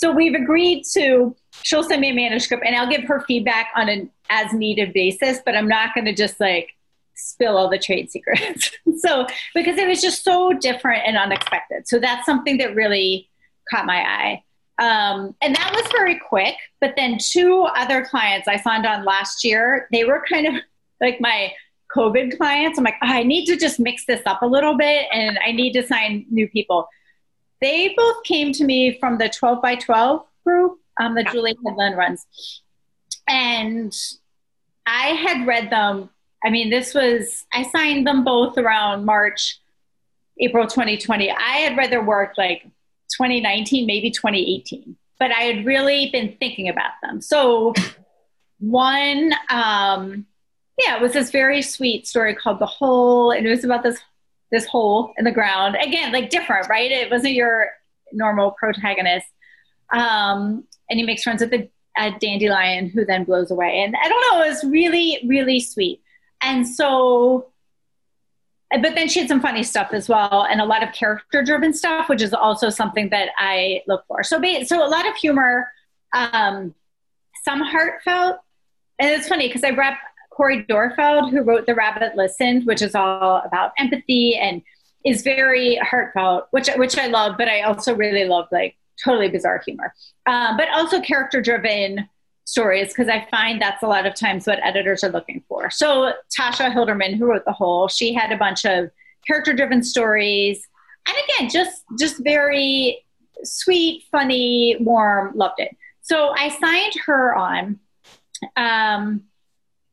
So 0.00 0.10
we've 0.10 0.34
agreed 0.34 0.84
to, 0.94 1.36
she'll 1.62 1.82
send 1.82 2.00
me 2.00 2.08
a 2.08 2.14
manuscript 2.14 2.64
and 2.64 2.74
I'll 2.74 2.88
give 2.88 3.04
her 3.04 3.20
feedback 3.28 3.68
on 3.76 3.90
an 3.90 4.10
as 4.30 4.50
needed 4.54 4.94
basis, 4.94 5.40
but 5.44 5.54
I'm 5.54 5.68
not 5.68 5.94
going 5.94 6.06
to 6.06 6.14
just 6.14 6.40
like 6.40 6.70
spill 7.14 7.58
all 7.58 7.68
the 7.68 7.78
trade 7.78 8.10
secrets. 8.10 8.70
so, 8.96 9.26
because 9.54 9.76
it 9.76 9.86
was 9.86 10.00
just 10.00 10.24
so 10.24 10.54
different 10.54 11.02
and 11.06 11.18
unexpected. 11.18 11.86
So 11.86 11.98
that's 11.98 12.24
something 12.24 12.56
that 12.56 12.74
really 12.74 13.28
caught 13.70 13.84
my 13.84 14.00
eye. 14.00 14.42
Um, 14.78 15.34
and 15.42 15.54
that 15.54 15.70
was 15.74 15.84
very 15.92 16.18
quick. 16.18 16.56
But 16.80 16.94
then 16.96 17.18
two 17.20 17.64
other 17.76 18.02
clients 18.02 18.48
I 18.48 18.56
signed 18.56 18.86
on 18.86 19.04
last 19.04 19.44
year, 19.44 19.86
they 19.92 20.04
were 20.04 20.24
kind 20.26 20.46
of 20.46 20.54
like 21.02 21.20
my 21.20 21.52
COVID 21.94 22.38
clients. 22.38 22.78
I'm 22.78 22.84
like, 22.84 22.94
oh, 23.02 23.06
I 23.06 23.22
need 23.22 23.44
to 23.46 23.56
just 23.56 23.78
mix 23.78 24.06
this 24.06 24.22
up 24.24 24.40
a 24.40 24.46
little 24.46 24.78
bit 24.78 25.08
and 25.12 25.38
I 25.46 25.52
need 25.52 25.74
to 25.74 25.86
sign 25.86 26.24
new 26.30 26.48
people. 26.48 26.88
They 27.60 27.94
both 27.96 28.22
came 28.24 28.52
to 28.52 28.64
me 28.64 28.98
from 28.98 29.18
the 29.18 29.28
12 29.28 29.60
by 29.60 29.76
12 29.76 30.24
group 30.44 30.78
um, 30.98 31.14
that 31.14 31.30
Julie 31.30 31.56
Hedlund 31.64 31.96
runs. 31.96 32.26
And 33.28 33.96
I 34.86 35.08
had 35.08 35.46
read 35.46 35.70
them. 35.70 36.10
I 36.42 36.50
mean, 36.50 36.70
this 36.70 36.94
was, 36.94 37.44
I 37.52 37.64
signed 37.64 38.06
them 38.06 38.24
both 38.24 38.56
around 38.56 39.04
March, 39.04 39.60
April 40.40 40.66
2020. 40.66 41.30
I 41.30 41.56
had 41.58 41.76
read 41.76 41.90
their 41.90 42.02
work 42.02 42.34
like 42.38 42.62
2019, 43.10 43.86
maybe 43.86 44.10
2018, 44.10 44.96
but 45.18 45.30
I 45.30 45.42
had 45.42 45.66
really 45.66 46.10
been 46.10 46.36
thinking 46.38 46.68
about 46.68 46.92
them. 47.02 47.20
So, 47.20 47.74
one, 48.58 49.32
um, 49.50 50.26
yeah, 50.78 50.96
it 50.96 51.02
was 51.02 51.12
this 51.12 51.30
very 51.30 51.60
sweet 51.60 52.06
story 52.06 52.34
called 52.34 52.58
The 52.58 52.66
Hole, 52.66 53.32
and 53.32 53.46
it 53.46 53.50
was 53.50 53.64
about 53.64 53.82
this 53.82 54.00
this 54.50 54.66
hole 54.66 55.12
in 55.18 55.24
the 55.24 55.30
ground. 55.30 55.76
Again, 55.80 56.12
like 56.12 56.30
different, 56.30 56.68
right? 56.68 56.90
It 56.90 57.10
wasn't 57.10 57.34
your 57.34 57.68
normal 58.12 58.52
protagonist. 58.52 59.26
Um, 59.92 60.64
and 60.88 60.98
he 60.98 61.04
makes 61.04 61.22
friends 61.22 61.42
with 61.42 61.52
a, 61.52 61.70
a 61.96 62.12
dandelion 62.18 62.88
who 62.88 63.04
then 63.04 63.24
blows 63.24 63.50
away. 63.50 63.82
And 63.82 63.94
I 64.02 64.08
don't 64.08 64.20
know, 64.30 64.44
it 64.44 64.48
was 64.48 64.64
really, 64.64 65.20
really 65.26 65.60
sweet. 65.60 66.02
And 66.42 66.66
so, 66.66 67.50
but 68.70 68.94
then 68.94 69.08
she 69.08 69.20
had 69.20 69.28
some 69.28 69.40
funny 69.40 69.64
stuff 69.64 69.88
as 69.92 70.08
well, 70.08 70.46
and 70.48 70.60
a 70.60 70.64
lot 70.64 70.84
of 70.84 70.92
character 70.92 71.42
driven 71.42 71.74
stuff, 71.74 72.08
which 72.08 72.22
is 72.22 72.32
also 72.32 72.70
something 72.70 73.10
that 73.10 73.30
I 73.36 73.82
look 73.88 74.04
for. 74.06 74.22
So, 74.22 74.40
so 74.64 74.84
a 74.84 74.88
lot 74.88 75.08
of 75.08 75.16
humor, 75.16 75.68
um, 76.12 76.74
some 77.44 77.60
heartfelt. 77.60 78.38
And 79.00 79.10
it's 79.10 79.28
funny 79.28 79.48
because 79.48 79.64
I 79.64 79.70
rep 79.70 79.96
Cori 80.40 80.64
Doerrfeld, 80.64 81.30
who 81.30 81.42
wrote 81.42 81.66
The 81.66 81.74
Rabbit 81.74 82.16
Listened, 82.16 82.64
which 82.64 82.80
is 82.80 82.94
all 82.94 83.42
about 83.44 83.72
empathy 83.78 84.36
and 84.36 84.62
is 85.04 85.20
very 85.20 85.76
heartfelt, 85.76 86.46
which 86.50 86.70
which 86.76 86.96
I 86.96 87.08
love, 87.08 87.34
but 87.36 87.46
I 87.46 87.60
also 87.60 87.94
really 87.94 88.24
love 88.24 88.46
like 88.50 88.74
totally 89.04 89.28
bizarre 89.28 89.60
humor, 89.62 89.92
um, 90.24 90.56
but 90.56 90.70
also 90.70 90.98
character 91.02 91.42
driven 91.42 92.08
stories 92.46 92.88
because 92.88 93.10
I 93.10 93.26
find 93.30 93.60
that's 93.60 93.82
a 93.82 93.86
lot 93.86 94.06
of 94.06 94.14
times 94.14 94.46
what 94.46 94.64
editors 94.64 95.04
are 95.04 95.10
looking 95.10 95.44
for. 95.46 95.68
So 95.68 96.14
Tasha 96.34 96.72
Hilderman, 96.72 97.18
who 97.18 97.26
wrote 97.26 97.44
the 97.44 97.52
whole, 97.52 97.88
she 97.88 98.14
had 98.14 98.32
a 98.32 98.38
bunch 98.38 98.64
of 98.64 98.90
character 99.26 99.52
driven 99.52 99.82
stories, 99.82 100.66
and 101.06 101.16
again, 101.22 101.50
just 101.50 101.82
just 101.98 102.24
very 102.24 103.04
sweet, 103.44 104.04
funny, 104.10 104.78
warm, 104.80 105.36
loved 105.36 105.60
it. 105.60 105.76
So 106.00 106.30
I 106.30 106.48
signed 106.48 106.94
her 107.04 107.34
on. 107.36 107.78
Um, 108.56 109.24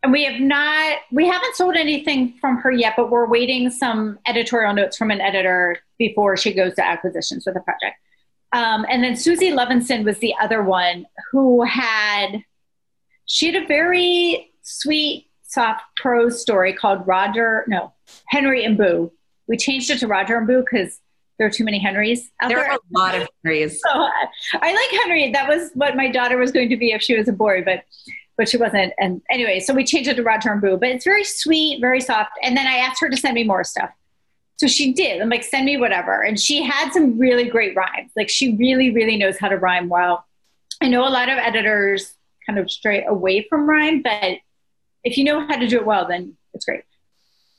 and 0.03 0.11
we 0.11 0.23
have 0.25 0.39
not 0.39 0.99
we 1.11 1.27
haven't 1.27 1.55
sold 1.55 1.75
anything 1.75 2.33
from 2.39 2.57
her 2.57 2.71
yet 2.71 2.93
but 2.95 3.09
we're 3.09 3.27
waiting 3.27 3.69
some 3.69 4.19
editorial 4.27 4.73
notes 4.73 4.97
from 4.97 5.11
an 5.11 5.21
editor 5.21 5.77
before 5.97 6.37
she 6.37 6.53
goes 6.53 6.75
to 6.75 6.85
acquisitions 6.85 7.45
with 7.45 7.55
the 7.55 7.61
project. 7.61 7.95
Um, 8.53 8.85
and 8.89 9.03
then 9.03 9.15
suzy 9.15 9.51
levinson 9.51 10.03
was 10.03 10.17
the 10.19 10.33
other 10.41 10.63
one 10.63 11.05
who 11.31 11.63
had 11.63 12.43
she 13.25 13.51
had 13.51 13.63
a 13.63 13.67
very 13.67 14.51
sweet 14.61 15.27
soft 15.43 15.83
prose 15.95 16.41
story 16.41 16.73
called 16.73 17.05
roger 17.07 17.65
no 17.67 17.93
henry 18.27 18.63
and 18.63 18.77
boo. 18.77 19.11
We 19.47 19.57
changed 19.57 19.89
it 19.89 19.99
to 19.99 20.07
roger 20.07 20.37
and 20.37 20.47
boo 20.47 20.61
because 20.69 20.99
there 21.37 21.47
are 21.47 21.51
too 21.51 21.63
many 21.63 21.79
henrys 21.79 22.31
out 22.41 22.49
there, 22.49 22.57
there. 22.57 22.71
are 22.71 22.75
a 22.75 22.97
lot 22.97 23.15
of 23.15 23.27
henrys. 23.43 23.81
So, 23.91 24.09
i 24.61 24.73
like 24.73 25.01
henry. 25.01 25.31
That 25.31 25.47
was 25.47 25.71
what 25.73 25.95
my 25.95 26.09
daughter 26.09 26.37
was 26.37 26.51
going 26.51 26.69
to 26.69 26.77
be 26.77 26.91
if 26.91 27.01
she 27.01 27.17
was 27.17 27.27
a 27.27 27.33
boy 27.33 27.63
but 27.63 27.83
but 28.37 28.47
she 28.47 28.57
wasn't. 28.57 28.93
And 28.99 29.21
anyway, 29.29 29.59
so 29.59 29.73
we 29.73 29.83
changed 29.83 30.09
it 30.09 30.15
to 30.15 30.23
Roger 30.23 30.51
and 30.51 30.61
Boo, 30.61 30.77
but 30.77 30.89
it's 30.89 31.03
very 31.03 31.23
sweet, 31.23 31.81
very 31.81 31.99
soft. 31.99 32.31
And 32.43 32.55
then 32.55 32.67
I 32.67 32.77
asked 32.77 33.01
her 33.01 33.09
to 33.09 33.17
send 33.17 33.35
me 33.35 33.43
more 33.43 33.63
stuff. 33.63 33.89
So 34.57 34.67
she 34.67 34.93
did. 34.93 35.21
I'm 35.21 35.29
like, 35.29 35.43
send 35.43 35.65
me 35.65 35.77
whatever. 35.77 36.21
And 36.23 36.39
she 36.39 36.63
had 36.63 36.91
some 36.91 37.17
really 37.17 37.45
great 37.45 37.75
rhymes. 37.75 38.11
Like 38.15 38.29
she 38.29 38.55
really, 38.55 38.91
really 38.91 39.17
knows 39.17 39.37
how 39.37 39.49
to 39.49 39.57
rhyme 39.57 39.89
well. 39.89 40.25
I 40.81 40.87
know 40.87 41.07
a 41.07 41.09
lot 41.09 41.29
of 41.29 41.37
editors 41.37 42.13
kind 42.45 42.57
of 42.59 42.71
stray 42.71 43.03
away 43.03 43.45
from 43.49 43.69
rhyme, 43.69 44.01
but 44.01 44.37
if 45.03 45.17
you 45.17 45.23
know 45.23 45.45
how 45.45 45.57
to 45.57 45.67
do 45.67 45.77
it 45.77 45.85
well, 45.85 46.07
then 46.07 46.37
it's 46.53 46.65
great. 46.65 46.83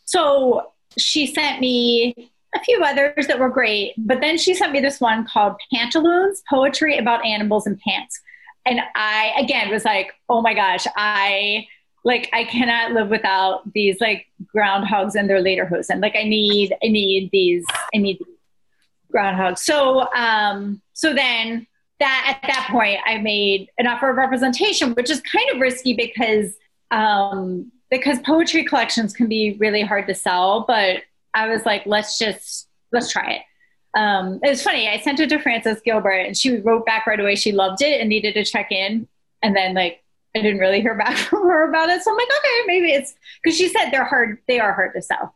So 0.06 0.72
she 0.96 1.26
sent 1.26 1.60
me 1.60 2.32
a 2.54 2.60
few 2.60 2.82
others 2.82 3.26
that 3.26 3.38
were 3.38 3.50
great, 3.50 3.94
but 3.98 4.20
then 4.20 4.38
she 4.38 4.54
sent 4.54 4.72
me 4.72 4.80
this 4.80 5.00
one 5.00 5.26
called 5.26 5.56
Pantaloons 5.72 6.42
Poetry 6.48 6.96
about 6.96 7.24
Animals 7.24 7.66
and 7.66 7.78
Pants 7.80 8.20
and 8.68 8.81
I 8.94 9.33
again 9.38 9.70
was 9.70 9.85
like, 9.85 10.12
oh 10.28 10.42
my 10.42 10.54
gosh, 10.54 10.87
I 10.96 11.66
like 12.04 12.28
I 12.33 12.44
cannot 12.44 12.92
live 12.92 13.09
without 13.09 13.72
these 13.72 14.00
like 14.00 14.26
groundhogs 14.54 15.14
and 15.14 15.28
their 15.28 15.42
lederhosen. 15.42 15.90
And 15.90 16.00
like 16.00 16.16
I 16.16 16.24
need 16.24 16.72
I 16.83 16.88
need 16.88 17.31
these 17.33 17.64
I 17.94 17.98
need 17.98 18.18
these 18.18 18.37
groundhogs. 19.14 19.59
So 19.59 20.12
um 20.12 20.81
so 20.92 21.14
then 21.14 21.66
that 22.00 22.38
at 22.42 22.48
that 22.48 22.68
point 22.70 23.00
I 23.07 23.18
made 23.18 23.70
an 23.78 23.87
offer 23.87 24.11
of 24.11 24.16
representation, 24.16 24.92
which 24.94 25.11
is 25.11 25.20
kind 25.20 25.50
of 25.52 25.61
risky 25.61 25.94
because 25.94 26.54
um 26.90 27.72
because 27.90 28.18
poetry 28.20 28.64
collections 28.64 29.14
can 29.14 29.28
be 29.28 29.57
really 29.59 29.81
hard 29.83 30.07
to 30.07 30.14
sell, 30.14 30.64
but 30.68 31.02
I 31.35 31.48
was 31.48 31.64
like, 31.64 31.87
let's 31.87 32.18
just 32.18 32.68
let's 32.92 33.11
try 33.11 33.33
it 33.33 33.42
um, 33.94 34.40
it 34.42 34.51
was 34.51 34.62
funny. 34.62 34.88
I 34.88 34.98
sent 34.98 35.20
it 35.20 35.29
to 35.31 35.38
Frances 35.38 35.81
Gilbert, 35.85 36.27
and 36.27 36.37
she 36.37 36.59
wrote 36.59 36.85
back 36.85 37.07
right 37.07 37.18
away. 37.18 37.35
She 37.37 37.53
loved 37.53 37.83
it 37.83 38.01
and 38.01 38.09
needed 38.09 38.35
to 38.35 38.44
check 38.44 38.70
in. 38.70 39.09
And 39.42 39.57
then, 39.57 39.74
like, 39.74 40.03
I 40.37 40.42
didn't 40.42 40.61
really 40.61 40.81
hear 40.81 40.94
back 40.98 41.16
from 41.16 41.48
her 41.48 41.68
about 41.68 41.88
it. 41.88 42.03
So 42.03 42.11
I'm 42.11 42.16
like, 42.16 42.29
okay, 42.29 42.66
maybe 42.66 42.92
it's 42.92 43.14
because 43.42 43.57
she 43.57 43.68
said 43.68 43.90
they're 43.90 44.05
hard. 44.05 44.38
They 44.46 44.61
are 44.61 44.72
hard 44.72 44.94
to 44.94 45.03
sell. 45.03 45.35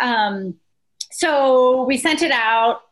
Um, 0.00 0.54
so 1.12 1.84
we 1.84 1.96
sent 1.96 2.22
it 2.22 2.32
out. 2.32 2.82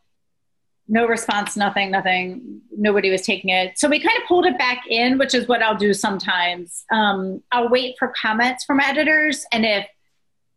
No 0.87 1.07
response. 1.07 1.55
Nothing. 1.55 1.91
Nothing. 1.91 2.61
Nobody 2.75 3.09
was 3.09 3.21
taking 3.21 3.49
it. 3.49 3.77
So 3.77 3.87
we 3.87 3.99
kind 3.99 4.17
of 4.21 4.27
pulled 4.27 4.45
it 4.45 4.57
back 4.57 4.83
in, 4.89 5.17
which 5.17 5.33
is 5.33 5.47
what 5.47 5.61
I'll 5.61 5.77
do 5.77 5.93
sometimes. 5.93 6.83
Um, 6.91 7.41
I'll 7.51 7.69
wait 7.69 7.95
for 7.97 8.13
comments 8.19 8.65
from 8.65 8.79
editors, 8.79 9.45
and 9.51 9.65
if 9.65 9.87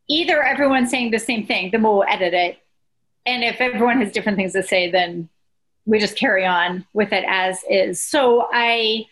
either 0.09 0.43
everyone's 0.43 0.91
saying 0.91 1.11
the 1.11 1.19
same 1.19 1.47
thing, 1.47 1.71
then 1.71 1.83
we'll 1.83 2.05
edit 2.05 2.33
it 2.33 2.59
and 3.27 3.45
if 3.45 3.61
everyone 3.61 4.01
has 4.01 4.13
different 4.13 4.39
things 4.39 4.53
to 4.53 4.63
say, 4.63 4.91
then 4.91 5.29
we 5.85 5.99
just 5.99 6.17
carry 6.17 6.45
on 6.45 6.87
with 6.93 7.13
it 7.13 7.25
as 7.29 7.63
is. 7.69 8.03
So 8.03 8.49
I, 8.53 9.07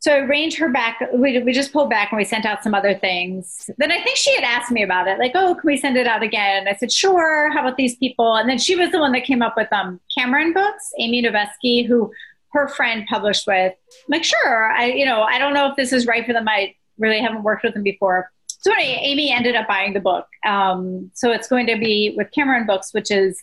so 0.00 0.12
I 0.12 0.18
arranged 0.18 0.58
her 0.58 0.68
back. 0.68 0.98
We, 1.14 1.38
we 1.42 1.52
just 1.52 1.72
pulled 1.72 1.90
back 1.90 2.10
and 2.10 2.18
we 2.18 2.24
sent 2.24 2.44
out 2.44 2.64
some 2.64 2.74
other 2.74 2.94
things. 2.94 3.70
Then 3.78 3.92
I 3.92 4.02
think 4.02 4.16
she 4.16 4.34
had 4.34 4.42
asked 4.42 4.72
me 4.72 4.82
about 4.82 5.06
it, 5.06 5.18
like, 5.20 5.32
oh, 5.36 5.54
can 5.54 5.64
we 5.64 5.76
send 5.76 5.96
it 5.96 6.08
out 6.08 6.24
again? 6.24 6.66
I 6.66 6.74
said, 6.74 6.90
sure. 6.90 7.52
How 7.52 7.60
about 7.60 7.76
these 7.76 7.94
people? 7.96 8.34
And 8.34 8.48
then 8.48 8.58
she 8.58 8.74
was 8.74 8.90
the 8.90 8.98
one 8.98 9.12
that 9.12 9.24
came 9.24 9.42
up 9.42 9.54
with 9.56 9.72
um, 9.72 10.00
Cameron 10.16 10.52
Books, 10.52 10.90
Amy 10.98 11.22
Novesky, 11.22 11.86
who 11.86 12.12
her 12.52 12.66
friend 12.68 13.06
published 13.08 13.46
with. 13.46 13.72
I'm 13.72 14.08
like, 14.08 14.24
sure. 14.24 14.72
I, 14.72 14.86
you 14.86 15.06
know, 15.06 15.22
I 15.22 15.38
don't 15.38 15.54
know 15.54 15.70
if 15.70 15.76
this 15.76 15.92
is 15.92 16.06
right 16.06 16.26
for 16.26 16.32
them. 16.32 16.48
I 16.48 16.74
really 16.98 17.20
haven't 17.20 17.44
worked 17.44 17.62
with 17.62 17.74
them 17.74 17.84
before. 17.84 18.30
So 18.62 18.72
anyway, 18.72 19.00
Amy 19.02 19.32
ended 19.32 19.56
up 19.56 19.66
buying 19.66 19.92
the 19.92 20.00
book. 20.00 20.26
Um, 20.46 21.10
so 21.14 21.32
it's 21.32 21.48
going 21.48 21.66
to 21.66 21.76
be 21.76 22.14
with 22.16 22.30
Cameron 22.30 22.64
Books, 22.64 22.94
which 22.94 23.10
is 23.10 23.42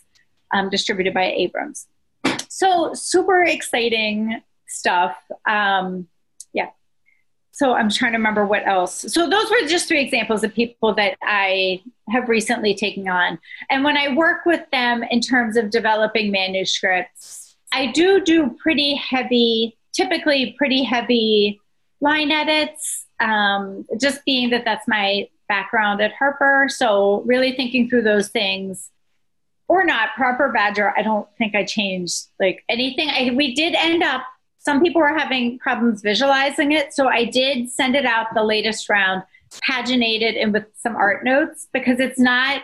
um, 0.52 0.70
distributed 0.70 1.12
by 1.12 1.24
Abrams. 1.24 1.86
So 2.48 2.94
super 2.94 3.42
exciting 3.42 4.40
stuff. 4.66 5.16
Um, 5.46 6.08
yeah. 6.54 6.70
So 7.52 7.74
I'm 7.74 7.90
trying 7.90 8.12
to 8.12 8.18
remember 8.18 8.46
what 8.46 8.66
else. 8.66 9.04
So 9.12 9.28
those 9.28 9.50
were 9.50 9.68
just 9.68 9.88
three 9.88 10.02
examples 10.02 10.42
of 10.42 10.54
people 10.54 10.94
that 10.94 11.18
I 11.22 11.82
have 12.08 12.30
recently 12.30 12.74
taken 12.74 13.06
on. 13.06 13.38
And 13.68 13.84
when 13.84 13.98
I 13.98 14.14
work 14.14 14.46
with 14.46 14.62
them 14.72 15.02
in 15.02 15.20
terms 15.20 15.58
of 15.58 15.70
developing 15.70 16.32
manuscripts, 16.32 17.56
I 17.74 17.92
do 17.92 18.22
do 18.22 18.56
pretty 18.62 18.94
heavy, 18.94 19.76
typically 19.92 20.54
pretty 20.56 20.82
heavy 20.82 21.60
line 22.00 22.30
edits 22.30 22.99
um, 23.20 23.86
just 24.00 24.24
being 24.24 24.50
that 24.50 24.64
that's 24.64 24.88
my 24.88 25.28
background 25.48 26.00
at 26.00 26.12
Harper. 26.12 26.66
So 26.68 27.22
really 27.26 27.52
thinking 27.52 27.88
through 27.88 28.02
those 28.02 28.28
things 28.28 28.90
or 29.68 29.84
not 29.84 30.14
proper 30.16 30.50
badger. 30.50 30.92
I 30.96 31.02
don't 31.02 31.28
think 31.38 31.54
I 31.54 31.64
changed 31.64 32.26
like 32.40 32.64
anything. 32.68 33.08
I, 33.08 33.32
we 33.34 33.54
did 33.54 33.74
end 33.74 34.02
up, 34.02 34.22
some 34.58 34.82
people 34.82 35.00
were 35.00 35.16
having 35.16 35.58
problems 35.58 36.02
visualizing 36.02 36.72
it. 36.72 36.92
So 36.92 37.08
I 37.08 37.24
did 37.24 37.70
send 37.70 37.94
it 37.94 38.04
out 38.04 38.28
the 38.34 38.42
latest 38.42 38.88
round 38.88 39.22
paginated 39.68 40.40
and 40.40 40.52
with 40.52 40.64
some 40.76 40.96
art 40.96 41.24
notes 41.24 41.66
because 41.72 41.98
it's 41.98 42.18
not 42.18 42.62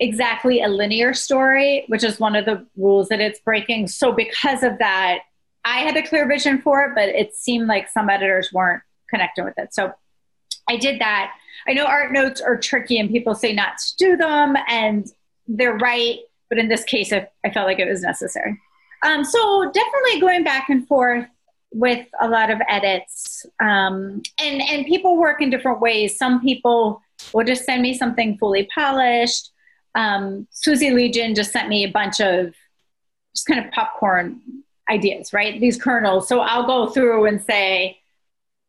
exactly 0.00 0.60
a 0.60 0.68
linear 0.68 1.14
story, 1.14 1.84
which 1.88 2.04
is 2.04 2.20
one 2.20 2.36
of 2.36 2.44
the 2.44 2.66
rules 2.76 3.08
that 3.08 3.20
it's 3.20 3.40
breaking. 3.40 3.88
So 3.88 4.12
because 4.12 4.62
of 4.62 4.78
that, 4.78 5.20
I 5.64 5.78
had 5.78 5.96
a 5.96 6.06
clear 6.06 6.28
vision 6.28 6.60
for 6.60 6.84
it, 6.84 6.92
but 6.94 7.08
it 7.08 7.34
seemed 7.34 7.68
like 7.68 7.88
some 7.88 8.10
editors 8.10 8.52
weren't 8.52 8.82
connecting 9.10 9.44
with 9.44 9.54
it. 9.58 9.74
So 9.74 9.92
I 10.68 10.76
did 10.76 11.00
that. 11.00 11.32
I 11.68 11.72
know 11.72 11.84
art 11.84 12.12
notes 12.12 12.40
are 12.40 12.56
tricky 12.56 12.98
and 12.98 13.10
people 13.10 13.34
say 13.34 13.52
not 13.52 13.78
to 13.78 13.96
do 13.96 14.16
them, 14.16 14.56
and 14.68 15.06
they're 15.46 15.76
right. 15.76 16.18
But 16.48 16.58
in 16.58 16.68
this 16.68 16.84
case, 16.84 17.12
I, 17.12 17.28
I 17.44 17.50
felt 17.50 17.66
like 17.66 17.78
it 17.78 17.88
was 17.88 18.02
necessary. 18.02 18.60
Um, 19.02 19.24
so 19.24 19.70
definitely 19.70 20.20
going 20.20 20.44
back 20.44 20.68
and 20.70 20.86
forth 20.86 21.26
with 21.72 22.06
a 22.20 22.28
lot 22.28 22.50
of 22.50 22.60
edits, 22.68 23.44
um, 23.60 24.22
and 24.38 24.62
and 24.62 24.86
people 24.86 25.16
work 25.16 25.42
in 25.42 25.50
different 25.50 25.80
ways. 25.80 26.16
Some 26.16 26.40
people 26.40 27.02
will 27.32 27.44
just 27.44 27.64
send 27.64 27.82
me 27.82 27.94
something 27.96 28.38
fully 28.38 28.68
polished. 28.74 29.50
Um, 29.94 30.46
Susie 30.50 30.90
Lee 30.90 31.10
Jin 31.10 31.34
just 31.34 31.52
sent 31.52 31.68
me 31.68 31.84
a 31.84 31.90
bunch 31.90 32.20
of 32.20 32.54
just 33.34 33.46
kind 33.46 33.64
of 33.64 33.70
popcorn 33.72 34.40
ideas, 34.90 35.32
right? 35.32 35.60
These 35.60 35.80
kernels. 35.80 36.28
So 36.28 36.40
I'll 36.40 36.66
go 36.66 36.88
through 36.88 37.26
and 37.26 37.42
say, 37.42 37.98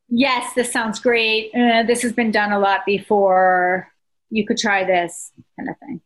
yes, 0.09 0.53
this 0.53 0.71
sounds 0.71 0.99
great. 0.99 1.51
Uh, 1.55 1.83
this 1.83 2.01
has 2.01 2.13
been 2.13 2.31
done 2.31 2.51
a 2.51 2.59
lot 2.59 2.85
before. 2.85 3.91
You 4.29 4.45
could 4.45 4.57
try 4.57 4.83
this 4.83 5.31
kind 5.57 5.69
of 5.69 5.77
thing. 5.79 6.01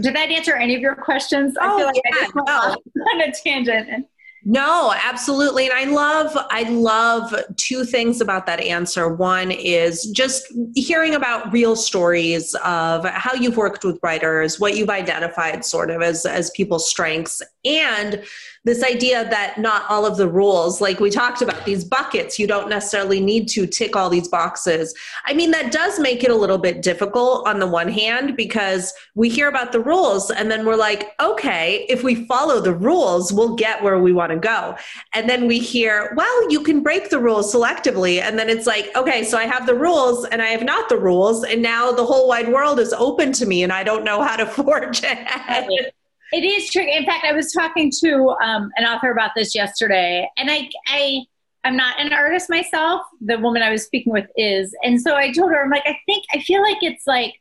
Did 0.00 0.16
that 0.16 0.30
answer 0.30 0.54
any 0.54 0.74
of 0.74 0.80
your 0.80 0.96
questions? 0.96 1.56
Oh, 1.60 1.74
I 1.74 1.78
feel 1.78 1.86
like 1.86 1.96
yeah, 1.96 2.10
I 2.12 2.20
just 2.20 2.34
went 2.34 2.46
no. 2.48 3.02
on 3.12 3.20
a 3.20 3.32
tangent. 3.32 4.06
No, 4.48 4.94
absolutely. 5.02 5.64
And 5.68 5.74
I 5.74 5.84
love 5.84 6.30
I 6.50 6.62
love 6.70 7.34
two 7.56 7.84
things 7.84 8.20
about 8.20 8.46
that 8.46 8.60
answer. 8.60 9.12
One 9.12 9.50
is 9.50 10.04
just 10.10 10.46
hearing 10.76 11.16
about 11.16 11.52
real 11.52 11.74
stories 11.74 12.54
of 12.64 13.04
how 13.04 13.34
you've 13.34 13.56
worked 13.56 13.82
with 13.82 13.98
writers, 14.04 14.60
what 14.60 14.76
you've 14.76 14.88
identified 14.88 15.64
sort 15.64 15.90
of 15.90 16.00
as 16.00 16.24
as 16.26 16.50
people's 16.50 16.88
strengths 16.88 17.42
and 17.66 18.22
this 18.66 18.82
idea 18.82 19.28
that 19.30 19.58
not 19.58 19.88
all 19.88 20.04
of 20.04 20.16
the 20.16 20.28
rules, 20.28 20.80
like 20.80 20.98
we 20.98 21.08
talked 21.08 21.40
about, 21.40 21.64
these 21.64 21.84
buckets, 21.84 22.36
you 22.36 22.48
don't 22.48 22.68
necessarily 22.68 23.20
need 23.20 23.46
to 23.46 23.64
tick 23.64 23.94
all 23.94 24.10
these 24.10 24.26
boxes. 24.26 24.92
I 25.24 25.34
mean, 25.34 25.52
that 25.52 25.70
does 25.70 26.00
make 26.00 26.24
it 26.24 26.32
a 26.32 26.34
little 26.34 26.58
bit 26.58 26.82
difficult 26.82 27.46
on 27.46 27.60
the 27.60 27.66
one 27.66 27.88
hand 27.88 28.36
because 28.36 28.92
we 29.14 29.28
hear 29.28 29.46
about 29.46 29.70
the 29.70 29.78
rules 29.78 30.32
and 30.32 30.50
then 30.50 30.66
we're 30.66 30.76
like, 30.76 31.12
okay, 31.20 31.86
if 31.88 32.02
we 32.02 32.26
follow 32.26 32.60
the 32.60 32.74
rules, 32.74 33.32
we'll 33.32 33.54
get 33.54 33.84
where 33.84 34.00
we 34.00 34.12
want 34.12 34.32
to 34.32 34.38
go. 34.38 34.74
And 35.12 35.30
then 35.30 35.46
we 35.46 35.60
hear, 35.60 36.12
well, 36.16 36.50
you 36.50 36.60
can 36.60 36.82
break 36.82 37.08
the 37.10 37.20
rules 37.20 37.54
selectively. 37.54 38.20
And 38.20 38.36
then 38.36 38.50
it's 38.50 38.66
like, 38.66 38.90
okay, 38.96 39.22
so 39.22 39.38
I 39.38 39.44
have 39.44 39.66
the 39.66 39.76
rules 39.76 40.24
and 40.24 40.42
I 40.42 40.46
have 40.46 40.64
not 40.64 40.88
the 40.88 40.98
rules. 40.98 41.44
And 41.44 41.62
now 41.62 41.92
the 41.92 42.04
whole 42.04 42.26
wide 42.26 42.52
world 42.52 42.80
is 42.80 42.92
open 42.92 43.32
to 43.34 43.46
me 43.46 43.62
and 43.62 43.72
I 43.72 43.84
don't 43.84 44.02
know 44.02 44.22
how 44.22 44.34
to 44.34 44.46
forge 44.64 45.02
it. 45.04 45.94
It 46.32 46.44
is 46.44 46.70
tricky. 46.70 46.92
In 46.92 47.04
fact, 47.04 47.24
I 47.24 47.32
was 47.32 47.52
talking 47.52 47.90
to 48.02 48.34
um, 48.42 48.70
an 48.76 48.84
author 48.84 49.10
about 49.10 49.30
this 49.36 49.54
yesterday, 49.54 50.28
and 50.36 50.50
I, 50.50 50.68
I, 50.88 51.20
I'm 51.64 51.76
not 51.76 52.00
an 52.00 52.12
artist 52.12 52.50
myself. 52.50 53.02
The 53.20 53.38
woman 53.38 53.62
I 53.62 53.70
was 53.70 53.84
speaking 53.84 54.12
with 54.12 54.26
is, 54.36 54.74
and 54.82 55.00
so 55.00 55.14
I 55.16 55.32
told 55.32 55.52
her, 55.52 55.62
I'm 55.62 55.70
like, 55.70 55.86
I 55.86 55.98
think 56.06 56.24
I 56.32 56.40
feel 56.40 56.62
like 56.62 56.82
it's 56.82 57.06
like 57.06 57.34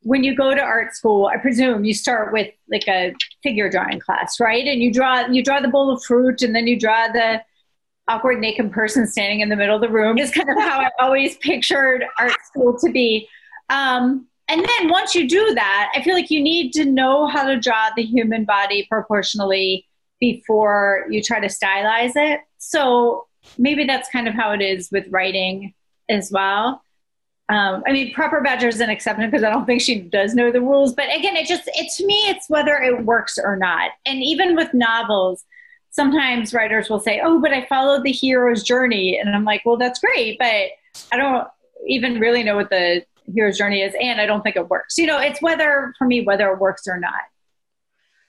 when 0.00 0.22
you 0.22 0.36
go 0.36 0.54
to 0.54 0.60
art 0.60 0.94
school. 0.94 1.26
I 1.26 1.36
presume 1.36 1.84
you 1.84 1.92
start 1.92 2.32
with 2.32 2.52
like 2.70 2.86
a 2.86 3.12
figure 3.42 3.68
drawing 3.68 3.98
class, 3.98 4.38
right? 4.38 4.64
And 4.64 4.80
you 4.80 4.92
draw, 4.92 5.26
you 5.26 5.42
draw 5.42 5.60
the 5.60 5.68
bowl 5.68 5.90
of 5.90 6.02
fruit, 6.04 6.42
and 6.42 6.54
then 6.54 6.66
you 6.66 6.78
draw 6.78 7.08
the 7.08 7.42
awkward 8.08 8.38
naked 8.38 8.70
person 8.70 9.06
standing 9.06 9.40
in 9.40 9.48
the 9.48 9.56
middle 9.56 9.74
of 9.74 9.80
the 9.82 9.88
room 9.88 10.16
is 10.16 10.30
kind 10.30 10.48
of 10.48 10.56
how 10.58 10.80
I 10.80 10.90
always 11.00 11.36
pictured 11.38 12.04
art 12.18 12.36
school 12.44 12.78
to 12.78 12.90
be. 12.90 13.28
Um, 13.68 14.28
and 14.48 14.64
then 14.64 14.88
once 14.88 15.14
you 15.14 15.28
do 15.28 15.54
that, 15.54 15.92
I 15.94 16.02
feel 16.02 16.14
like 16.14 16.30
you 16.30 16.40
need 16.40 16.72
to 16.72 16.84
know 16.84 17.26
how 17.26 17.46
to 17.46 17.58
draw 17.58 17.90
the 17.96 18.02
human 18.02 18.44
body 18.44 18.86
proportionally 18.88 19.86
before 20.20 21.06
you 21.10 21.22
try 21.22 21.40
to 21.40 21.48
stylize 21.48 22.12
it. 22.14 22.40
So 22.58 23.26
maybe 23.58 23.84
that's 23.84 24.08
kind 24.10 24.28
of 24.28 24.34
how 24.34 24.52
it 24.52 24.62
is 24.62 24.90
with 24.90 25.06
writing 25.10 25.74
as 26.08 26.30
well. 26.30 26.82
Um, 27.48 27.84
I 27.86 27.92
mean, 27.92 28.12
proper 28.12 28.40
badger 28.40 28.68
is 28.68 28.80
an 28.80 28.90
exception 28.90 29.30
because 29.30 29.44
I 29.44 29.50
don't 29.50 29.66
think 29.66 29.80
she 29.80 30.00
does 30.00 30.34
know 30.34 30.50
the 30.50 30.60
rules. 30.60 30.94
But 30.94 31.14
again, 31.14 31.36
it 31.36 31.46
just, 31.46 31.68
it 31.74 31.92
to 31.96 32.06
me, 32.06 32.14
it's 32.28 32.48
whether 32.48 32.76
it 32.76 33.04
works 33.04 33.38
or 33.38 33.56
not. 33.56 33.90
And 34.04 34.22
even 34.22 34.56
with 34.56 34.74
novels, 34.74 35.44
sometimes 35.90 36.52
writers 36.52 36.90
will 36.90 37.00
say, 37.00 37.20
"Oh, 37.24 37.40
but 37.40 37.52
I 37.52 37.66
followed 37.66 38.04
the 38.04 38.12
hero's 38.12 38.62
journey," 38.62 39.18
and 39.18 39.34
I'm 39.34 39.44
like, 39.44 39.62
"Well, 39.64 39.76
that's 39.76 40.00
great, 40.00 40.38
but 40.38 40.70
I 41.12 41.16
don't 41.16 41.46
even 41.86 42.20
really 42.20 42.42
know 42.42 42.56
what 42.56 42.70
the 42.70 43.04
hero's 43.34 43.58
journey 43.58 43.82
is, 43.82 43.94
and 44.00 44.20
I 44.20 44.26
don't 44.26 44.42
think 44.42 44.56
it 44.56 44.68
works." 44.68 44.98
You 44.98 45.06
know, 45.06 45.18
it's 45.18 45.40
whether 45.42 45.94
for 45.98 46.06
me 46.06 46.24
whether 46.24 46.50
it 46.50 46.58
works 46.58 46.86
or 46.86 46.98
not. 46.98 47.22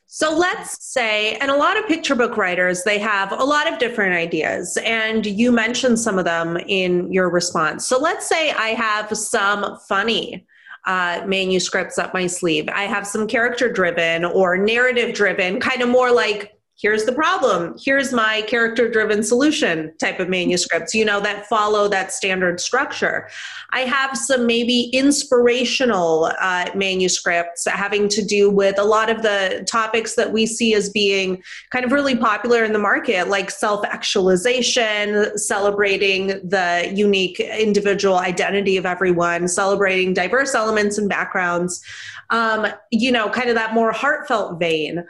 So 0.09 0.35
let's 0.35 0.85
say, 0.85 1.35
and 1.35 1.51
a 1.51 1.55
lot 1.55 1.77
of 1.77 1.85
picture 1.85 2.15
book 2.15 2.37
writers, 2.37 2.83
they 2.83 2.97
have 2.97 3.33
a 3.33 3.43
lot 3.43 3.71
of 3.71 3.77
different 3.77 4.13
ideas, 4.13 4.77
and 4.85 5.25
you 5.25 5.51
mentioned 5.51 5.99
some 5.99 6.17
of 6.17 6.23
them 6.25 6.57
in 6.67 7.11
your 7.11 7.29
response. 7.29 7.85
So 7.85 7.99
let's 7.99 8.25
say 8.25 8.51
I 8.51 8.69
have 8.69 9.15
some 9.17 9.77
funny 9.87 10.47
uh, 10.85 11.23
manuscripts 11.25 11.97
up 11.97 12.13
my 12.13 12.25
sleeve. 12.25 12.69
I 12.69 12.83
have 12.83 13.05
some 13.05 13.27
character 13.27 13.69
driven 13.71 14.23
or 14.23 14.57
narrative 14.57 15.13
driven, 15.13 15.59
kind 15.59 15.81
of 15.81 15.89
more 15.89 16.11
like 16.11 16.56
here's 16.79 17.05
the 17.05 17.11
problem 17.11 17.75
here's 17.83 18.13
my 18.13 18.41
character 18.43 18.89
driven 18.89 19.23
solution 19.23 19.91
type 19.97 20.19
of 20.19 20.29
manuscripts 20.29 20.93
you 20.93 21.03
know 21.03 21.19
that 21.19 21.47
follow 21.47 21.87
that 21.87 22.11
standard 22.11 22.59
structure. 22.59 23.29
I 23.71 23.81
have 23.81 24.17
some 24.17 24.45
maybe 24.45 24.89
inspirational 24.93 26.31
uh, 26.39 26.69
manuscripts 26.75 27.67
having 27.67 28.07
to 28.09 28.23
do 28.23 28.49
with 28.49 28.79
a 28.79 28.83
lot 28.83 29.09
of 29.09 29.21
the 29.21 29.65
topics 29.69 30.15
that 30.15 30.31
we 30.31 30.45
see 30.45 30.73
as 30.73 30.89
being 30.89 31.41
kind 31.71 31.85
of 31.85 31.91
really 31.91 32.15
popular 32.15 32.63
in 32.63 32.73
the 32.73 32.79
market 32.79 33.27
like 33.27 33.51
self-actualization 33.51 35.37
celebrating 35.37 36.27
the 36.27 36.91
unique 36.93 37.39
individual 37.39 38.17
identity 38.17 38.77
of 38.77 38.85
everyone 38.85 39.47
celebrating 39.47 40.13
diverse 40.13 40.53
elements 40.55 40.97
and 40.97 41.09
backgrounds 41.09 41.83
um, 42.29 42.67
you 42.91 43.11
know 43.11 43.29
kind 43.29 43.49
of 43.49 43.55
that 43.55 43.73
more 43.73 43.91
heartfelt 43.91 44.59
vein. 44.59 45.03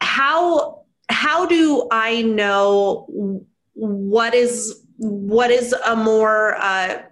How 0.00 0.84
how 1.08 1.46
do 1.46 1.86
I 1.90 2.22
know 2.22 3.06
what 3.74 4.34
is 4.34 4.84
what 4.96 5.50
is 5.50 5.72
a 5.86 5.94
more 5.94 6.56
uh, 6.56 7.02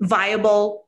viable 0.00 0.86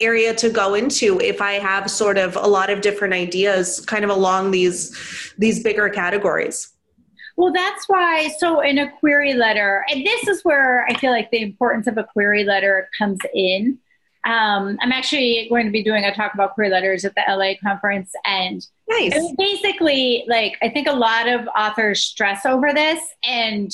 area 0.00 0.34
to 0.34 0.50
go 0.50 0.74
into 0.74 1.20
if 1.20 1.40
I 1.40 1.52
have 1.54 1.90
sort 1.90 2.18
of 2.18 2.36
a 2.36 2.46
lot 2.46 2.70
of 2.70 2.80
different 2.80 3.14
ideas 3.14 3.80
kind 3.80 4.04
of 4.04 4.10
along 4.10 4.50
these 4.50 5.32
these 5.38 5.62
bigger 5.62 5.88
categories? 5.88 6.72
Well, 7.36 7.52
that's 7.52 7.88
why. 7.88 8.28
So, 8.38 8.60
in 8.60 8.78
a 8.78 8.90
query 8.98 9.34
letter, 9.34 9.84
and 9.88 10.04
this 10.04 10.28
is 10.28 10.44
where 10.44 10.84
I 10.86 10.94
feel 10.98 11.10
like 11.10 11.30
the 11.30 11.42
importance 11.42 11.86
of 11.86 11.96
a 11.96 12.04
query 12.04 12.44
letter 12.44 12.88
comes 12.98 13.18
in. 13.32 13.78
Um, 14.24 14.78
I'm 14.80 14.92
actually 14.92 15.46
going 15.48 15.66
to 15.66 15.72
be 15.72 15.82
doing 15.82 16.04
a 16.04 16.14
talk 16.14 16.32
about 16.34 16.54
query 16.54 16.70
letters 16.70 17.04
at 17.04 17.14
the 17.14 17.22
LA 17.28 17.54
conference, 17.62 18.12
and 18.24 18.64
nice. 18.88 19.14
basically, 19.36 20.24
like 20.28 20.56
I 20.62 20.68
think 20.68 20.86
a 20.86 20.92
lot 20.92 21.26
of 21.28 21.48
authors 21.56 22.00
stress 22.00 22.46
over 22.46 22.72
this, 22.72 23.00
and 23.24 23.70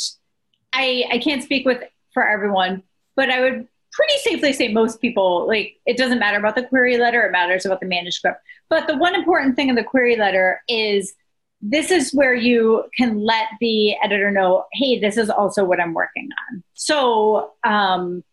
I 0.72 1.04
I 1.12 1.18
can't 1.18 1.42
speak 1.42 1.66
with 1.66 1.82
for 2.14 2.26
everyone, 2.26 2.82
but 3.14 3.28
I 3.28 3.40
would 3.40 3.68
pretty 3.92 4.16
safely 4.18 4.52
say 4.52 4.68
most 4.68 5.00
people 5.00 5.46
like 5.46 5.76
it 5.84 5.98
doesn't 5.98 6.18
matter 6.18 6.38
about 6.38 6.56
the 6.56 6.64
query 6.64 6.96
letter; 6.96 7.20
it 7.22 7.32
matters 7.32 7.66
about 7.66 7.80
the 7.80 7.86
manuscript. 7.86 8.40
But 8.70 8.86
the 8.86 8.96
one 8.96 9.14
important 9.14 9.54
thing 9.54 9.68
in 9.68 9.74
the 9.74 9.84
query 9.84 10.16
letter 10.16 10.62
is 10.66 11.12
this 11.60 11.90
is 11.90 12.14
where 12.14 12.34
you 12.34 12.84
can 12.96 13.20
let 13.20 13.48
the 13.60 13.96
editor 14.02 14.30
know, 14.30 14.64
hey, 14.72 14.98
this 14.98 15.18
is 15.18 15.28
also 15.28 15.64
what 15.64 15.78
I'm 15.78 15.92
working 15.92 16.30
on. 16.50 16.62
So. 16.72 17.52
Um, 17.64 18.24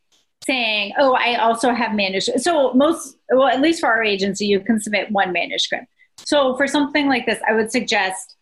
saying, 0.45 0.93
"Oh, 0.97 1.13
I 1.13 1.35
also 1.35 1.73
have 1.73 1.93
manuscript." 1.93 2.41
So 2.41 2.73
most, 2.73 3.17
well, 3.29 3.47
at 3.47 3.61
least 3.61 3.79
for 3.79 3.87
our 3.87 4.03
agency, 4.03 4.45
you 4.45 4.59
can 4.59 4.79
submit 4.79 5.11
one 5.11 5.31
manuscript. 5.31 5.87
So 6.17 6.55
for 6.55 6.67
something 6.67 7.07
like 7.07 7.25
this, 7.25 7.39
I 7.47 7.53
would 7.53 7.71
suggest 7.71 8.35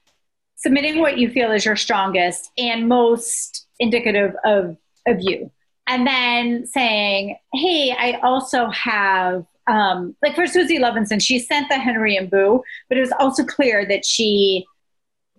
submitting 0.55 0.99
what 0.99 1.17
you 1.17 1.29
feel 1.29 1.51
is 1.51 1.65
your 1.65 1.75
strongest 1.75 2.51
and 2.57 2.87
most 2.87 3.67
indicative 3.79 4.35
of 4.45 4.77
of 5.07 5.17
you, 5.19 5.51
and 5.87 6.05
then 6.07 6.65
saying, 6.65 7.37
"Hey, 7.53 7.95
I 7.97 8.19
also 8.21 8.69
have." 8.69 9.45
Um, 9.65 10.13
like 10.21 10.35
for 10.35 10.45
Suzy 10.45 10.77
Levinson, 10.77 11.21
she 11.21 11.39
sent 11.39 11.69
the 11.69 11.75
Henry 11.75 12.17
and 12.17 12.29
Boo, 12.29 12.61
but 12.89 12.97
it 12.97 13.01
was 13.01 13.13
also 13.17 13.45
clear 13.45 13.85
that 13.85 14.03
she 14.05 14.65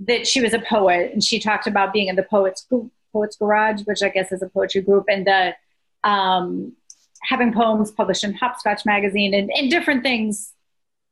that 0.00 0.27
she 0.27 0.40
was 0.40 0.55
a 0.55 0.59
poet, 0.59 1.12
and 1.12 1.22
she 1.22 1.38
talked 1.38 1.66
about 1.66 1.92
being 1.92 2.09
in 2.09 2.16
the 2.16 2.22
poets 2.22 2.66
poets 3.12 3.37
garage, 3.37 3.83
which 3.85 4.03
I 4.03 4.09
guess 4.09 4.33
is 4.33 4.42
a 4.42 4.48
poetry 4.48 4.81
group, 4.81 5.05
and 5.09 5.27
the 5.27 5.55
um, 6.05 6.73
having 7.23 7.53
poems 7.53 7.90
published 7.90 8.25
in 8.25 8.35
Hopscotch 8.35 8.85
magazine 8.85 9.35
and, 9.35 9.51
and, 9.55 9.71
different 9.71 10.03
things 10.03 10.53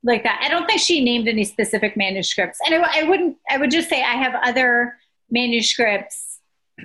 like 0.02 0.22
that. 0.24 0.40
I 0.44 0.48
don't 0.48 0.66
think 0.66 0.80
she 0.80 1.02
named 1.02 1.26
any 1.28 1.44
specific 1.44 1.96
manuscripts, 1.96 2.58
and 2.66 2.84
I, 2.84 3.00
I 3.00 3.02
wouldn't. 3.04 3.36
I 3.48 3.58
would 3.58 3.70
just 3.70 3.88
say 3.88 4.02
I 4.02 4.14
have 4.14 4.34
other 4.42 4.96
manuscripts 5.30 6.38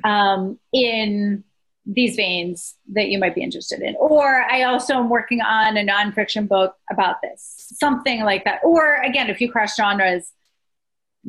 um, 0.04 0.60
in 0.72 1.44
these 1.88 2.16
veins 2.18 2.76
that 2.94 3.08
you 3.08 3.18
might 3.18 3.34
be 3.34 3.42
interested 3.42 3.82
in. 3.82 3.96
Or 3.98 4.44
I 4.44 4.64
also 4.64 4.96
am 4.96 5.10
working 5.10 5.42
on 5.42 5.78
a 5.78 5.86
nonfiction 5.86 6.48
book 6.48 6.76
about 6.92 7.22
this, 7.22 7.72
something 7.80 8.24
like 8.24 8.44
that. 8.44 8.60
Or 8.64 8.96
again, 8.96 9.30
if 9.30 9.40
you 9.40 9.50
cross 9.50 9.76
genres 9.76 10.32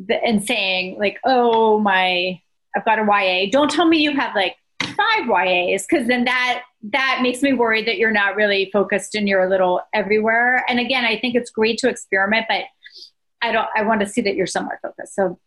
and 0.09 0.43
saying 0.43 0.97
like, 0.99 1.17
oh 1.23 1.79
my, 1.79 2.41
I've 2.75 2.85
got 2.85 2.99
a 2.99 3.03
YA. 3.03 3.49
Don't 3.51 3.71
tell 3.71 3.87
me 3.87 3.99
you 3.99 4.15
have 4.15 4.35
like 4.35 4.55
five 4.99 5.27
YAs 5.27 5.85
because 5.89 6.07
then 6.07 6.25
that 6.25 6.63
that 6.83 7.19
makes 7.21 7.41
me 7.41 7.53
worried 7.53 7.87
that 7.87 7.97
you're 7.97 8.11
not 8.11 8.35
really 8.35 8.69
focused 8.71 9.15
and 9.15 9.27
you're 9.27 9.43
a 9.43 9.49
little 9.49 9.81
everywhere. 9.93 10.63
And 10.67 10.79
again, 10.79 11.05
I 11.05 11.19
think 11.19 11.35
it's 11.35 11.49
great 11.49 11.77
to 11.79 11.89
experiment, 11.89 12.45
but 12.47 12.63
I 13.41 13.51
don't. 13.51 13.67
I 13.75 13.83
want 13.83 14.01
to 14.01 14.07
see 14.07 14.21
that 14.21 14.35
you're 14.35 14.47
somewhat 14.47 14.79
focused. 14.81 15.15
So 15.15 15.39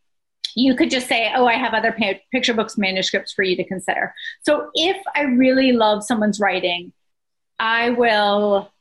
you 0.55 0.75
could 0.75 0.91
just 0.91 1.09
say, 1.09 1.33
"Oh, 1.35 1.47
I 1.47 1.55
have 1.55 1.75
other 1.75 1.95
picture 2.33 2.55
books 2.55 2.79
manuscripts 2.79 3.33
for 3.33 3.43
you 3.43 3.57
to 3.57 3.65
consider." 3.65 4.15
So 4.43 4.71
if 4.75 4.97
I 5.15 5.23
really 5.23 5.73
love 5.73 6.05
someone's 6.05 6.41
writing, 6.41 6.93
I 7.59 7.91
will 7.91 8.73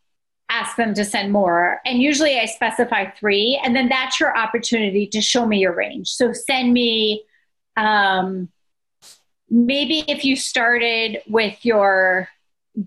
ask 0.50 0.76
them 0.76 0.94
to 0.94 1.06
send 1.06 1.32
more. 1.32 1.80
And 1.86 2.02
usually 2.02 2.40
I 2.40 2.46
specify 2.46 3.10
three, 3.12 3.60
and 3.64 3.76
then 3.76 3.90
that's 3.90 4.20
your 4.20 4.38
opportunity 4.38 5.08
to 5.08 5.22
show 5.22 5.46
me 5.46 5.60
your 5.60 5.74
range. 5.74 6.10
So 6.10 6.34
send 6.34 6.74
me 6.74 7.24
um, 7.78 8.50
maybe 9.52 10.06
if 10.08 10.24
you 10.24 10.36
started 10.36 11.22
with 11.28 11.64
your 11.66 12.30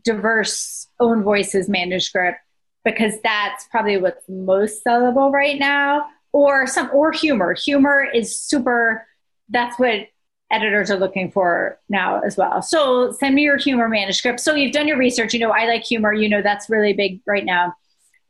diverse 0.03 0.88
own 0.98 1.22
voices 1.22 1.68
manuscript 1.68 2.38
because 2.85 3.14
that's 3.22 3.66
probably 3.70 3.98
what's 3.98 4.27
most 4.29 4.83
sellable 4.85 5.31
right 5.31 5.59
now 5.59 6.07
or 6.33 6.66
some 6.66 6.90
or 6.92 7.12
humor. 7.12 7.53
Humor 7.53 8.09
is 8.12 8.37
super 8.37 9.07
that's 9.50 9.79
what 9.79 10.09
editors 10.50 10.90
are 10.90 10.96
looking 10.96 11.31
for 11.31 11.79
now 11.90 12.20
as 12.20 12.37
well. 12.37 12.62
So 12.62 13.12
send 13.12 13.35
me 13.35 13.42
your 13.42 13.59
humor 13.59 13.88
manuscript. 13.88 14.40
So 14.40 14.55
you've 14.55 14.72
done 14.72 14.88
your 14.88 14.98
research 14.98 15.35
you 15.35 15.40
know 15.40 15.50
i 15.50 15.66
like 15.66 15.85
humor 15.85 16.12
you 16.12 16.29
know 16.29 16.42
that's 16.42 16.70
really 16.70 16.94
big 16.94 17.20
right 17.27 17.44
now. 17.44 17.74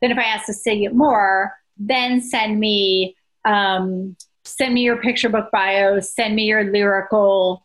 Then 0.01 0.11
if 0.11 0.19
i 0.19 0.25
ask 0.25 0.47
to 0.47 0.53
see 0.53 0.85
it 0.85 0.95
more 0.95 1.55
then 1.77 2.21
send 2.21 2.59
me 2.59 3.17
um, 3.45 4.17
send 4.45 4.75
me 4.75 4.83
your 4.83 4.97
picture 4.97 5.29
book 5.29 5.51
bio 5.53 6.01
send 6.01 6.35
me 6.35 6.45
your 6.45 6.65
lyrical 6.65 7.64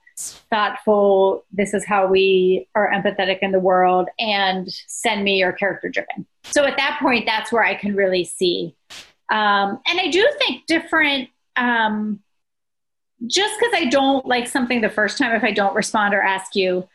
thoughtful, 0.50 1.46
this 1.52 1.74
is 1.74 1.86
how 1.86 2.08
we 2.08 2.68
are 2.76 2.92
empathetic 2.92 3.40
in 3.42 3.52
the 3.52 3.60
world, 3.60 4.10
and 4.20 4.68
send 4.88 5.24
me 5.24 5.38
your 5.38 5.52
character 5.52 5.90
driven. 5.90 6.26
So 6.44 6.66
at 6.66 6.78
that 6.78 7.00
point, 7.02 7.26
that's 7.26 7.52
where 7.52 7.64
I 7.64 7.76
can 7.76 7.96
really 7.96 8.24
see. 8.24 8.76
Um, 9.32 9.80
and 9.88 10.00
I 10.00 10.10
do 10.10 10.30
think 10.40 10.66
different, 10.66 11.30
um, 11.56 12.20
just 13.28 13.60
because 13.60 13.74
I 13.76 13.86
don't 13.86 14.26
like 14.26 14.48
something 14.48 14.82
the 14.82 14.90
first 14.90 15.18
time, 15.18 15.36
if 15.36 15.44
I 15.44 15.52
don't 15.52 15.76
respond 15.76 16.14
or 16.14 16.22
ask 16.22 16.56
you 16.56 16.88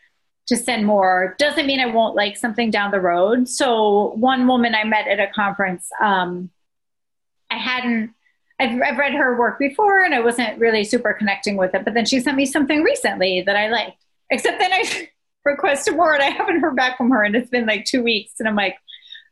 to 0.47 0.57
send 0.57 0.85
more, 0.85 1.35
doesn't 1.39 1.65
mean 1.65 1.79
I 1.79 1.87
won't 1.87 2.15
like 2.15 2.37
something 2.37 2.69
down 2.71 2.91
the 2.91 2.99
road. 2.99 3.47
So 3.47 4.13
one 4.15 4.47
woman 4.47 4.75
I 4.75 4.83
met 4.83 5.07
at 5.07 5.19
a 5.19 5.31
conference, 5.33 5.89
um, 6.01 6.49
I 7.49 7.57
hadn't 7.57 8.11
I've, 8.59 8.81
I've 8.81 8.97
read 8.97 9.13
her 9.13 9.37
work 9.37 9.59
before 9.59 10.03
and 10.03 10.13
I 10.13 10.21
wasn't 10.21 10.59
really 10.59 10.83
super 10.83 11.13
connecting 11.13 11.57
with 11.57 11.73
it. 11.75 11.83
But 11.83 11.93
then 11.93 12.05
she 12.05 12.19
sent 12.19 12.37
me 12.37 12.45
something 12.45 12.83
recently 12.83 13.41
that 13.45 13.55
I 13.55 13.69
liked. 13.69 14.03
Except 14.31 14.59
then 14.59 14.71
I 14.71 15.09
requested 15.45 15.95
more 15.95 16.13
and 16.13 16.23
I 16.23 16.29
haven't 16.29 16.61
heard 16.61 16.75
back 16.75 16.97
from 16.97 17.11
her 17.11 17.23
and 17.23 17.35
it's 17.35 17.49
been 17.49 17.65
like 17.65 17.85
two 17.85 18.01
weeks. 18.01 18.33
And 18.39 18.47
I'm 18.47 18.55
like, 18.55 18.77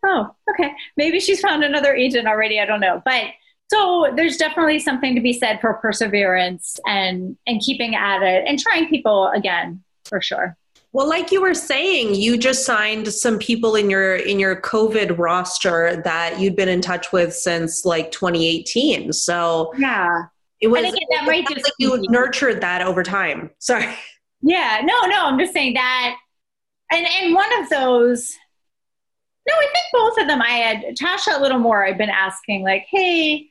oh, 0.06 0.36
okay. 0.52 0.74
Maybe 0.98 1.20
she's 1.20 1.40
found 1.40 1.64
another 1.64 1.94
agent 1.94 2.28
already. 2.28 2.60
I 2.60 2.66
don't 2.66 2.82
know. 2.82 3.02
But 3.06 3.26
so 3.72 4.12
there's 4.16 4.38
definitely 4.38 4.80
something 4.80 5.16
to 5.16 5.22
be 5.22 5.34
said 5.34 5.60
for 5.62 5.74
perseverance 5.76 6.80
and 6.86 7.38
and 7.48 7.62
keeping 7.62 7.96
at 7.96 8.22
it 8.22 8.44
and 8.48 8.60
trying 8.60 8.88
people 8.90 9.30
again 9.30 9.84
for 10.06 10.22
sure. 10.22 10.58
Well, 10.94 11.10
like 11.10 11.32
you 11.32 11.42
were 11.42 11.56
saying, 11.56 12.14
you 12.14 12.38
just 12.38 12.68
signed 12.68 13.12
some 13.12 13.40
people 13.40 13.76
in 13.76 13.90
your 13.90 14.16
in 14.16 14.40
your 14.40 14.56
COVID 14.62 15.18
roster 15.18 16.00
that 16.04 16.40
you'd 16.40 16.56
been 16.56 16.70
in 16.70 16.82
touch 16.82 17.12
with 17.12 17.34
since 17.34 17.84
like 17.84 18.12
2018. 18.12 19.12
So 19.12 19.74
yeah, 19.76 20.26
it 20.62 20.68
was 20.68 20.82
again, 20.82 21.08
that 21.10 21.26
might 21.26 21.48
just 21.48 21.66
like 21.66 21.74
you 21.80 21.98
nurtured 22.10 22.62
that 22.62 22.84
over 22.84 23.02
time. 23.02 23.50
Sorry. 23.58 23.92
Yeah, 24.44 24.82
no, 24.84 24.94
no, 25.08 25.26
I'm 25.26 25.40
just 25.40 25.52
saying 25.52 25.74
that, 25.74 26.16
and 26.92 27.08
and 27.08 27.34
one 27.34 27.60
of 27.60 27.70
those. 27.70 28.32
No, 29.48 29.56
I 29.56 29.68
think 29.74 29.86
both 29.94 30.22
of 30.22 30.28
them. 30.28 30.42
I 30.44 30.50
had 30.50 30.96
Tasha 30.96 31.38
a 31.38 31.42
little 31.42 31.60
more. 31.60 31.86
I've 31.86 31.98
been 31.98 32.10
asking 32.10 32.64
like, 32.64 32.86
hey, 32.90 33.48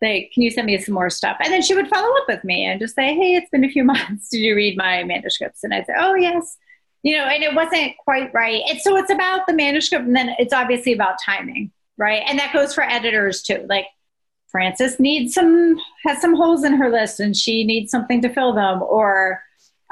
like, 0.00 0.30
can 0.32 0.42
you 0.42 0.50
send 0.50 0.66
me 0.66 0.78
some 0.78 0.94
more 0.94 1.10
stuff? 1.10 1.36
And 1.44 1.52
then 1.52 1.62
she 1.62 1.74
would 1.74 1.88
follow 1.88 2.08
up 2.16 2.24
with 2.26 2.42
me 2.42 2.64
and 2.64 2.80
just 2.80 2.94
say, 2.96 3.14
hey, 3.14 3.34
it's 3.34 3.50
been 3.50 3.64
a 3.64 3.68
few 3.68 3.84
months. 3.92 4.30
Did 4.30 4.38
you 4.38 4.56
read 4.56 4.78
my 4.78 5.04
manuscripts? 5.04 5.62
And 5.62 5.74
I'd 5.74 5.86
say, 5.86 5.92
oh 5.98 6.14
yes 6.14 6.56
you 7.06 7.16
know, 7.16 7.22
and 7.26 7.44
it 7.44 7.54
wasn't 7.54 7.96
quite 7.98 8.34
right. 8.34 8.62
And 8.68 8.80
so 8.80 8.96
it's 8.96 9.12
about 9.12 9.46
the 9.46 9.52
manuscript, 9.52 10.06
and 10.06 10.16
then 10.16 10.34
it's 10.40 10.52
obviously 10.52 10.92
about 10.92 11.22
timing, 11.24 11.70
right? 11.96 12.20
And 12.26 12.36
that 12.40 12.52
goes 12.52 12.74
for 12.74 12.82
editors 12.82 13.42
too. 13.42 13.64
Like 13.68 13.86
Frances 14.50 14.98
needs 14.98 15.32
some 15.32 15.76
has 16.04 16.20
some 16.20 16.34
holes 16.34 16.64
in 16.64 16.72
her 16.72 16.90
list, 16.90 17.20
and 17.20 17.36
she 17.36 17.62
needs 17.62 17.92
something 17.92 18.20
to 18.22 18.28
fill 18.28 18.54
them, 18.54 18.82
or 18.82 19.40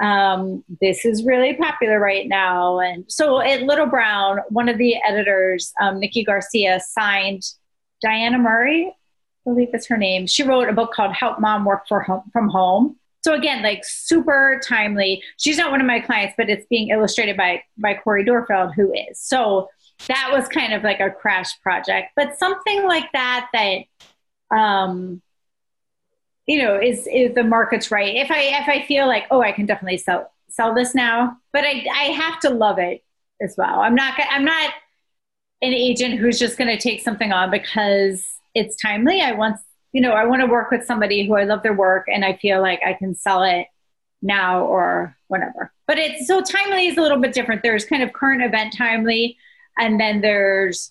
um, 0.03 0.65
this 0.81 1.05
is 1.05 1.25
really 1.25 1.55
popular 1.55 2.01
right 2.01 2.27
now. 2.27 2.81
And 2.81 3.05
so 3.07 3.41
at 3.41 3.63
Little 3.63 3.87
Brown, 3.87 4.41
one 4.49 4.69
of 4.69 4.77
the 4.77 4.97
editors, 5.07 5.73
um, 5.81 6.01
Nikki 6.01 6.25
Garcia, 6.25 6.81
signed 6.81 7.45
Diana 8.03 8.39
Murray, 8.39 8.89
I 8.89 9.51
believe 9.51 9.69
is 9.73 9.87
her 9.87 9.97
name. 9.97 10.27
She 10.27 10.43
wrote 10.43 10.69
a 10.69 10.73
book 10.73 10.93
called 10.93 11.13
Help 11.13 11.39
Mom 11.39 11.65
Work 11.65 11.87
for 11.87 12.03
home, 12.03 12.25
from 12.33 12.49
Home 12.49 12.97
so 13.25 13.33
again, 13.33 13.63
like 13.63 13.83
super 13.87 14.61
timely. 14.63 15.23
She's 15.39 15.57
not 15.57 15.71
one 15.71 15.81
of 15.81 15.87
my 15.87 15.99
clients, 15.99 16.35
but 16.37 16.51
it's 16.51 16.67
being 16.67 16.91
illustrated 16.91 17.39
by 17.39 17.63
by 17.79 17.95
Cori 17.95 18.23
Doerrfeld, 18.23 18.75
who 18.75 18.93
is. 18.93 19.19
So 19.19 19.71
that 20.09 20.29
was 20.31 20.47
kind 20.47 20.75
of 20.75 20.83
like 20.83 21.01
a 21.01 21.11
crash 21.11 21.59
project. 21.63 22.09
But 22.17 22.39
something 22.39 22.85
like 22.85 23.11
that 23.15 23.49
that 23.55 23.79
um 24.55 25.23
you 26.47 26.63
know 26.63 26.79
is 26.79 27.09
is 27.11 27.35
the 27.35 27.45
market's 27.45 27.91
right. 27.91 28.15
If 28.15 28.31
I 28.31 28.41
if 28.61 28.69
I 28.69 28.85
feel 28.87 29.07
like, 29.07 29.25
oh, 29.31 29.41
I 29.41 29.53
can 29.53 29.65
definitely 29.65 29.97
sell 29.97 30.31
sell 30.51 30.75
this 30.75 30.95
now, 30.95 31.39
but 31.51 31.65
I 31.65 31.87
I 31.91 32.05
have 32.11 32.41
to 32.41 32.51
love 32.51 32.79
it 32.79 33.03
as 33.41 33.55
well. 33.57 33.81
I'm 33.81 33.95
not 33.95 34.21
I'm 34.31 34.45
not 34.45 34.75
an 35.63 35.73
agent 35.73 36.21
who's 36.21 36.39
just 36.39 36.59
going 36.59 36.69
to 36.69 36.77
take 36.77 37.01
something 37.01 37.33
on 37.33 37.51
because 37.51 38.23
it's 38.55 38.77
timely. 38.77 39.23
I 39.23 39.33
want 39.33 39.57
you 39.95 40.01
know, 40.01 40.11
I 40.11 40.27
want 40.27 40.43
to 40.43 40.47
work 40.47 40.73
with 40.73 40.85
somebody 40.85 41.25
who 41.25 41.37
I 41.37 41.45
love 41.45 41.63
their 41.63 41.73
work 41.73 42.07
and 42.13 42.25
I 42.25 42.35
feel 42.35 42.61
like 42.61 42.81
I 42.85 42.95
can 42.95 43.15
sell 43.15 43.45
it 43.45 43.69
now 44.21 44.65
or 44.65 45.17
whenever. 45.29 45.73
But 45.87 45.99
it's 45.99 46.27
so 46.27 46.41
timely 46.43 46.89
is 46.89 46.99
a 46.99 47.01
little 47.01 47.21
bit 47.21 47.33
different. 47.33 47.63
There's 47.63 47.85
kind 47.85 48.03
of 48.03 48.13
current 48.13 48.43
event 48.43 48.75
timely, 48.77 49.39
and 49.79 50.01
then 50.01 50.21
there's 50.21 50.91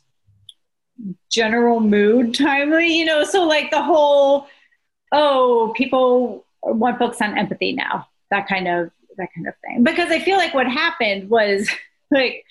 general 1.30 1.82
mood 1.82 2.34
timely, 2.34 2.98
you 2.98 3.04
know, 3.04 3.26
so 3.26 3.44
like 3.46 3.72
the 3.72 3.82
whole, 3.82 4.48
oh, 5.12 5.74
people 5.76 6.46
want 6.62 6.98
books 6.98 7.22
on 7.22 7.38
empathy 7.38 7.74
now, 7.74 8.08
that 8.32 8.48
kind 8.48 8.70
of 8.70 8.90
that 9.18 9.30
kind 9.36 9.48
of 9.48 9.54
thing. 9.66 9.84
Because 9.84 10.12
I 10.12 10.20
feel 10.20 10.38
like 10.38 10.54
what 10.54 10.68
happened 10.68 11.30
was 11.30 11.70
like 12.12 12.46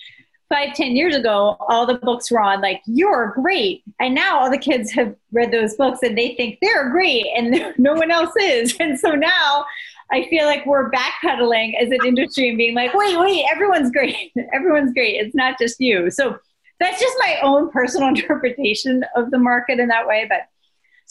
five, 0.53 0.75
ten 0.75 0.95
years 0.95 1.15
ago, 1.15 1.57
all 1.67 1.85
the 1.85 1.95
books 1.95 2.29
were 2.29 2.39
on 2.39 2.61
like 2.61 2.81
"You're 2.85 3.33
great," 3.35 3.83
and 3.99 4.13
now 4.13 4.39
all 4.39 4.51
the 4.51 4.57
kids 4.57 4.91
have 4.91 5.15
read 5.31 5.51
those 5.51 5.75
books 5.75 5.99
and 6.03 6.17
they 6.17 6.35
think 6.35 6.59
they're 6.61 6.89
great, 6.89 7.25
and 7.35 7.73
no 7.77 7.93
one 7.93 8.11
else 8.11 8.33
is. 8.39 8.77
And 8.83 8.99
so 8.99 9.11
now, 9.11 9.65
I 10.11 10.27
feel 10.29 10.45
like 10.45 10.65
we're 10.65 10.91
backpedaling 10.91 11.73
as 11.81 11.89
an 11.89 11.99
industry 12.05 12.49
and 12.49 12.57
being 12.57 12.75
like, 12.75 12.93
"Wait, 12.93 13.17
wait, 13.17 13.45
everyone's 13.51 13.91
great. 13.91 14.31
everyone's 14.53 14.93
great. 14.93 15.15
It's 15.15 15.35
not 15.35 15.57
just 15.59 15.79
you." 15.79 16.11
So 16.11 16.37
that's 16.79 16.99
just 16.99 17.15
my 17.19 17.37
own 17.41 17.71
personal 17.71 18.09
interpretation 18.09 19.03
of 19.15 19.31
the 19.31 19.39
market 19.39 19.79
in 19.79 19.87
that 19.87 20.07
way, 20.07 20.25
but 20.27 20.41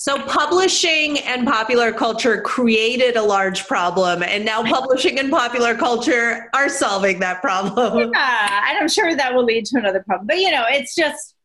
so 0.03 0.21
publishing 0.23 1.21
and 1.21 1.47
popular 1.47 1.93
culture 1.93 2.41
created 2.41 3.15
a 3.17 3.23
large 3.23 3.69
problem, 3.69 4.25
and 4.25 4.45
now 4.45 4.65
publishing 4.65 5.21
and 5.21 5.31
popular 5.31 5.77
culture 5.77 6.51
are 6.53 6.69
solving 6.69 7.21
that 7.21 7.41
problem. 7.41 8.11
Yeah, 8.13 8.69
and 8.69 8.79
I'm 8.79 8.89
sure 8.89 9.15
that 9.15 9.33
will 9.33 9.45
lead 9.45 9.65
to 9.67 9.79
another 9.79 10.03
problem. 10.03 10.27
But 10.27 10.39
you 10.39 10.51
know, 10.51 10.65
it's 10.67 10.97
just 10.97 11.37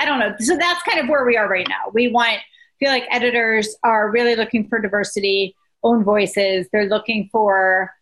I 0.00 0.06
don't 0.06 0.18
know. 0.18 0.34
So 0.40 0.56
that's 0.56 0.82
kind 0.82 0.98
of 0.98 1.08
where 1.08 1.24
we 1.24 1.36
are 1.36 1.48
right 1.48 1.68
now. 1.68 1.92
We 1.92 2.08
want 2.08 2.38
feel 2.80 2.90
like 2.90 3.04
editors 3.12 3.76
are 3.84 4.10
really 4.10 4.34
looking 4.34 4.66
for 4.66 4.80
diversity, 4.80 5.54
own 5.84 6.02
voices. 6.02 6.66
They're 6.72 6.88
looking 6.88 7.28
for 7.30 7.94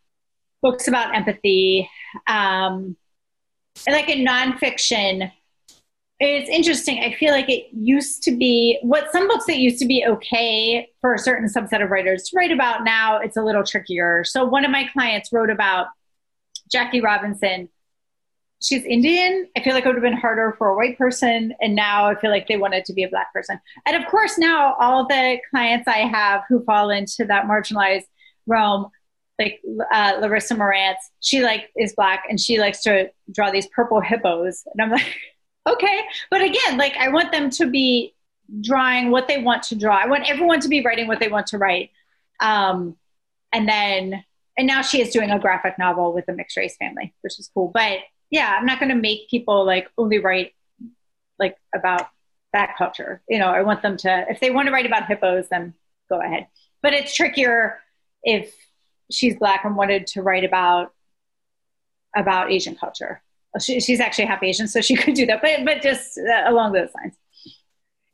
books 0.63 0.89
about 0.89 1.15
empathy. 1.15 1.87
Um, 2.27 2.97
and 3.87 3.95
like 3.95 4.09
in 4.09 4.25
nonfiction, 4.25 5.31
it's 6.21 6.51
interesting. 6.51 6.99
I 6.99 7.15
feel 7.15 7.31
like 7.31 7.49
it 7.49 7.69
used 7.73 8.23
to 8.25 8.37
be 8.37 8.79
what 8.83 9.13
some 9.13 9.29
books 9.29 9.47
that 9.47 9.59
used 9.59 9.79
to 9.79 9.87
be 9.87 10.05
okay 10.07 10.89
for 11.01 11.15
a 11.15 11.19
certain 11.19 11.49
subset 11.49 11.83
of 11.83 11.91
writers 11.91 12.25
to 12.25 12.37
write 12.37 12.51
about 12.51 12.85
now, 12.85 13.19
it's 13.19 13.37
a 13.37 13.43
little 13.43 13.63
trickier. 13.63 14.25
So, 14.25 14.45
one 14.45 14.65
of 14.65 14.71
my 14.71 14.89
clients 14.93 15.33
wrote 15.33 15.51
about 15.51 15.87
Jackie 16.71 17.01
Robinson. 17.01 17.69
She's 18.61 18.85
Indian. 18.85 19.47
I 19.57 19.63
feel 19.63 19.73
like 19.73 19.85
it 19.85 19.89
would 19.89 19.95
have 19.95 20.03
been 20.03 20.17
harder 20.17 20.57
for 20.59 20.69
a 20.69 20.77
white 20.77 20.99
person. 20.99 21.55
And 21.61 21.77
now 21.77 22.07
I 22.07 22.17
feel 22.17 22.31
like 22.31 22.49
they 22.49 22.57
wanted 22.57 22.85
to 22.87 22.93
be 22.93 23.05
a 23.05 23.09
black 23.09 23.33
person. 23.33 23.61
And 23.87 23.97
of 23.97 24.11
course, 24.11 24.37
now 24.37 24.75
all 24.81 25.07
the 25.07 25.39
clients 25.51 25.87
I 25.87 25.99
have 25.99 26.43
who 26.49 26.65
fall 26.65 26.91
into 26.91 27.25
that 27.27 27.45
marginalized 27.45 28.07
realm, 28.47 28.89
like 29.39 29.61
uh, 29.93 30.19
Larissa 30.21 30.57
Marantz, 30.57 30.97
she 31.21 31.45
like 31.45 31.71
is 31.77 31.95
black 31.95 32.25
and 32.29 32.41
she 32.41 32.59
likes 32.59 32.83
to 32.83 33.11
draw 33.33 33.53
these 33.53 33.69
purple 33.69 34.01
hippos. 34.01 34.65
And 34.75 34.83
I'm 34.83 34.91
like, 34.91 35.07
okay. 35.67 36.01
But 36.31 36.43
again, 36.43 36.77
like 36.77 36.97
I 36.97 37.09
want 37.09 37.33
them 37.33 37.51
to 37.51 37.67
be 37.67 38.15
drawing 38.61 39.11
what 39.11 39.29
they 39.29 39.39
want 39.43 39.63
to 39.65 39.77
draw. 39.77 39.97
I 39.97 40.07
want 40.07 40.29
everyone 40.29 40.61
to 40.61 40.69
be 40.69 40.85
writing 40.85 41.07
what 41.07 41.21
they 41.21 41.29
want 41.29 41.49
to 41.49 41.59
write. 41.59 41.91
Um, 42.41 42.97
and 43.53 43.69
then, 43.69 44.25
and 44.57 44.67
now 44.67 44.83
she 44.83 45.01
is 45.01 45.11
doing 45.11 45.31
a 45.31 45.39
graphic 45.39 45.79
novel 45.79 46.13
with 46.13 46.29
a 46.29 46.33
mixed 46.33 46.57
race 46.57 46.77
family, 46.77 47.15
which 47.21 47.39
is 47.39 47.51
cool. 47.53 47.71
But 47.73 48.01
yeah, 48.31 48.57
I'm 48.59 48.67
not 48.67 48.79
going 48.79 48.91
to 48.91 48.97
make 48.97 49.29
people 49.31 49.65
like 49.65 49.89
only 49.97 50.19
write 50.19 50.53
like 51.39 51.57
about 51.75 52.09
that 52.53 52.77
culture. 52.77 53.23
You 53.29 53.39
know, 53.39 53.49
I 53.49 53.63
want 53.63 53.83
them 53.83 53.97
to, 53.99 54.27
if 54.29 54.41
they 54.41 54.51
want 54.51 54.67
to 54.67 54.73
write 54.73 54.87
about 54.87 55.07
hippos, 55.07 55.49
then 55.49 55.75
go 56.09 56.21
ahead. 56.21 56.47
But 56.83 56.95
it's 56.95 57.15
trickier 57.15 57.81
if 58.23 58.55
she's 59.11 59.39
black 59.39 59.65
and 59.65 59.77
wanted 59.77 60.07
to 60.09 60.23
write 60.23 60.45
about 60.45 60.93
about 62.17 62.51
Asian 62.51 62.75
culture 62.75 63.23
she, 63.61 63.81
she's 63.81 64.01
actually 64.01 64.27
half 64.27 64.43
Asian, 64.43 64.69
so 64.69 64.81
she 64.81 64.97
could 65.03 65.15
do 65.15 65.27
that. 65.27 65.41
But 65.43 65.65
but 65.65 65.83
just 65.83 66.19
uh, 66.19 66.51
along 66.51 66.73
those 66.73 66.91
lines. 66.95 67.15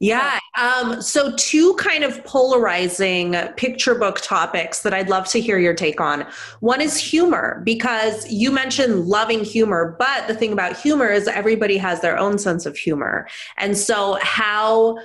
Yeah. 0.01 0.39
Um, 0.59 1.01
so, 1.01 1.35
two 1.37 1.75
kind 1.77 2.05
of 2.05 2.23
polarizing 2.25 3.35
picture 3.57 3.95
book 3.95 4.21
topics 4.21 4.83
that 4.83 4.93
I'd 4.93 5.09
love 5.09 5.27
to 5.29 5.41
hear 5.41 5.57
your 5.57 5.73
take 5.73 6.01
on. 6.01 6.27
One 6.61 6.81
is 6.81 6.99
humor, 6.99 7.63
because 7.65 8.31
you 8.31 8.51
mentioned 8.51 9.07
loving 9.07 9.45
humor, 9.45 9.97
but 9.99 10.27
the 10.27 10.35
thing 10.35 10.53
about 10.53 10.77
humor 10.77 11.09
is 11.09 11.27
everybody 11.29 11.79
has 11.79 12.01
their 12.01 12.19
own 12.19 12.39
sense 12.39 12.67
of 12.67 12.77
humor. 12.77 13.29
And 13.57 13.79
so, 13.79 14.19
how 14.21 14.99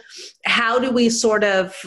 how 0.43 0.79
do 0.79 0.91
we 0.91 1.09
sort 1.09 1.43
of 1.43 1.81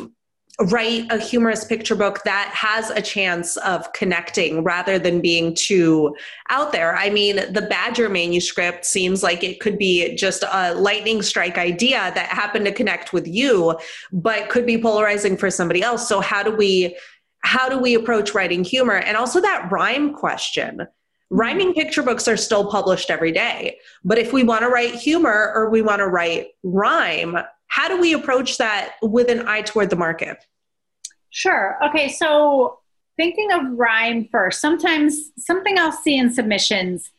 write 0.61 1.11
a 1.11 1.19
humorous 1.19 1.65
picture 1.65 1.95
book 1.95 2.23
that 2.25 2.51
has 2.55 2.91
a 2.91 3.01
chance 3.01 3.57
of 3.59 3.91
connecting 3.95 4.63
rather 4.63 4.99
than 4.99 5.21
being 5.21 5.55
too 5.55 6.15
out 6.51 6.73
there. 6.73 6.95
I 6.95 7.09
mean, 7.09 7.37
the 7.37 7.67
Badger 7.69 8.09
manuscript 8.09 8.85
seems 8.85 9.23
like 9.23 9.43
it 9.43 9.61
could 9.61 9.79
be 9.79 10.15
just 10.15 10.45
a 10.51 10.75
lightning 10.75 11.23
strike 11.23 11.57
idea 11.57 12.13
that 12.15 12.29
happened 12.29 12.67
to 12.67 12.73
connect 12.73 13.13
with 13.13 13.27
you, 13.27 13.79
but 14.13 14.51
could 14.51 14.67
be 14.67 14.77
polarizing 14.77 15.37
for 15.37 15.51
somebody 15.51 15.83
else. 15.83 16.07
So 16.07 16.21
how 16.21 16.43
do 16.43 16.55
we 16.55 16.97
how 17.45 17.69
do 17.69 17.79
we 17.79 17.95
approach 17.95 18.35
writing 18.35 18.63
humor? 18.63 18.97
And 18.97 19.17
also 19.17 19.41
that 19.41 19.69
rhyme 19.71 20.15
question. 20.15 20.77
Mm-hmm. 20.79 21.37
Rhyming 21.37 21.75
picture 21.75 22.03
books 22.03 22.29
are 22.29 22.37
still 22.37 22.71
published 22.71 23.11
every 23.11 23.33
day. 23.33 23.79
But 24.05 24.19
if 24.19 24.33
we 24.33 24.45
want 24.45 24.61
to 24.63 24.69
write 24.69 24.95
humor 24.95 25.51
or 25.55 25.71
we 25.71 25.83
want 25.83 26.01
to 26.01 26.07
write 26.07 26.49
rhyme, 26.63 27.39
how 27.73 27.89
do 27.89 27.99
we 27.99 28.13
approach 28.13 28.59
that 28.59 28.97
with 29.01 29.31
an 29.31 29.49
eye 29.49 29.63
toward 29.63 29.89
the 29.89 29.97
market? 29.97 30.37
Sure. 31.31 31.79
Okay. 31.83 32.11
So 32.11 32.81
thinking 33.17 33.51
of 33.51 33.63
rhyme 33.79 34.29
first, 34.31 34.61
sometimes 34.61 35.31
something 35.39 35.79
I'll 35.79 35.91
see 35.91 36.19
in 36.19 36.31
submissions 36.31 37.11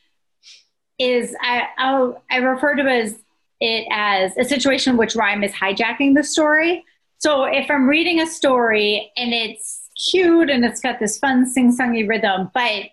is 1.00 1.36
I, 1.42 1.64
I'll, 1.80 2.22
I 2.30 2.38
refer 2.38 2.76
to 2.76 2.84
as 2.84 3.16
it 3.60 3.88
as 3.92 4.38
a 4.38 4.44
situation 4.44 4.92
in 4.92 4.98
which 4.98 5.16
rhyme 5.16 5.44
is 5.44 5.52
hijacking 5.54 6.14
the 6.14 6.24
story. 6.24 6.86
So 7.18 7.46
if 7.46 7.72
I'm 7.72 7.90
reading 7.90 8.22
a 8.22 8.28
story 8.28 9.12
and 9.18 9.34
it's 9.34 9.90
cute 10.12 10.52
and 10.52 10.64
it's 10.64 10.82
got 10.82 11.00
this 11.00 11.18
fun 11.18 11.50
sing-songy 11.50 12.08
rhythm, 12.08 12.52
but 12.54 12.92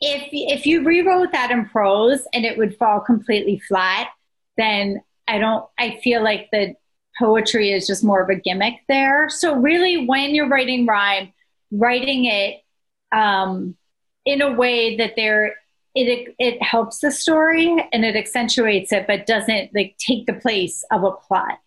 if 0.00 0.28
if 0.32 0.66
you 0.66 0.82
rewrote 0.82 1.30
that 1.30 1.52
in 1.52 1.66
prose 1.66 2.26
and 2.34 2.44
it 2.44 2.58
would 2.58 2.76
fall 2.76 2.98
completely 2.98 3.60
flat, 3.60 4.08
then 4.56 5.02
I 5.28 5.38
don't 5.38 5.64
I 5.78 6.00
feel 6.02 6.22
like 6.22 6.48
the 6.50 6.74
poetry 7.18 7.72
is 7.72 7.86
just 7.86 8.04
more 8.04 8.22
of 8.22 8.30
a 8.30 8.34
gimmick 8.34 8.80
there. 8.88 9.28
So 9.28 9.56
really 9.56 10.06
when 10.06 10.34
you're 10.34 10.48
writing 10.48 10.86
rhyme, 10.86 11.32
writing 11.70 12.24
it 12.24 12.62
um, 13.12 13.76
in 14.24 14.40
a 14.40 14.52
way 14.52 14.96
that 14.96 15.14
they're 15.16 15.56
it 15.94 16.34
it 16.38 16.62
helps 16.62 17.00
the 17.00 17.10
story 17.10 17.86
and 17.92 18.04
it 18.04 18.16
accentuates 18.16 18.92
it, 18.92 19.06
but 19.06 19.26
doesn't 19.26 19.74
like 19.74 19.96
take 19.98 20.26
the 20.26 20.32
place 20.32 20.84
of 20.90 21.04
a 21.04 21.12
plot. 21.12 21.58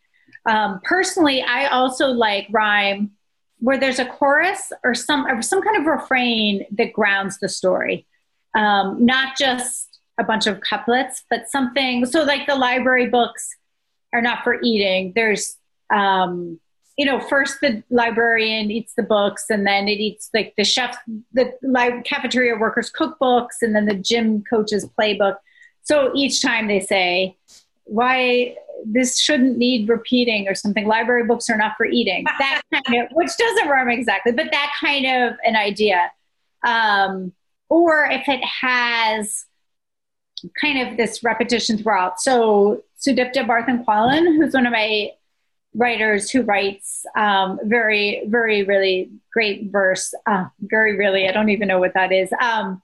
Um, 0.47 0.79
personally, 0.83 1.41
I 1.41 1.67
also 1.67 2.07
like 2.07 2.47
rhyme 2.51 3.11
where 3.59 3.79
there's 3.79 3.99
a 3.99 4.05
chorus 4.05 4.71
or 4.83 4.93
some 4.93 5.25
or 5.27 5.41
some 5.41 5.61
kind 5.61 5.77
of 5.77 5.85
refrain 5.85 6.65
that 6.71 6.93
grounds 6.93 7.39
the 7.39 7.49
story, 7.49 8.05
um, 8.55 9.05
not 9.05 9.37
just 9.37 9.94
a 10.17 10.23
bunch 10.23 10.47
of 10.47 10.61
couplets, 10.61 11.23
but 11.29 11.49
something. 11.49 12.05
So, 12.05 12.23
like 12.23 12.47
the 12.47 12.55
library 12.55 13.07
books 13.07 13.55
are 14.13 14.21
not 14.21 14.43
for 14.43 14.59
eating. 14.61 15.13
There's 15.15 15.57
um, 15.93 16.59
you 16.97 17.05
know, 17.05 17.19
first 17.19 17.59
the 17.61 17.83
librarian 17.89 18.71
eats 18.71 18.93
the 18.95 19.03
books, 19.03 19.45
and 19.49 19.67
then 19.67 19.87
it 19.87 19.99
eats 19.99 20.29
like 20.33 20.53
the 20.57 20.63
chef, 20.63 20.97
the 21.33 21.53
li- 21.61 22.01
cafeteria 22.05 22.55
workers' 22.55 22.91
cookbooks, 22.91 23.61
and 23.61 23.75
then 23.75 23.85
the 23.85 23.95
gym 23.95 24.43
coach's 24.49 24.87
playbook. 24.97 25.35
So 25.83 26.11
each 26.15 26.41
time 26.41 26.67
they 26.67 26.79
say, 26.79 27.35
"Why 27.83 28.55
this 28.85 29.19
shouldn't 29.19 29.57
need 29.57 29.89
repeating" 29.89 30.47
or 30.47 30.55
something. 30.55 30.87
Library 30.87 31.25
books 31.25 31.49
are 31.49 31.57
not 31.57 31.73
for 31.75 31.85
eating. 31.85 32.25
That 32.39 32.61
kind 32.71 33.03
of, 33.03 33.09
which 33.11 33.31
doesn't 33.37 33.67
rhyme 33.67 33.89
exactly, 33.89 34.31
but 34.31 34.51
that 34.51 34.71
kind 34.79 35.05
of 35.05 35.37
an 35.45 35.55
idea. 35.55 36.11
Um, 36.65 37.33
or 37.67 38.05
if 38.05 38.27
it 38.29 38.43
has 38.43 39.45
kind 40.59 40.87
of 40.87 40.97
this 40.97 41.23
repetition 41.23 41.77
throughout. 41.77 42.19
So 42.19 42.83
Sudipta 42.99 43.45
Bardhan 43.45 43.85
who's 44.35 44.53
one 44.53 44.65
of 44.65 44.71
my 44.71 45.11
writers 45.73 46.31
who 46.31 46.41
writes 46.41 47.05
um, 47.15 47.59
very, 47.63 48.23
very, 48.27 48.63
really 48.63 49.11
great 49.33 49.71
verse. 49.71 50.13
Uh, 50.25 50.45
very, 50.59 50.97
really, 50.97 51.27
I 51.27 51.31
don't 51.31 51.49
even 51.49 51.67
know 51.67 51.79
what 51.79 51.93
that 51.93 52.11
is. 52.11 52.31
Um, 52.39 52.81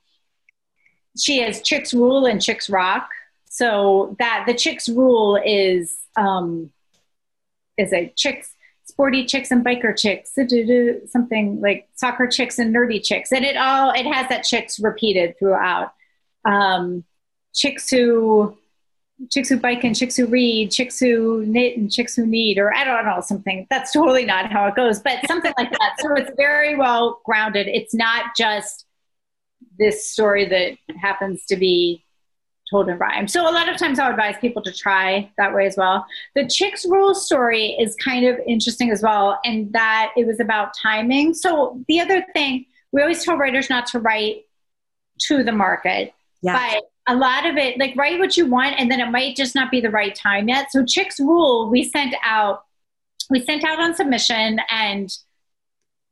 she 1.17 1.39
has 1.39 1.61
Chicks 1.61 1.93
Rule 1.93 2.25
and 2.25 2.41
Chicks 2.41 2.69
Rock. 2.69 3.09
So 3.45 4.15
that 4.19 4.45
the 4.47 4.53
Chicks 4.53 4.87
Rule 4.87 5.41
is 5.43 5.97
um, 6.15 6.71
is 7.77 7.93
a 7.93 8.13
chicks 8.15 8.55
sporty 8.85 9.25
chicks 9.25 9.51
and 9.51 9.63
biker 9.63 9.97
chicks 9.97 10.33
something 11.09 11.61
like 11.61 11.87
soccer 11.95 12.27
chicks 12.27 12.59
and 12.59 12.75
nerdy 12.75 13.01
chicks 13.01 13.31
and 13.31 13.45
it 13.45 13.55
all 13.55 13.91
it 13.91 14.05
has 14.05 14.27
that 14.27 14.43
chicks 14.43 14.79
repeated 14.79 15.37
throughout 15.39 15.93
um, 16.43 17.03
chicks 17.53 17.89
who 17.89 18.57
chicks 19.29 19.49
who 19.49 19.57
bike 19.57 19.83
and 19.83 19.95
chicks 19.95 20.15
who 20.15 20.25
read, 20.25 20.71
chicks 20.71 20.99
who 20.99 21.45
knit 21.45 21.77
and 21.77 21.91
chicks 21.91 22.15
who 22.15 22.25
need, 22.25 22.57
or 22.57 22.73
I 22.73 22.83
don't 22.83 23.05
know, 23.05 23.21
something. 23.21 23.67
That's 23.69 23.91
totally 23.91 24.25
not 24.25 24.51
how 24.51 24.65
it 24.67 24.75
goes, 24.75 24.99
but 24.99 25.19
something 25.27 25.53
like 25.57 25.71
that. 25.71 25.95
So 25.99 26.15
it's 26.15 26.31
very 26.37 26.75
well 26.75 27.21
grounded. 27.23 27.67
It's 27.67 27.93
not 27.93 28.35
just 28.35 28.85
this 29.77 30.09
story 30.09 30.47
that 30.47 30.97
happens 30.97 31.45
to 31.47 31.55
be 31.55 32.03
told 32.69 32.89
in 32.89 32.97
rhyme. 32.97 33.27
So 33.27 33.47
a 33.47 33.51
lot 33.51 33.69
of 33.69 33.77
times 33.77 33.99
I'll 33.99 34.09
advise 34.09 34.35
people 34.39 34.61
to 34.63 34.71
try 34.71 35.29
that 35.37 35.53
way 35.53 35.65
as 35.67 35.75
well. 35.77 36.05
The 36.35 36.47
Chicks 36.47 36.85
Rule 36.85 37.13
story 37.13 37.75
is 37.79 37.95
kind 37.95 38.25
of 38.25 38.39
interesting 38.47 38.91
as 38.91 39.03
well, 39.03 39.39
and 39.43 39.71
that 39.73 40.13
it 40.15 40.25
was 40.25 40.39
about 40.39 40.71
timing. 40.81 41.33
So 41.33 41.83
the 41.87 41.99
other 41.99 42.25
thing, 42.33 42.65
we 42.91 43.01
always 43.01 43.23
tell 43.23 43.37
writers 43.37 43.69
not 43.69 43.85
to 43.87 43.99
write 43.99 44.45
to 45.27 45.43
the 45.43 45.51
market. 45.51 46.13
Yeah. 46.41 46.71
But 46.73 46.83
a 47.07 47.15
lot 47.15 47.45
of 47.45 47.57
it, 47.57 47.79
like 47.79 47.95
write 47.95 48.19
what 48.19 48.37
you 48.37 48.45
want, 48.45 48.79
and 48.79 48.91
then 48.91 48.99
it 48.99 49.09
might 49.09 49.35
just 49.35 49.55
not 49.55 49.71
be 49.71 49.81
the 49.81 49.89
right 49.89 50.13
time 50.13 50.47
yet. 50.47 50.71
So 50.71 50.85
Chicks 50.85 51.19
Rule, 51.19 51.69
we 51.69 51.83
sent 51.83 52.15
out, 52.23 52.63
we 53.29 53.43
sent 53.43 53.63
out 53.63 53.79
on 53.79 53.95
submission, 53.95 54.59
and 54.69 55.11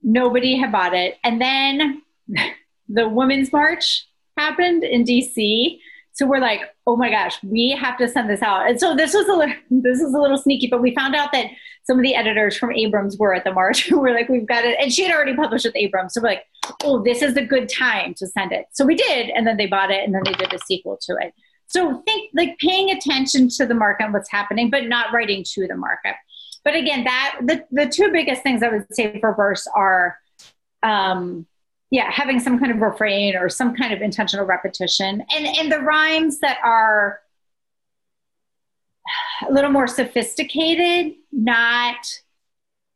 nobody 0.01 0.57
had 0.57 0.71
bought 0.71 0.93
it. 0.93 1.17
And 1.23 1.41
then 1.41 2.01
the 2.89 3.07
Women's 3.07 3.51
March 3.51 4.07
happened 4.37 4.83
in 4.83 5.03
DC. 5.03 5.79
So 6.13 6.25
we're 6.25 6.39
like, 6.39 6.61
oh 6.87 6.95
my 6.95 7.09
gosh, 7.09 7.41
we 7.43 7.69
have 7.79 7.97
to 7.97 8.07
send 8.07 8.29
this 8.29 8.41
out. 8.41 8.67
And 8.67 8.79
so 8.79 8.95
this 8.95 9.13
was 9.13 9.27
a 9.27 9.33
little, 9.33 9.55
this 9.69 10.01
was 10.01 10.13
a 10.13 10.19
little 10.19 10.37
sneaky, 10.37 10.67
but 10.67 10.81
we 10.81 10.95
found 10.95 11.15
out 11.15 11.31
that 11.31 11.47
some 11.89 11.97
of 11.97 12.03
the 12.03 12.13
editors 12.13 12.55
from 12.55 12.71
Abrams 12.71 13.17
were 13.17 13.33
at 13.33 13.43
the 13.43 13.51
march. 13.51 13.91
we're 13.91 14.13
like, 14.13 14.29
we've 14.29 14.45
got 14.45 14.63
it. 14.63 14.77
And 14.79 14.93
she 14.93 15.03
had 15.03 15.11
already 15.11 15.35
published 15.35 15.65
with 15.65 15.75
Abrams. 15.75 16.13
So 16.13 16.21
we're 16.21 16.29
like, 16.29 16.45
oh, 16.83 17.03
this 17.03 17.23
is 17.23 17.35
a 17.35 17.43
good 17.43 17.67
time 17.67 18.13
to 18.19 18.27
send 18.27 18.51
it. 18.51 18.67
So 18.73 18.85
we 18.85 18.93
did. 18.93 19.31
And 19.31 19.47
then 19.47 19.57
they 19.57 19.65
bought 19.65 19.89
it 19.89 20.03
and 20.03 20.13
then 20.13 20.21
they 20.23 20.33
did 20.33 20.53
a 20.53 20.59
sequel 20.59 20.99
to 21.01 21.17
it. 21.19 21.33
So 21.65 22.03
think 22.05 22.29
like 22.35 22.59
paying 22.59 22.91
attention 22.91 23.49
to 23.57 23.65
the 23.65 23.73
market 23.73 24.03
and 24.03 24.13
what's 24.13 24.29
happening, 24.29 24.69
but 24.69 24.85
not 24.85 25.11
writing 25.11 25.43
to 25.53 25.67
the 25.67 25.75
market. 25.75 26.13
But 26.63 26.75
again, 26.75 27.05
that 27.05 27.39
the, 27.41 27.65
the 27.71 27.87
two 27.87 28.11
biggest 28.11 28.43
things 28.43 28.61
I 28.61 28.69
would 28.69 28.85
say 28.93 29.19
for 29.19 29.33
verse 29.33 29.67
are 29.75 30.15
um, 30.83 31.47
yeah, 31.89 32.11
having 32.11 32.39
some 32.39 32.59
kind 32.59 32.71
of 32.71 32.77
refrain 32.81 33.35
or 33.35 33.49
some 33.49 33.75
kind 33.75 33.93
of 33.93 34.01
intentional 34.03 34.45
repetition. 34.45 35.23
And 35.35 35.47
and 35.57 35.71
the 35.71 35.79
rhymes 35.79 36.39
that 36.41 36.59
are 36.63 37.19
a 39.47 39.51
little 39.51 39.71
more 39.71 39.87
sophisticated, 39.87 41.15
not 41.31 41.95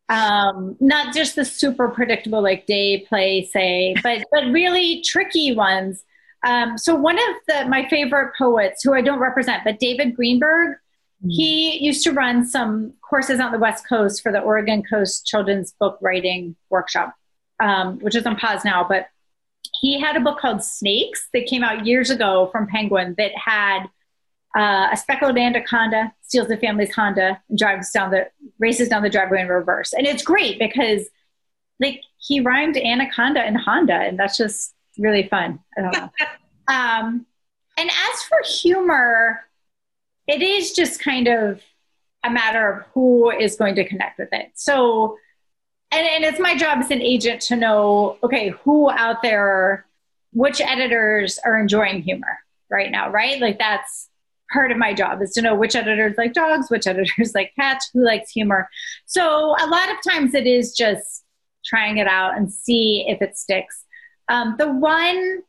um, 0.09 0.75
not 0.79 1.13
just 1.13 1.35
the 1.35 1.45
super 1.45 1.89
predictable 1.89 2.41
like 2.41 2.65
day, 2.65 3.05
play, 3.07 3.45
say, 3.51 3.95
but 4.03 4.23
but 4.31 4.45
really 4.45 5.01
tricky 5.01 5.55
ones. 5.55 6.03
Um, 6.45 6.77
so 6.77 6.95
one 6.95 7.17
of 7.17 7.35
the 7.47 7.65
my 7.69 7.87
favorite 7.89 8.33
poets, 8.37 8.83
who 8.83 8.93
I 8.93 9.01
don't 9.01 9.19
represent, 9.19 9.63
but 9.63 9.79
David 9.79 10.15
Greenberg, 10.15 10.77
mm-hmm. 10.77 11.29
he 11.29 11.83
used 11.83 12.03
to 12.03 12.11
run 12.11 12.45
some 12.45 12.93
courses 13.01 13.39
on 13.39 13.51
the 13.51 13.59
West 13.59 13.87
Coast 13.87 14.21
for 14.21 14.31
the 14.31 14.39
Oregon 14.39 14.83
Coast 14.83 15.25
Children's 15.25 15.73
Book 15.79 15.97
Writing 16.01 16.55
Workshop, 16.69 17.15
um, 17.59 17.99
which 17.99 18.15
is 18.15 18.25
on 18.25 18.35
pause 18.35 18.65
now. 18.65 18.85
But 18.87 19.07
he 19.79 19.99
had 19.99 20.17
a 20.17 20.19
book 20.19 20.39
called 20.39 20.63
Snakes 20.63 21.29
that 21.33 21.47
came 21.47 21.63
out 21.63 21.85
years 21.85 22.09
ago 22.09 22.49
from 22.51 22.67
Penguin 22.67 23.15
that 23.17 23.31
had 23.35 23.87
uh, 24.56 24.89
a 24.91 24.97
speckled 24.97 25.38
anaconda 25.38 26.14
steals 26.22 26.47
the 26.47 26.58
family's 26.58 26.93
Honda 26.93 27.41
and 27.49 27.58
drives 27.58 27.91
down 27.91 28.12
the 28.12 28.28
races 28.60 28.89
down 28.89 29.01
the 29.01 29.10
driveway 29.10 29.41
in 29.41 29.47
reverse. 29.47 29.93
And 29.93 30.06
it's 30.06 30.24
great 30.24 30.60
because 30.60 31.08
like 31.80 32.01
he 32.18 32.39
rhymed 32.39 32.78
anaconda 32.78 33.41
and 33.41 33.58
Honda, 33.58 33.95
and 33.95 34.18
that's 34.18 34.38
just 34.38 34.74
really 34.97 35.28
fun. 35.28 35.60
Um, 36.66 37.26
and 37.78 37.89
as 37.89 38.24
for 38.24 38.38
humor, 38.45 39.41
it 40.28 40.41
is 40.41 40.72
just 40.72 41.01
kind 41.01 41.28
of 41.28 41.62
a 42.24 42.30
matter 42.30 42.72
of 42.72 42.86
who 42.93 43.30
is 43.32 43.58
going 43.58 43.76
to 43.76 43.86
connect 43.86 44.18
with 44.18 44.30
it. 44.32 44.51
So, 44.56 45.18
and, 45.91 46.08
and 46.08 46.24
it's 46.24 46.39
my 46.39 46.56
job 46.56 46.78
as 46.78 46.89
an 46.89 47.01
agent 47.01 47.41
to 47.41 47.58
know, 47.58 48.18
okay, 48.24 48.49
who 48.64 48.89
out 48.89 49.22
there, 49.22 49.86
which 50.32 50.62
editors 50.62 51.38
are 51.43 51.60
enjoying 51.60 52.01
humor 52.01 52.39
right 52.70 52.89
now, 52.89 53.10
right? 53.10 53.41
Like 53.41 53.60
that's 53.60 54.10
part 54.51 54.71
of 54.71 54.77
my 54.77 54.93
job 54.93 55.21
is 55.21 55.31
to 55.31 55.41
know 55.41 55.55
which 55.55 55.75
editors 55.75 56.15
like 56.17 56.33
dogs, 56.33 56.69
which 56.69 56.87
editors 56.87 57.31
like 57.35 57.53
cats, 57.55 57.89
who 57.93 58.03
likes 58.03 58.31
humor. 58.31 58.69
So 59.05 59.55
a 59.59 59.67
lot 59.67 59.89
of 59.91 59.97
times 60.07 60.33
it 60.33 60.47
is 60.47 60.73
just 60.73 61.23
trying 61.65 61.97
it 61.97 62.07
out 62.07 62.37
and 62.37 62.51
see 62.51 63.05
if 63.07 63.21
it 63.21 63.37
sticks. 63.37 63.83
Um, 64.29 64.55
the 64.57 64.71
one 64.71 65.41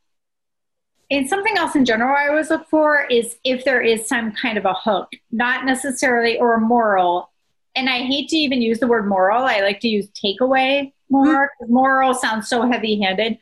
and 1.10 1.28
something 1.28 1.56
else 1.56 1.76
in 1.76 1.84
general 1.84 2.16
I 2.16 2.28
always 2.28 2.50
look 2.50 2.66
for 2.68 3.04
is 3.04 3.36
if 3.44 3.64
there 3.64 3.80
is 3.80 4.08
some 4.08 4.32
kind 4.32 4.56
of 4.56 4.64
a 4.64 4.74
hook, 4.74 5.10
not 5.30 5.64
necessarily 5.64 6.38
or 6.38 6.58
moral. 6.58 7.30
And 7.76 7.90
I 7.90 7.98
hate 7.98 8.28
to 8.30 8.36
even 8.36 8.62
use 8.62 8.78
the 8.78 8.86
word 8.86 9.06
moral. 9.06 9.44
I 9.44 9.60
like 9.60 9.80
to 9.80 9.88
use 9.88 10.08
takeaway 10.10 10.92
more. 11.10 11.50
Mm-hmm. 11.62 11.72
Moral 11.72 12.14
sounds 12.14 12.48
so 12.48 12.68
heavy 12.68 13.00
handed. 13.00 13.38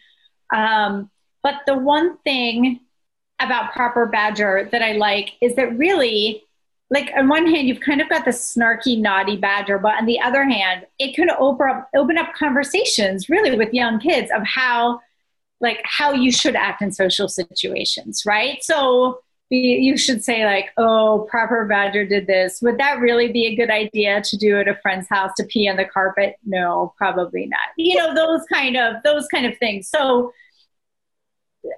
Um, 0.52 1.10
but 1.42 1.60
the 1.66 1.76
one 1.76 2.18
thing 2.18 2.80
about 3.44 3.72
proper 3.72 4.06
badger 4.06 4.68
that 4.72 4.82
I 4.82 4.92
like 4.92 5.32
is 5.40 5.54
that 5.56 5.76
really, 5.78 6.44
like 6.90 7.10
on 7.16 7.28
one 7.28 7.46
hand, 7.46 7.68
you've 7.68 7.80
kind 7.80 8.00
of 8.00 8.08
got 8.08 8.24
the 8.24 8.30
snarky, 8.30 8.98
naughty 8.98 9.36
badger, 9.36 9.78
but 9.78 9.94
on 9.94 10.06
the 10.06 10.20
other 10.20 10.44
hand, 10.44 10.86
it 10.98 11.14
can 11.14 11.30
open 11.30 11.68
up 11.68 11.88
open 11.94 12.18
up 12.18 12.34
conversations 12.34 13.28
really 13.28 13.56
with 13.56 13.72
young 13.72 13.98
kids 14.00 14.30
of 14.34 14.42
how 14.44 15.00
like 15.60 15.80
how 15.84 16.12
you 16.12 16.32
should 16.32 16.56
act 16.56 16.82
in 16.82 16.90
social 16.92 17.28
situations, 17.28 18.24
right? 18.26 18.62
So 18.62 19.20
you 19.54 19.98
should 19.98 20.24
say 20.24 20.44
like, 20.44 20.70
"Oh, 20.76 21.26
proper 21.30 21.66
badger 21.66 22.06
did 22.06 22.26
this." 22.26 22.60
Would 22.62 22.78
that 22.78 23.00
really 23.00 23.30
be 23.30 23.46
a 23.46 23.54
good 23.54 23.70
idea 23.70 24.22
to 24.22 24.36
do 24.36 24.58
at 24.58 24.66
a 24.68 24.74
friend's 24.76 25.08
house 25.08 25.30
to 25.36 25.44
pee 25.44 25.68
on 25.68 25.76
the 25.76 25.84
carpet? 25.84 26.36
No, 26.44 26.94
probably 26.96 27.46
not. 27.46 27.60
You 27.76 27.96
know 27.96 28.14
those 28.14 28.44
kind 28.52 28.76
of 28.76 29.02
those 29.04 29.26
kind 29.28 29.46
of 29.46 29.56
things. 29.58 29.88
So 29.88 30.32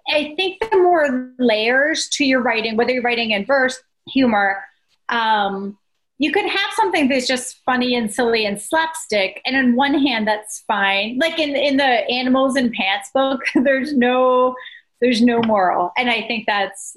I 0.08 0.34
think 0.36 0.60
the 0.70 0.76
more 0.78 1.32
layers 1.38 2.08
to 2.10 2.24
your 2.24 2.40
writing, 2.40 2.76
whether 2.76 2.92
you're 2.92 3.02
writing 3.02 3.32
in 3.32 3.44
verse, 3.44 3.80
humor, 4.08 4.62
um, 5.08 5.78
you 6.18 6.32
could 6.32 6.46
have 6.46 6.72
something 6.74 7.08
that's 7.08 7.26
just 7.26 7.58
funny 7.64 7.94
and 7.96 8.12
silly 8.12 8.46
and 8.46 8.60
slapstick, 8.60 9.40
and 9.44 9.56
on 9.56 9.74
one 9.74 9.94
hand, 9.94 10.28
that's 10.28 10.62
fine. 10.66 11.18
Like 11.20 11.38
in 11.38 11.56
in 11.56 11.76
the 11.76 11.84
animals 11.84 12.56
and 12.56 12.72
pants 12.72 13.10
book, 13.12 13.42
there's 13.54 13.94
no 13.94 14.54
there's 15.00 15.20
no 15.20 15.42
moral, 15.42 15.92
and 15.96 16.08
I 16.08 16.22
think 16.26 16.46
that's 16.46 16.96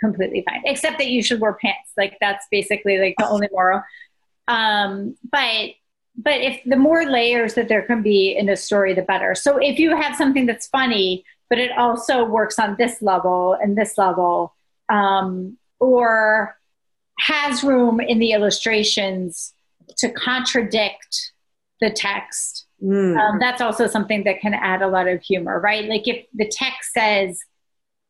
completely 0.00 0.44
fine. 0.48 0.62
Except 0.64 0.98
that 0.98 1.08
you 1.08 1.22
should 1.22 1.40
wear 1.40 1.54
pants. 1.54 1.92
Like 1.96 2.18
that's 2.20 2.46
basically 2.50 2.98
like 2.98 3.14
the 3.18 3.28
only 3.28 3.48
moral. 3.52 3.82
Um, 4.48 5.16
but 5.30 5.70
but 6.16 6.40
if 6.40 6.60
the 6.64 6.76
more 6.76 7.04
layers 7.04 7.54
that 7.54 7.68
there 7.68 7.82
can 7.82 8.02
be 8.02 8.36
in 8.36 8.48
a 8.48 8.56
story, 8.56 8.94
the 8.94 9.02
better. 9.02 9.34
So 9.34 9.58
if 9.58 9.78
you 9.78 9.96
have 9.96 10.16
something 10.16 10.46
that's 10.46 10.66
funny, 10.66 11.24
but 11.48 11.58
it 11.58 11.70
also 11.76 12.24
works 12.24 12.58
on 12.58 12.76
this 12.78 13.02
level 13.02 13.56
and 13.60 13.76
this 13.76 13.96
level, 13.98 14.54
um, 14.88 15.56
or 15.80 16.58
has 17.18 17.64
room 17.64 18.00
in 18.00 18.18
the 18.18 18.32
illustrations 18.32 19.54
to 19.98 20.10
contradict 20.10 21.32
the 21.80 21.90
text. 21.90 22.66
Mm. 22.82 23.16
Um, 23.16 23.38
that's 23.38 23.60
also 23.60 23.86
something 23.86 24.24
that 24.24 24.40
can 24.40 24.54
add 24.54 24.82
a 24.82 24.88
lot 24.88 25.08
of 25.08 25.22
humor, 25.22 25.60
right? 25.60 25.84
Like 25.86 26.06
if 26.06 26.26
the 26.34 26.48
text 26.48 26.92
says 26.92 27.40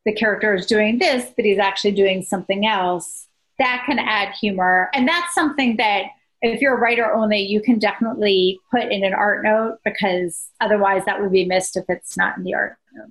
the 0.05 0.13
character 0.13 0.55
is 0.55 0.67
doing 0.67 0.99
this, 0.99 1.31
but 1.37 1.45
he's 1.45 1.59
actually 1.59 1.93
doing 1.93 2.23
something 2.23 2.67
else, 2.67 3.29
that 3.59 3.85
can 3.87 3.99
add 3.99 4.35
humor. 4.35 4.91
And 4.93 5.09
that's 5.09 5.35
something 5.35 5.77
that 5.77 6.05
if 6.43 6.61
you're 6.61 6.77
a 6.77 6.81
writer 6.81 7.13
only, 7.13 7.41
you 7.41 7.61
can 7.61 7.79
definitely 7.79 8.59
put 8.71 8.85
in 8.85 9.05
an 9.05 9.15
art 9.15 9.43
note 9.43 9.79
because 9.85 10.49
otherwise 10.61 11.05
that 11.07 11.21
would 11.21 11.33
be 11.33 11.45
missed 11.45 11.77
if 11.77 11.85
it's 11.89 12.17
not 12.17 12.37
in 12.37 12.45
the 12.45 12.55
art 12.55 12.77
note. 12.95 13.11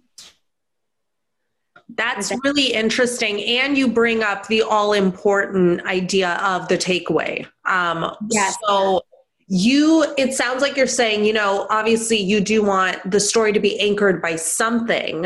That's 1.89 2.31
really 2.43 2.73
interesting. 2.73 3.41
And 3.43 3.77
you 3.77 3.87
bring 3.87 4.23
up 4.23 4.47
the 4.47 4.63
all 4.63 4.93
important 4.93 5.85
idea 5.85 6.33
of 6.43 6.67
the 6.67 6.77
takeaway. 6.77 7.47
Um, 7.65 8.15
yes. 8.31 8.57
So 8.67 9.01
you, 9.47 10.05
it 10.17 10.33
sounds 10.33 10.61
like 10.61 10.75
you're 10.75 10.87
saying, 10.87 11.25
you 11.25 11.33
know, 11.33 11.67
obviously 11.69 12.17
you 12.17 12.41
do 12.41 12.63
want 12.63 12.99
the 13.09 13.19
story 13.19 13.53
to 13.53 13.59
be 13.59 13.79
anchored 13.79 14.21
by 14.21 14.35
something, 14.35 15.21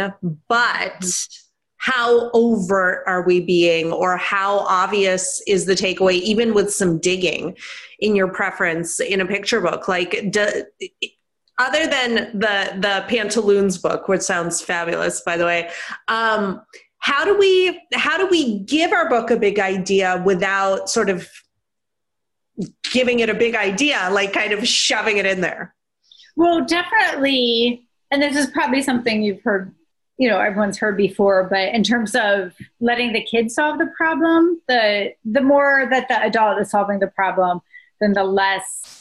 but 0.50 1.00
mm-hmm. 1.00 1.46
how 1.78 2.30
overt 2.34 3.04
are 3.08 3.24
we 3.26 3.40
being 3.40 3.94
or 3.94 4.18
how 4.18 4.60
obvious 4.60 5.42
is 5.48 5.66
the 5.66 5.76
takeaway, 5.76 6.16
even 6.16 6.54
with 6.54 6.74
some 6.74 7.00
digging 7.00 7.56
in 8.00 8.16
your 8.16 8.28
preference 8.28 9.00
in 9.00 9.22
a 9.22 9.26
picture 9.26 9.62
book? 9.62 9.88
Like, 9.88 10.30
do, 10.30 10.66
other 11.60 11.86
than 11.88 12.16
the 12.40 12.74
the 12.80 13.06
pantaloons 13.08 13.78
book 13.78 14.08
which 14.08 14.22
sounds 14.22 14.62
fabulous 14.62 15.22
by 15.22 15.38
the 15.38 15.46
way 15.46 15.70
um, 16.08 16.62
how 17.00 17.24
do 17.26 17.38
we 17.38 17.82
how 17.94 18.18
do 18.18 18.28
we 18.28 18.60
give 18.60 18.92
our 18.92 19.10
book 19.10 19.30
a 19.30 19.38
big 19.38 19.60
idea 19.60 20.22
without 20.26 20.90
sort 20.90 21.10
of 21.10 21.28
giving 22.92 23.20
it 23.20 23.30
a 23.30 23.34
big 23.34 23.56
idea 23.56 24.10
like 24.12 24.34
kind 24.34 24.52
of 24.52 24.68
shoving 24.68 25.18
it 25.18 25.26
in 25.26 25.42
there? 25.42 25.76
Well 26.36 26.66
definitely 26.66 27.88
and 28.12 28.22
this 28.22 28.36
is 28.36 28.48
probably 28.48 28.82
something 28.82 29.22
you've 29.22 29.42
heard 29.44 29.74
you 30.18 30.28
know 30.30 30.40
everyone's 30.40 30.78
heard 30.78 30.98
before 30.98 31.48
but 31.50 31.74
in 31.74 31.84
terms 31.84 32.16
of 32.16 32.54
letting 32.82 33.14
the 33.14 33.24
kid 33.24 33.50
solve 33.50 33.80
the 33.80 33.90
problem 33.98 34.62
the 34.68 35.14
the 35.24 35.42
more 35.42 35.88
that 35.90 36.08
the 36.10 36.22
adult 36.22 36.60
is 36.60 36.70
solving 36.70 37.00
the 37.00 37.08
problem 37.08 37.62
then 38.02 38.14
the 38.14 38.24
less 38.24 38.99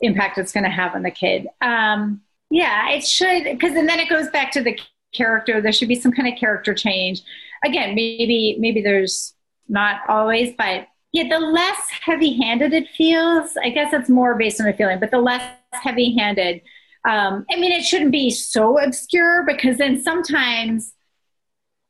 impact 0.00 0.38
it's 0.38 0.52
going 0.52 0.64
to 0.64 0.70
have 0.70 0.94
on 0.94 1.02
the 1.02 1.10
kid. 1.10 1.46
Um, 1.60 2.20
yeah, 2.50 2.90
it 2.90 3.04
should, 3.04 3.44
because 3.44 3.74
and 3.74 3.88
then 3.88 3.98
it 3.98 4.08
goes 4.08 4.28
back 4.28 4.52
to 4.52 4.62
the 4.62 4.78
character. 5.14 5.60
There 5.60 5.72
should 5.72 5.88
be 5.88 5.94
some 5.94 6.12
kind 6.12 6.32
of 6.32 6.38
character 6.38 6.74
change. 6.74 7.22
Again, 7.64 7.94
maybe 7.94 8.56
maybe 8.58 8.82
there's 8.82 9.34
not 9.68 10.00
always, 10.08 10.54
but 10.56 10.86
yeah, 11.12 11.28
the 11.28 11.38
less 11.38 11.78
heavy-handed 12.04 12.72
it 12.72 12.88
feels. 12.90 13.56
I 13.62 13.70
guess 13.70 13.92
it's 13.92 14.08
more 14.10 14.36
based 14.36 14.60
on 14.60 14.66
a 14.66 14.72
feeling, 14.72 15.00
but 15.00 15.10
the 15.10 15.18
less 15.18 15.42
heavy-handed. 15.72 16.60
Um, 17.08 17.44
I 17.50 17.56
mean, 17.56 17.72
it 17.72 17.84
shouldn't 17.84 18.12
be 18.12 18.30
so 18.30 18.78
obscure 18.78 19.44
because 19.46 19.78
then 19.78 20.02
sometimes 20.02 20.92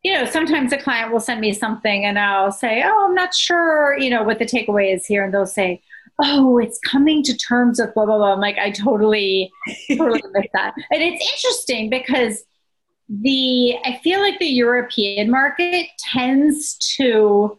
you 0.04 0.12
know, 0.12 0.26
sometimes 0.26 0.70
a 0.72 0.76
client 0.76 1.10
will 1.10 1.18
send 1.18 1.40
me 1.40 1.52
something 1.52 2.04
and 2.04 2.18
I'll 2.18 2.52
say, 2.52 2.82
Oh, 2.84 3.06
I'm 3.08 3.14
not 3.14 3.34
sure, 3.34 3.96
you 3.98 4.10
know, 4.10 4.22
what 4.22 4.38
the 4.38 4.44
takeaway 4.44 4.94
is 4.94 5.06
here. 5.06 5.24
And 5.24 5.32
they'll 5.32 5.46
say, 5.46 5.82
oh, 6.22 6.58
it's 6.58 6.78
coming 6.80 7.22
to 7.24 7.36
terms 7.36 7.80
with 7.80 7.94
blah, 7.94 8.06
blah, 8.06 8.18
blah. 8.18 8.32
I'm 8.32 8.40
like, 8.40 8.58
I 8.58 8.70
totally, 8.70 9.52
totally 9.96 10.22
miss 10.32 10.46
that. 10.52 10.74
And 10.90 11.02
it's 11.02 11.24
interesting 11.34 11.90
because 11.90 12.44
the, 13.08 13.76
I 13.84 14.00
feel 14.02 14.20
like 14.20 14.38
the 14.38 14.46
European 14.46 15.30
market 15.30 15.88
tends 15.98 16.76
to 16.96 17.58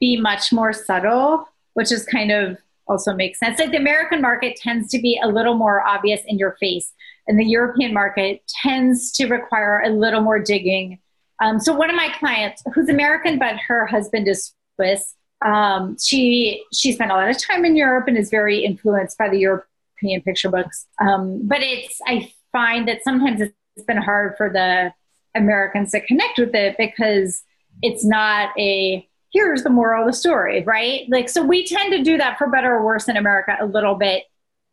be 0.00 0.16
much 0.18 0.52
more 0.52 0.72
subtle, 0.72 1.48
which 1.74 1.90
is 1.90 2.04
kind 2.04 2.30
of 2.30 2.58
also 2.86 3.14
makes 3.14 3.38
sense. 3.38 3.58
Like 3.58 3.70
the 3.70 3.78
American 3.78 4.20
market 4.20 4.56
tends 4.56 4.90
to 4.90 5.00
be 5.00 5.18
a 5.22 5.28
little 5.28 5.54
more 5.54 5.86
obvious 5.86 6.20
in 6.26 6.38
your 6.38 6.56
face, 6.60 6.92
and 7.26 7.38
the 7.38 7.44
European 7.44 7.94
market 7.94 8.42
tends 8.62 9.12
to 9.12 9.26
require 9.26 9.80
a 9.80 9.88
little 9.88 10.20
more 10.20 10.38
digging. 10.38 10.98
Um, 11.42 11.58
so 11.58 11.72
one 11.72 11.90
of 11.90 11.96
my 11.96 12.10
clients, 12.18 12.62
who's 12.74 12.88
American 12.88 13.38
but 13.38 13.56
her 13.56 13.86
husband 13.86 14.28
is 14.28 14.52
Swiss, 14.76 15.14
um, 15.44 15.96
she 15.98 16.64
she 16.72 16.92
spent 16.92 17.10
a 17.10 17.14
lot 17.14 17.28
of 17.28 17.38
time 17.38 17.64
in 17.64 17.76
Europe 17.76 18.08
and 18.08 18.16
is 18.16 18.30
very 18.30 18.64
influenced 18.64 19.18
by 19.18 19.28
the 19.28 19.38
European 19.38 20.22
picture 20.22 20.50
books. 20.50 20.86
Um, 21.00 21.40
but 21.46 21.62
it's 21.62 22.00
I 22.06 22.32
find 22.50 22.88
that 22.88 23.04
sometimes 23.04 23.40
it's 23.40 23.84
been 23.86 23.98
hard 23.98 24.36
for 24.36 24.48
the 24.48 24.92
Americans 25.34 25.90
to 25.92 26.00
connect 26.00 26.38
with 26.38 26.54
it 26.54 26.76
because 26.78 27.42
it's 27.82 28.04
not 28.04 28.50
a 28.58 29.06
here's 29.32 29.64
the 29.64 29.70
moral 29.70 30.02
of 30.02 30.12
the 30.12 30.16
story, 30.16 30.62
right? 30.62 31.06
Like 31.08 31.28
so 31.28 31.42
we 31.42 31.66
tend 31.66 31.92
to 31.92 32.02
do 32.02 32.16
that 32.18 32.38
for 32.38 32.48
better 32.48 32.74
or 32.74 32.84
worse 32.84 33.08
in 33.08 33.16
America 33.16 33.56
a 33.60 33.66
little 33.66 33.96
bit 33.96 34.24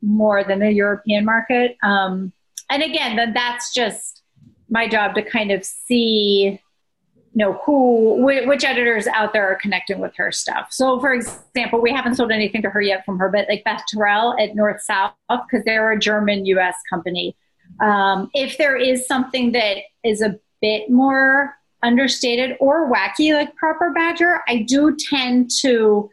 more 0.01 0.43
than 0.43 0.59
the 0.59 0.71
European 0.71 1.25
market. 1.25 1.77
Um, 1.83 2.31
and 2.69 2.81
again, 2.81 3.17
then 3.17 3.33
that's 3.33 3.73
just 3.73 4.21
my 4.69 4.87
job 4.87 5.15
to 5.15 5.21
kind 5.21 5.51
of 5.51 5.65
see 5.65 6.61
know 7.33 7.53
who 7.65 8.23
which 8.23 8.63
editors 8.63 9.07
out 9.07 9.33
there 9.33 9.49
are 9.49 9.55
connecting 9.55 9.99
with 9.99 10.15
her 10.15 10.31
stuff. 10.31 10.67
So 10.71 10.99
for 10.99 11.13
example 11.13 11.81
we 11.81 11.91
haven't 11.91 12.15
sold 12.15 12.31
anything 12.31 12.61
to 12.63 12.69
her 12.69 12.81
yet 12.81 13.05
from 13.05 13.17
her 13.19 13.29
but 13.29 13.47
like 13.47 13.63
beth 13.63 13.83
terrill 13.93 14.39
at 14.41 14.55
north 14.55 14.81
south 14.81 15.13
because 15.29 15.63
they're 15.65 15.91
a 15.91 15.99
german 15.99 16.45
us 16.45 16.75
company. 16.89 17.35
Um, 17.79 18.29
if 18.33 18.57
there 18.57 18.75
is 18.75 19.07
something 19.07 19.53
that 19.53 19.77
is 20.03 20.21
a 20.21 20.37
bit 20.61 20.89
more 20.89 21.55
understated 21.83 22.55
or 22.59 22.91
wacky 22.91 23.33
like 23.33 23.55
proper 23.55 23.91
badger 23.91 24.41
i 24.47 24.57
do 24.57 24.95
tend 25.09 25.49
to 25.49 26.09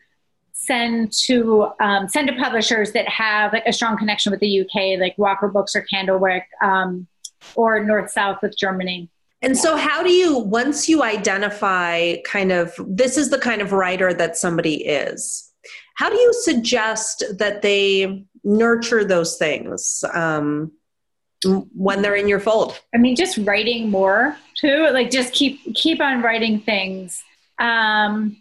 send 0.52 1.12
to 1.12 1.68
um, 1.80 2.08
send 2.08 2.26
to 2.26 2.34
publishers 2.34 2.92
that 2.92 3.06
have 3.06 3.52
like 3.52 3.66
a 3.66 3.72
strong 3.72 3.96
connection 3.98 4.30
with 4.30 4.40
the 4.40 4.60
uk 4.60 4.98
like 4.98 5.14
walker 5.18 5.46
books 5.46 5.76
or 5.76 5.84
candlewick 5.92 6.44
um, 6.62 7.06
or 7.54 7.84
north 7.84 8.10
south 8.10 8.38
with 8.40 8.56
germany 8.56 9.10
and 9.40 9.56
so, 9.56 9.76
how 9.76 10.02
do 10.02 10.10
you, 10.10 10.38
once 10.38 10.88
you 10.88 11.02
identify 11.02 12.16
kind 12.24 12.50
of 12.50 12.74
this 12.86 13.16
is 13.16 13.30
the 13.30 13.38
kind 13.38 13.62
of 13.62 13.72
writer 13.72 14.12
that 14.12 14.36
somebody 14.36 14.84
is, 14.84 15.52
how 15.94 16.10
do 16.10 16.16
you 16.16 16.32
suggest 16.42 17.24
that 17.38 17.62
they 17.62 18.24
nurture 18.42 19.04
those 19.04 19.36
things 19.36 20.02
um, 20.12 20.72
when 21.44 22.02
they're 22.02 22.16
in 22.16 22.28
your 22.28 22.40
fold? 22.40 22.80
I 22.94 22.98
mean, 22.98 23.14
just 23.14 23.38
writing 23.38 23.90
more 23.90 24.36
too. 24.56 24.88
Like, 24.90 25.10
just 25.10 25.32
keep 25.32 25.60
keep 25.74 26.00
on 26.00 26.20
writing 26.20 26.60
things. 26.60 27.22
Um, 27.60 28.38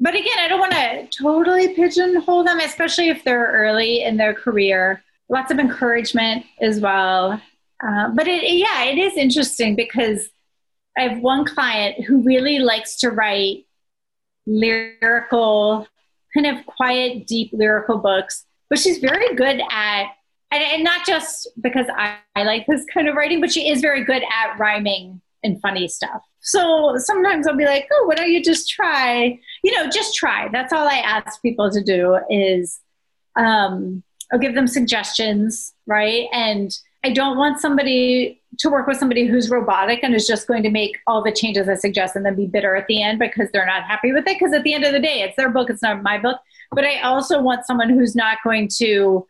but 0.00 0.14
again, 0.14 0.38
I 0.38 0.48
don't 0.48 0.60
want 0.60 0.72
to 0.72 1.08
totally 1.22 1.74
pigeonhole 1.74 2.44
them, 2.44 2.60
especially 2.60 3.08
if 3.08 3.22
they're 3.24 3.52
early 3.52 4.02
in 4.02 4.16
their 4.16 4.34
career. 4.34 5.02
Lots 5.28 5.52
of 5.52 5.58
encouragement 5.58 6.44
as 6.60 6.80
well. 6.80 7.40
Uh, 7.84 8.10
but 8.14 8.26
it, 8.26 8.42
yeah, 8.52 8.84
it 8.84 8.98
is 8.98 9.16
interesting 9.16 9.76
because 9.76 10.28
I 10.96 11.02
have 11.02 11.20
one 11.20 11.44
client 11.44 12.04
who 12.04 12.22
really 12.22 12.58
likes 12.58 12.96
to 13.00 13.10
write 13.10 13.66
lyrical, 14.46 15.86
kind 16.34 16.46
of 16.46 16.66
quiet, 16.66 17.26
deep 17.26 17.50
lyrical 17.52 17.98
books, 17.98 18.44
but 18.68 18.78
she's 18.78 18.98
very 18.98 19.34
good 19.34 19.60
at, 19.70 20.06
and, 20.50 20.62
and 20.62 20.84
not 20.84 21.06
just 21.06 21.48
because 21.60 21.86
I, 21.96 22.16
I 22.34 22.42
like 22.42 22.66
this 22.66 22.84
kind 22.92 23.08
of 23.08 23.14
writing, 23.14 23.40
but 23.40 23.52
she 23.52 23.70
is 23.70 23.80
very 23.80 24.04
good 24.04 24.22
at 24.22 24.58
rhyming 24.58 25.20
and 25.44 25.60
funny 25.60 25.86
stuff. 25.86 26.22
So 26.40 26.96
sometimes 26.98 27.46
I'll 27.46 27.56
be 27.56 27.66
like, 27.66 27.86
oh, 27.92 28.06
why 28.06 28.14
don't 28.16 28.30
you 28.30 28.42
just 28.42 28.68
try? 28.68 29.38
You 29.62 29.76
know, 29.76 29.88
just 29.88 30.14
try. 30.14 30.48
That's 30.50 30.72
all 30.72 30.88
I 30.88 30.96
ask 30.96 31.40
people 31.42 31.70
to 31.70 31.82
do 31.82 32.18
is 32.30 32.80
um, 33.36 34.02
I'll 34.32 34.38
give 34.38 34.54
them 34.54 34.66
suggestions, 34.66 35.74
right? 35.86 36.26
And 36.32 36.76
I 37.04 37.10
don't 37.10 37.36
want 37.36 37.60
somebody 37.60 38.40
to 38.58 38.70
work 38.70 38.86
with 38.86 38.96
somebody 38.96 39.26
who's 39.26 39.50
robotic 39.50 40.00
and 40.02 40.14
is 40.14 40.26
just 40.26 40.48
going 40.48 40.62
to 40.64 40.70
make 40.70 40.96
all 41.06 41.22
the 41.22 41.30
changes 41.30 41.68
I 41.68 41.74
suggest 41.74 42.16
and 42.16 42.26
then 42.26 42.34
be 42.34 42.46
bitter 42.46 42.74
at 42.74 42.86
the 42.88 43.02
end 43.02 43.18
because 43.18 43.48
they're 43.52 43.66
not 43.66 43.84
happy 43.84 44.12
with 44.12 44.26
it. 44.26 44.38
Because 44.38 44.52
at 44.52 44.64
the 44.64 44.74
end 44.74 44.84
of 44.84 44.92
the 44.92 45.00
day, 45.00 45.22
it's 45.22 45.36
their 45.36 45.50
book, 45.50 45.70
it's 45.70 45.82
not 45.82 46.02
my 46.02 46.18
book. 46.18 46.38
But 46.72 46.84
I 46.84 47.00
also 47.00 47.40
want 47.40 47.66
someone 47.66 47.88
who's 47.88 48.16
not 48.16 48.38
going 48.42 48.68
to 48.78 49.26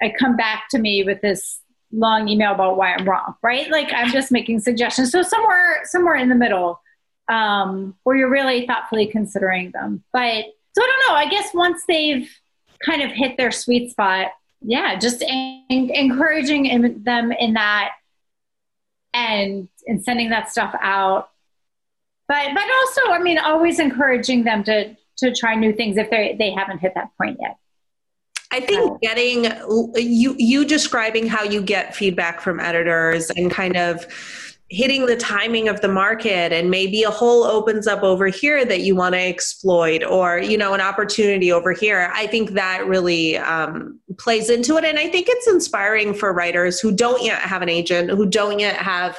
I 0.00 0.12
come 0.18 0.36
back 0.36 0.68
to 0.70 0.78
me 0.78 1.02
with 1.02 1.20
this 1.20 1.60
long 1.92 2.28
email 2.28 2.52
about 2.52 2.76
why 2.76 2.94
I'm 2.94 3.08
wrong, 3.08 3.34
right? 3.42 3.70
Like 3.70 3.92
I'm 3.92 4.10
just 4.10 4.30
making 4.30 4.60
suggestions. 4.60 5.10
So 5.10 5.22
somewhere 5.22 5.80
somewhere 5.84 6.16
in 6.16 6.28
the 6.28 6.34
middle, 6.34 6.80
um, 7.28 7.96
where 8.04 8.16
you're 8.16 8.30
really 8.30 8.66
thoughtfully 8.66 9.06
considering 9.06 9.70
them. 9.72 10.04
But 10.12 10.44
so 10.74 10.82
I 10.82 10.86
don't 10.86 11.08
know. 11.08 11.14
I 11.14 11.28
guess 11.28 11.50
once 11.54 11.82
they've 11.88 12.30
kind 12.84 13.02
of 13.02 13.10
hit 13.10 13.36
their 13.36 13.50
sweet 13.50 13.90
spot, 13.90 14.28
yeah, 14.60 14.96
just 14.98 15.22
en- 15.22 15.64
encouraging 15.68 16.66
in 16.66 17.02
them 17.02 17.32
in 17.32 17.54
that 17.54 17.90
and 19.14 19.68
and 19.86 20.02
sending 20.02 20.30
that 20.30 20.50
stuff 20.50 20.74
out. 20.80 21.30
But 22.26 22.48
but 22.54 22.64
also, 22.64 23.12
I 23.12 23.18
mean, 23.20 23.38
always 23.38 23.78
encouraging 23.78 24.44
them 24.44 24.64
to 24.64 24.96
to 25.18 25.34
try 25.34 25.54
new 25.54 25.72
things 25.72 25.96
if 25.96 26.10
they 26.10 26.36
they 26.38 26.50
haven't 26.50 26.78
hit 26.78 26.94
that 26.94 27.10
point 27.16 27.38
yet. 27.40 27.56
I 28.50 28.60
think 28.60 29.00
getting 29.02 29.44
you 29.96 30.34
you 30.38 30.64
describing 30.64 31.26
how 31.26 31.44
you 31.44 31.62
get 31.62 31.94
feedback 31.94 32.40
from 32.40 32.60
editors 32.60 33.30
and 33.30 33.50
kind 33.50 33.76
of 33.76 34.06
hitting 34.70 35.06
the 35.06 35.16
timing 35.16 35.68
of 35.68 35.80
the 35.80 35.88
market 35.88 36.52
and 36.52 36.70
maybe 36.70 37.02
a 37.02 37.10
hole 37.10 37.44
opens 37.44 37.86
up 37.86 38.02
over 38.02 38.26
here 38.26 38.66
that 38.66 38.82
you 38.82 38.94
want 38.94 39.14
to 39.14 39.20
exploit 39.20 40.04
or 40.04 40.38
you 40.38 40.58
know 40.58 40.74
an 40.74 40.80
opportunity 40.80 41.50
over 41.50 41.72
here. 41.72 42.10
I 42.14 42.26
think 42.26 42.50
that 42.50 42.86
really 42.86 43.38
um, 43.38 43.98
plays 44.18 44.50
into 44.50 44.76
it 44.76 44.84
and 44.84 44.98
i 44.98 45.08
think 45.08 45.26
it's 45.30 45.46
inspiring 45.46 46.12
for 46.12 46.32
writers 46.32 46.80
who 46.80 46.92
don't 46.92 47.22
yet 47.22 47.40
have 47.40 47.62
an 47.62 47.68
agent 47.68 48.10
who 48.10 48.26
don't 48.26 48.58
yet 48.58 48.76
have 48.76 49.18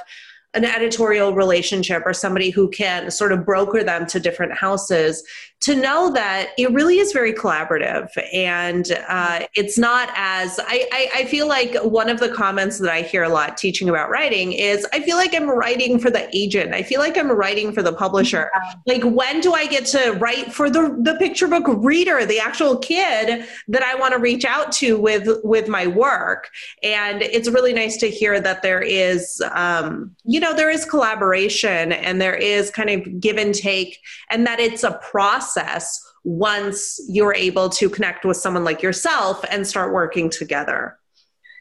an 0.56 0.66
editorial 0.66 1.34
relationship 1.34 2.04
or 2.06 2.14
somebody 2.14 2.50
who 2.50 2.70
can 2.70 3.10
sort 3.12 3.32
of 3.32 3.46
broker 3.46 3.84
them 3.84 4.06
to 4.08 4.20
different 4.20 4.54
houses 4.54 5.24
to 5.62 5.76
know 5.76 6.12
that 6.14 6.52
it 6.58 6.72
really 6.72 7.00
is 7.00 7.12
very 7.12 7.34
collaborative 7.34 8.10
and 8.34 8.98
uh, 9.10 9.46
it's 9.56 9.78
not 9.78 10.10
as 10.16 10.58
I, 10.60 10.88
I, 10.92 11.10
I, 11.16 11.26
feel 11.26 11.50
like 11.50 11.76
one 11.84 12.10
of 12.10 12.20
the 12.20 12.30
comments 12.30 12.80
that 12.80 12.90
i 12.90 13.02
hear 13.02 13.24
a 13.24 13.30
lot 13.30 13.58
teaching 13.58 13.90
about 13.90 14.10
writing 14.10 14.54
is 14.54 14.88
i 14.94 15.02
feel 15.02 15.18
like 15.18 15.36
i'm 15.36 15.50
writing 15.50 16.00
for 16.00 16.10
the 16.10 16.30
agent. 16.36 16.74
I 16.74 16.84
feel 16.84 17.00
like 17.00 17.18
i'm 17.18 17.30
writing 17.30 17.74
for 17.74 17.84
the 17.84 17.92
publisher. 17.92 18.50
Like 18.86 19.04
when 19.04 19.42
do 19.42 19.54
i 19.54 19.66
get 19.66 19.86
to 19.88 20.12
write 20.14 20.54
for 20.54 20.70
the, 20.70 20.98
the 21.02 21.16
picture 21.16 21.48
book 21.48 21.66
reader 21.68 22.26
the 22.26 22.40
actual 22.40 22.78
kid 22.78 23.46
that 23.68 23.84
i 23.84 23.96
want 23.96 24.14
to 24.14 24.20
reach 24.20 24.46
out 24.46 24.72
to 24.74 24.98
with 24.98 25.28
with 25.44 25.68
my 25.68 25.88
work? 25.88 26.50
And 26.84 27.22
it's 27.22 27.50
really 27.50 27.74
nice 27.74 27.98
to 27.98 28.10
hear 28.10 28.40
that 28.40 28.62
there 28.62 28.82
is 28.82 29.42
um, 29.52 30.16
you 30.24 30.40
know 30.40 30.56
there 30.56 30.70
is 30.70 30.86
collaboration 30.86 31.92
and 31.92 32.22
there 32.22 32.36
is 32.36 32.72
kind 32.72 32.90
of 32.90 33.20
give 33.20 33.38
and 33.38 33.54
take 33.54 34.00
and 34.30 34.48
that 34.48 34.60
it's 34.60 34.84
a 34.84 34.94
process 35.10 35.49
process 35.50 36.00
once 36.24 37.00
you're 37.08 37.34
able 37.34 37.70
to 37.70 37.90
connect 37.90 38.26
with 38.26 38.38
someone 38.38 38.64
like 38.64 38.82
yourself 38.82 39.44
and 39.50 39.66
start 39.66 39.94
working 39.94 40.30
together. 40.30 40.98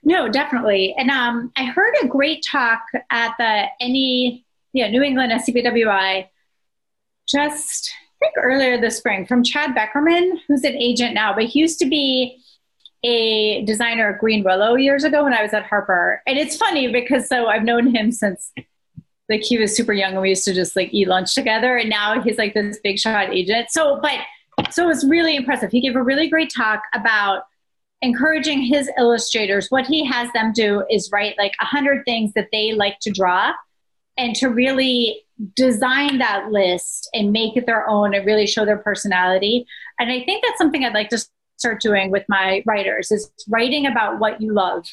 No, 0.05 0.29
definitely. 0.29 0.95
And 0.97 1.11
um, 1.11 1.53
I 1.57 1.65
heard 1.65 1.95
a 2.03 2.07
great 2.07 2.45
talk 2.49 2.81
at 3.11 3.35
the 3.39 3.65
any 3.81 4.45
yeah, 4.73 4.89
New 4.89 5.03
England 5.03 5.33
SCBWI 5.33 6.29
just 7.29 7.91
I 8.21 8.27
think 8.27 8.35
earlier 8.37 8.81
this 8.81 8.99
spring 8.99 9.27
from 9.27 9.45
Chad 9.45 9.77
Beckerman, 9.77 10.39
who's 10.47 10.65
an 10.65 10.75
agent 10.75 11.15
now, 11.15 11.35
but 11.35 11.45
he 11.45 11.61
used 11.61 11.79
to 11.81 11.87
be 11.87 12.43
a 13.05 13.65
designer 13.65 14.15
at 14.15 14.21
Greenwillow 14.21 14.83
years 14.83 15.05
ago 15.05 15.23
when 15.23 15.33
I 15.33 15.43
was 15.43 15.53
at 15.53 15.65
Harper. 15.65 16.21
And 16.27 16.37
it's 16.37 16.57
funny 16.57 16.91
because 16.91 17.29
so 17.29 17.47
I've 17.47 17.63
known 17.63 17.95
him 17.95 18.11
since 18.11 18.53
like 19.29 19.43
he 19.43 19.59
was 19.59 19.77
super 19.77 19.93
young 19.93 20.13
and 20.13 20.23
we 20.23 20.31
used 20.31 20.45
to 20.45 20.55
just 20.55 20.75
like 20.77 20.93
eat 20.93 21.09
lunch 21.09 21.35
together. 21.35 21.77
And 21.77 21.91
now 21.91 22.21
he's 22.21 22.39
like 22.39 22.55
this 22.55 22.79
big 22.83 22.99
shot 22.99 23.33
agent. 23.33 23.71
So 23.71 24.01
but 24.01 24.19
so 24.71 24.85
it 24.85 24.89
was 24.89 25.07
really 25.07 25.37
impressive. 25.37 25.71
He 25.71 25.81
gave 25.81 25.97
a 25.97 26.03
really 26.03 26.29
great 26.29 26.53
talk 26.55 26.83
about 26.95 27.43
encouraging 28.03 28.63
his 28.63 28.91
illustrators. 28.99 29.69
What 29.71 29.87
he 29.87 30.05
has 30.05 30.33
them 30.33 30.53
do 30.53 30.85
is 30.91 31.11
write 31.13 31.37
like 31.39 31.53
a 31.61 31.65
hundred 31.65 32.05
things 32.05 32.33
that 32.35 32.49
they 32.53 32.73
like 32.73 32.99
to 33.01 33.11
draw 33.11 33.53
and 34.17 34.35
to 34.37 34.49
really 34.49 35.23
design 35.55 36.19
that 36.19 36.51
list 36.51 37.09
and 37.15 37.33
make 37.33 37.57
it 37.57 37.67
their 37.67 37.89
own 37.89 38.15
and 38.15 38.27
really 38.27 38.47
show 38.47 38.65
their 38.65 38.79
personality. 38.79 39.67
And 40.01 40.11
i 40.11 40.23
think 40.25 40.45
that's 40.45 40.59
something 40.59 40.85
i'd 40.85 40.95
like 40.95 41.09
to 41.11 41.19
start 41.59 41.81
doing 41.81 42.11
with 42.11 42.25
my 42.29 42.63
writers 42.67 43.11
is 43.11 43.31
writing 43.49 43.87
about 43.87 44.21
what 44.21 44.41
you 44.41 44.53
love 44.53 44.87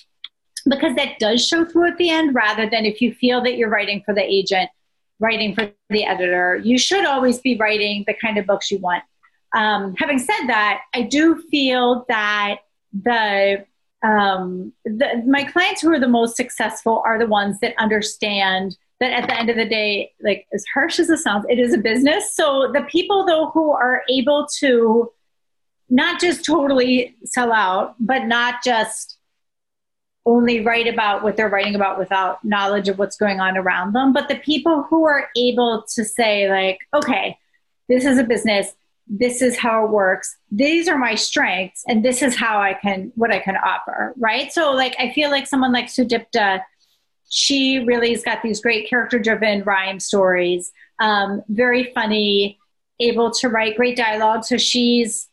because 0.68 0.95
that 0.95 1.20
does 1.20 1.45
show 1.45 1.66
through 1.66 1.89
at 1.89 1.97
the 1.97 2.09
end 2.09 2.34
rather 2.34 2.70
than 2.70 2.86
if 2.86 3.01
you 3.01 3.13
feel 3.13 3.41
that 3.43 3.57
you're 3.57 3.70
writing 3.70 4.01
for 4.05 4.13
the 4.13 4.24
agent 4.24 4.70
writing 5.20 5.55
for 5.55 5.72
the 5.89 6.05
editor. 6.05 6.57
You 6.57 6.78
should 6.78 7.05
always 7.05 7.39
be 7.39 7.55
writing 7.57 8.03
the 8.07 8.13
kind 8.13 8.38
of 8.38 8.45
books 8.45 8.70
you 8.72 8.80
want. 8.80 9.03
Um, 9.53 9.95
having 9.97 10.20
said 10.20 10.47
that 10.47 10.82
i 10.93 11.01
do 11.01 11.41
feel 11.49 12.05
that 12.09 12.57
the, 13.03 13.66
um, 14.03 14.74
the 14.84 15.24
my 15.26 15.45
clients 15.45 15.82
who 15.82 15.91
are 15.93 15.99
the 15.99 16.09
most 16.09 16.36
successful 16.36 17.01
are 17.05 17.18
the 17.18 17.26
ones 17.26 17.59
that 17.61 17.74
understand 17.78 18.78
that 18.99 19.13
at 19.13 19.28
the 19.28 19.38
end 19.38 19.49
of 19.49 19.55
the 19.55 19.68
day 19.68 20.11
like 20.22 20.45
as 20.53 20.66
harsh 20.74 20.99
as 20.99 21.09
it 21.09 21.20
sounds 21.20 21.45
it 21.49 21.59
is 21.59 21.74
a 21.74 21.78
business. 21.78 22.36
So 22.36 22.72
the 22.74 22.82
people 22.84 23.26
though 23.26 23.49
who 23.51 23.72
are 23.72 24.03
able 24.09 24.45
to 24.59 25.11
not 25.89 26.20
just 26.20 26.43
totally 26.43 27.16
sell 27.24 27.53
out 27.53 27.95
but 27.99 28.26
not 28.26 28.55
just 28.63 29.14
only 30.26 30.61
write 30.61 30.88
about 30.88 31.23
what 31.23 31.38
they're 31.38 31.49
writing 31.49 31.76
about 31.76 31.99
without 31.99 32.43
knowledge 32.43 32.89
of 32.89 32.97
what's 32.97 33.17
going 33.17 33.39
on 33.39 33.57
around 33.57 33.93
them. 33.93 34.11
But 34.11 34.28
the 34.28 34.38
people 34.38 34.84
who 34.89 35.05
are 35.05 35.30
able 35.38 35.84
to 35.93 36.03
say, 36.03 36.49
like, 36.49 36.80
okay, 36.93 37.38
this 37.88 38.05
is 38.05 38.17
a 38.17 38.23
business, 38.23 38.73
this 39.07 39.41
is 39.41 39.55
how 39.57 39.86
it 39.86 39.91
works, 39.91 40.36
these 40.51 40.88
are 40.88 40.97
my 40.97 41.13
strengths, 41.13 41.84
and 41.88 42.03
this 42.03 42.23
is 42.23 42.36
how 42.36 42.59
I 42.59 42.73
can, 42.73 43.11
what 43.15 43.32
I 43.32 43.39
can 43.39 43.55
offer, 43.57 44.13
right? 44.17 44.51
So, 44.51 44.71
like, 44.71 44.95
I 44.97 45.11
feel 45.11 45.30
like 45.30 45.45
someone 45.45 45.71
like 45.71 45.88
Sudipta, 45.88 46.61
she 47.30 47.80
really 47.80 48.11
has 48.11 48.23
got 48.23 48.41
these 48.41 48.61
great 48.61 48.89
character 48.89 49.19
driven 49.19 49.63
rhyme 49.63 49.99
stories, 49.99 50.71
um, 50.99 51.43
very 51.49 51.91
funny, 51.93 52.57
able 52.99 53.30
to 53.30 53.49
write 53.49 53.78
great 53.78 53.95
dialogue. 53.95 54.43
So, 54.43 54.57
she's 54.57 55.30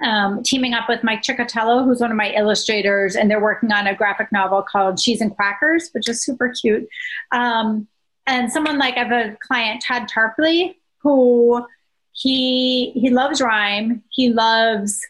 um, 0.00 0.42
teaming 0.42 0.74
up 0.74 0.88
with 0.88 1.04
Mike 1.04 1.22
Ciccotello, 1.22 1.84
who's 1.84 2.00
one 2.00 2.10
of 2.10 2.16
my 2.16 2.32
illustrators, 2.32 3.14
and 3.14 3.30
they're 3.30 3.42
working 3.42 3.72
on 3.72 3.86
a 3.86 3.94
graphic 3.94 4.32
novel 4.32 4.62
called 4.62 4.98
Cheese 4.98 5.20
and 5.20 5.36
Quackers, 5.36 5.92
which 5.92 6.08
is 6.08 6.22
super 6.22 6.48
cute. 6.48 6.88
Um, 7.30 7.86
and 8.26 8.50
someone 8.50 8.78
like 8.78 8.96
I 8.96 9.04
have 9.04 9.12
a 9.12 9.36
client, 9.40 9.82
Todd 9.82 10.08
Tarpley, 10.08 10.76
who 10.98 11.64
he 12.12 12.92
he 12.94 13.10
loves 13.10 13.40
rhyme, 13.40 14.02
he 14.10 14.30
loves 14.30 15.00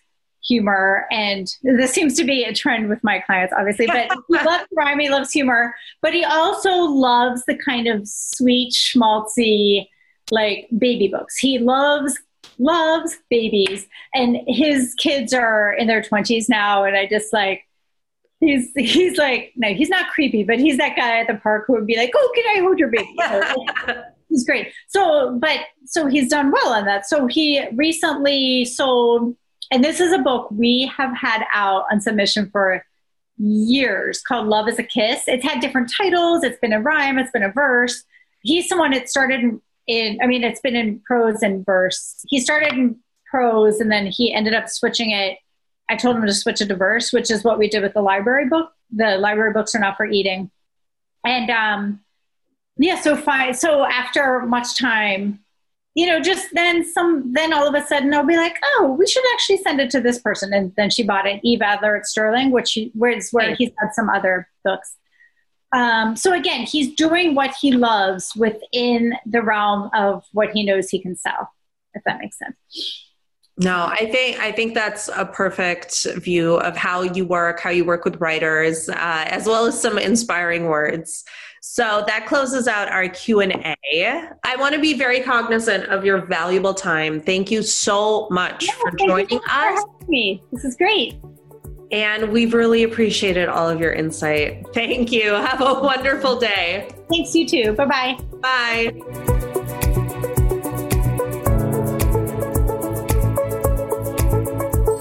humor, 0.44 1.06
and 1.10 1.46
this 1.62 1.92
seems 1.92 2.16
to 2.16 2.24
be 2.24 2.44
a 2.44 2.52
trend 2.52 2.88
with 2.88 3.02
my 3.04 3.20
clients, 3.20 3.54
obviously. 3.56 3.86
But 3.86 4.10
he 4.28 4.44
loves 4.44 4.64
rhyme, 4.74 4.98
he 4.98 5.10
loves 5.10 5.32
humor, 5.32 5.74
but 6.00 6.12
he 6.12 6.24
also 6.24 6.72
loves 6.72 7.44
the 7.44 7.56
kind 7.56 7.86
of 7.86 8.06
sweet, 8.08 8.72
schmaltzy, 8.72 9.88
like 10.30 10.68
baby 10.76 11.08
books. 11.08 11.36
He 11.36 11.58
loves 11.58 12.18
loves 12.62 13.16
babies. 13.30 13.86
And 14.14 14.38
his 14.46 14.94
kids 14.98 15.32
are 15.32 15.72
in 15.72 15.86
their 15.86 16.02
20s 16.02 16.48
now 16.48 16.84
and 16.84 16.96
i 16.96 17.06
just 17.06 17.32
like 17.32 17.62
he's 18.40 18.70
he's 18.76 19.16
like 19.18 19.52
no 19.56 19.72
he's 19.72 19.88
not 19.88 20.10
creepy 20.10 20.42
but 20.42 20.58
he's 20.58 20.76
that 20.76 20.96
guy 20.96 21.20
at 21.20 21.26
the 21.26 21.34
park 21.34 21.64
who 21.66 21.74
would 21.74 21.86
be 21.86 21.96
like 21.96 22.10
oh 22.14 22.32
can 22.34 22.44
i 22.56 22.60
hold 22.60 22.78
your 22.78 22.88
baby? 22.88 23.16
He's 24.32 24.46
great. 24.46 24.72
So 24.88 25.38
but 25.38 25.58
so 25.84 26.06
he's 26.06 26.30
done 26.30 26.50
well 26.50 26.72
on 26.72 26.86
that. 26.86 27.06
So 27.06 27.26
he 27.26 27.62
recently 27.74 28.64
sold 28.64 29.36
and 29.70 29.84
this 29.84 30.00
is 30.00 30.10
a 30.10 30.18
book 30.18 30.50
we 30.50 30.90
have 30.96 31.14
had 31.14 31.44
out 31.52 31.84
on 31.92 32.00
submission 32.00 32.48
for 32.50 32.84
years 33.36 34.22
called 34.22 34.46
love 34.46 34.68
is 34.68 34.78
a 34.78 34.82
kiss. 34.82 35.24
It's 35.26 35.44
had 35.44 35.60
different 35.60 35.92
titles. 35.94 36.44
It's 36.44 36.58
been 36.60 36.72
a 36.72 36.80
rhyme. 36.80 37.18
It's 37.18 37.30
been 37.30 37.42
a 37.42 37.52
verse. 37.52 38.04
He's 38.40 38.68
someone 38.68 38.92
that 38.92 39.10
started 39.10 39.60
in 39.86 40.18
i 40.22 40.26
mean 40.26 40.44
it's 40.44 40.60
been 40.60 40.76
in 40.76 41.00
prose 41.00 41.42
and 41.42 41.64
verse. 41.64 42.24
He 42.28 42.40
started 42.40 42.72
in 42.72 42.96
prose 43.30 43.80
and 43.80 43.90
then 43.90 44.06
he 44.06 44.32
ended 44.32 44.54
up 44.54 44.68
switching 44.68 45.10
it. 45.10 45.38
I 45.88 45.96
told 45.96 46.16
him 46.16 46.26
to 46.26 46.32
switch 46.32 46.60
it 46.60 46.68
to 46.68 46.76
verse 46.76 47.12
which 47.12 47.30
is 47.30 47.44
what 47.44 47.58
we 47.58 47.68
did 47.68 47.82
with 47.82 47.94
the 47.94 48.02
library 48.02 48.48
book. 48.48 48.72
The 48.94 49.16
library 49.18 49.52
books 49.52 49.74
are 49.74 49.80
not 49.80 49.96
for 49.96 50.06
eating. 50.06 50.50
And 51.24 51.50
um 51.50 52.00
yeah 52.76 53.00
so 53.00 53.16
fine 53.16 53.54
so 53.54 53.84
after 53.84 54.40
much 54.40 54.78
time 54.78 55.40
you 55.94 56.06
know 56.06 56.20
just 56.20 56.48
then 56.54 56.84
some 56.84 57.32
then 57.32 57.52
all 57.52 57.68
of 57.68 57.74
a 57.74 57.86
sudden 57.86 58.14
i'll 58.14 58.24
be 58.24 58.38
like 58.38 58.56
oh 58.64 58.96
we 58.98 59.06
should 59.06 59.24
actually 59.34 59.58
send 59.58 59.80
it 59.80 59.90
to 59.90 60.00
this 60.00 60.20
person. 60.20 60.52
And 60.52 60.72
then 60.76 60.90
she 60.90 61.02
bought 61.02 61.26
it 61.26 61.40
eve 61.42 61.62
adler 61.62 61.96
at 61.96 62.06
sterling 62.06 62.50
which 62.50 62.78
where, 62.94 63.18
where 63.32 63.54
he's 63.54 63.72
had 63.78 63.92
some 63.92 64.08
other 64.08 64.48
books 64.64 64.96
um, 65.72 66.16
so 66.16 66.34
again, 66.34 66.66
he's 66.66 66.94
doing 66.94 67.34
what 67.34 67.54
he 67.60 67.72
loves 67.72 68.34
within 68.36 69.14
the 69.26 69.42
realm 69.42 69.90
of 69.94 70.24
what 70.32 70.50
he 70.52 70.64
knows 70.64 70.90
he 70.90 71.00
can 71.00 71.16
sell, 71.16 71.50
if 71.94 72.02
that 72.04 72.18
makes 72.20 72.38
sense. 72.38 73.08
No, 73.58 73.86
I 73.86 74.10
think 74.10 74.40
I 74.40 74.50
think 74.50 74.74
that's 74.74 75.08
a 75.14 75.26
perfect 75.26 76.06
view 76.16 76.54
of 76.56 76.74
how 76.74 77.02
you 77.02 77.26
work, 77.26 77.60
how 77.60 77.70
you 77.70 77.84
work 77.84 78.04
with 78.04 78.16
writers, 78.16 78.88
uh, 78.88 79.24
as 79.28 79.46
well 79.46 79.66
as 79.66 79.80
some 79.80 79.98
inspiring 79.98 80.66
words. 80.66 81.24
So 81.60 82.02
that 82.06 82.26
closes 82.26 82.66
out 82.66 82.88
our 82.88 83.08
Q 83.08 83.40
and 83.40 83.52
A. 83.52 84.28
I 84.42 84.56
want 84.56 84.74
to 84.74 84.80
be 84.80 84.94
very 84.94 85.20
cognizant 85.20 85.84
of 85.84 86.04
your 86.04 86.24
valuable 86.26 86.74
time. 86.74 87.20
Thank 87.20 87.50
you 87.50 87.62
so 87.62 88.26
much 88.30 88.66
yeah, 88.66 88.72
for 88.80 88.90
joining 89.06 89.40
us. 89.48 89.84
For 90.00 90.06
me. 90.08 90.42
This 90.50 90.64
is 90.64 90.74
great. 90.76 91.14
And 91.92 92.32
we've 92.32 92.54
really 92.54 92.82
appreciated 92.82 93.48
all 93.48 93.68
of 93.68 93.78
your 93.78 93.92
insight. 93.92 94.66
Thank 94.72 95.12
you. 95.12 95.32
Have 95.34 95.60
a 95.60 95.74
wonderful 95.74 96.38
day. 96.40 96.90
Thanks, 97.10 97.34
you 97.34 97.46
too. 97.46 97.72
Bye-bye. 97.74 98.18
Bye. 98.40 98.92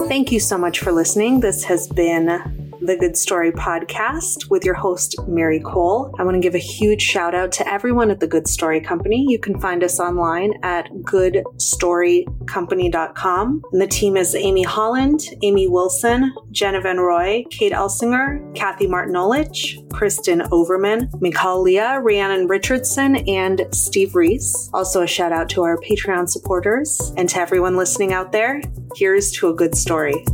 Thank 0.10 0.34
you 0.34 0.42
so 0.42 0.58
much 0.58 0.80
for 0.80 0.92
listening. 0.92 1.40
This 1.40 1.64
has 1.64 1.88
been 1.88 2.61
the 2.92 2.98
Good 2.98 3.16
Story 3.16 3.54
podcast 3.54 4.50
with 4.50 4.66
your 4.66 4.74
host, 4.74 5.16
Mary 5.26 5.62
Kole. 5.62 6.14
I 6.20 6.26
want 6.26 6.36
to 6.36 6.42
give 6.42 6.56
a 6.56 6.60
huge 6.60 7.02
shout 7.02 7.34
out 7.34 7.54
to 7.54 7.66
everyone 7.66 8.12
at 8.12 8.20
the 8.20 8.28
Good 8.28 8.50
Story 8.50 8.82
Company. 8.82 9.26
You 9.30 9.40
can 9.40 9.62
find 9.62 9.82
us 9.82 9.98
online 9.98 10.56
at 10.62 10.90
goodstorycompany.com. 10.90 13.62
And 13.72 13.82
the 13.82 13.88
team 13.88 14.18
is 14.18 14.36
Amy 14.36 14.64
Holland, 14.64 15.22
Amy 15.42 15.70
Wilson, 15.70 16.36
Jenna 16.52 16.82
Van 16.82 16.98
Roy, 16.98 17.46
Kate 17.50 17.72
Elsinger, 17.72 18.54
Kathy 18.56 18.88
Martinolich, 18.88 19.90
Kristen 19.94 20.42
Overman, 20.52 21.10
Mikhail 21.22 21.62
Leah, 21.62 22.02
Rhiannon 22.02 22.48
Richardson, 22.48 23.16
and 23.30 23.68
Steve 23.72 24.16
Reese. 24.16 24.70
Also, 24.74 25.04
a 25.04 25.08
shout 25.08 25.32
out 25.32 25.48
to 25.52 25.64
our 25.64 25.78
Patreon 25.78 26.28
supporters 26.28 27.14
and 27.16 27.30
to 27.30 27.40
everyone 27.40 27.78
listening 27.78 28.12
out 28.12 28.34
there. 28.34 28.62
Here's 28.98 29.32
to 29.34 29.48
a 29.48 29.54
good 29.54 29.76
story. 29.76 30.26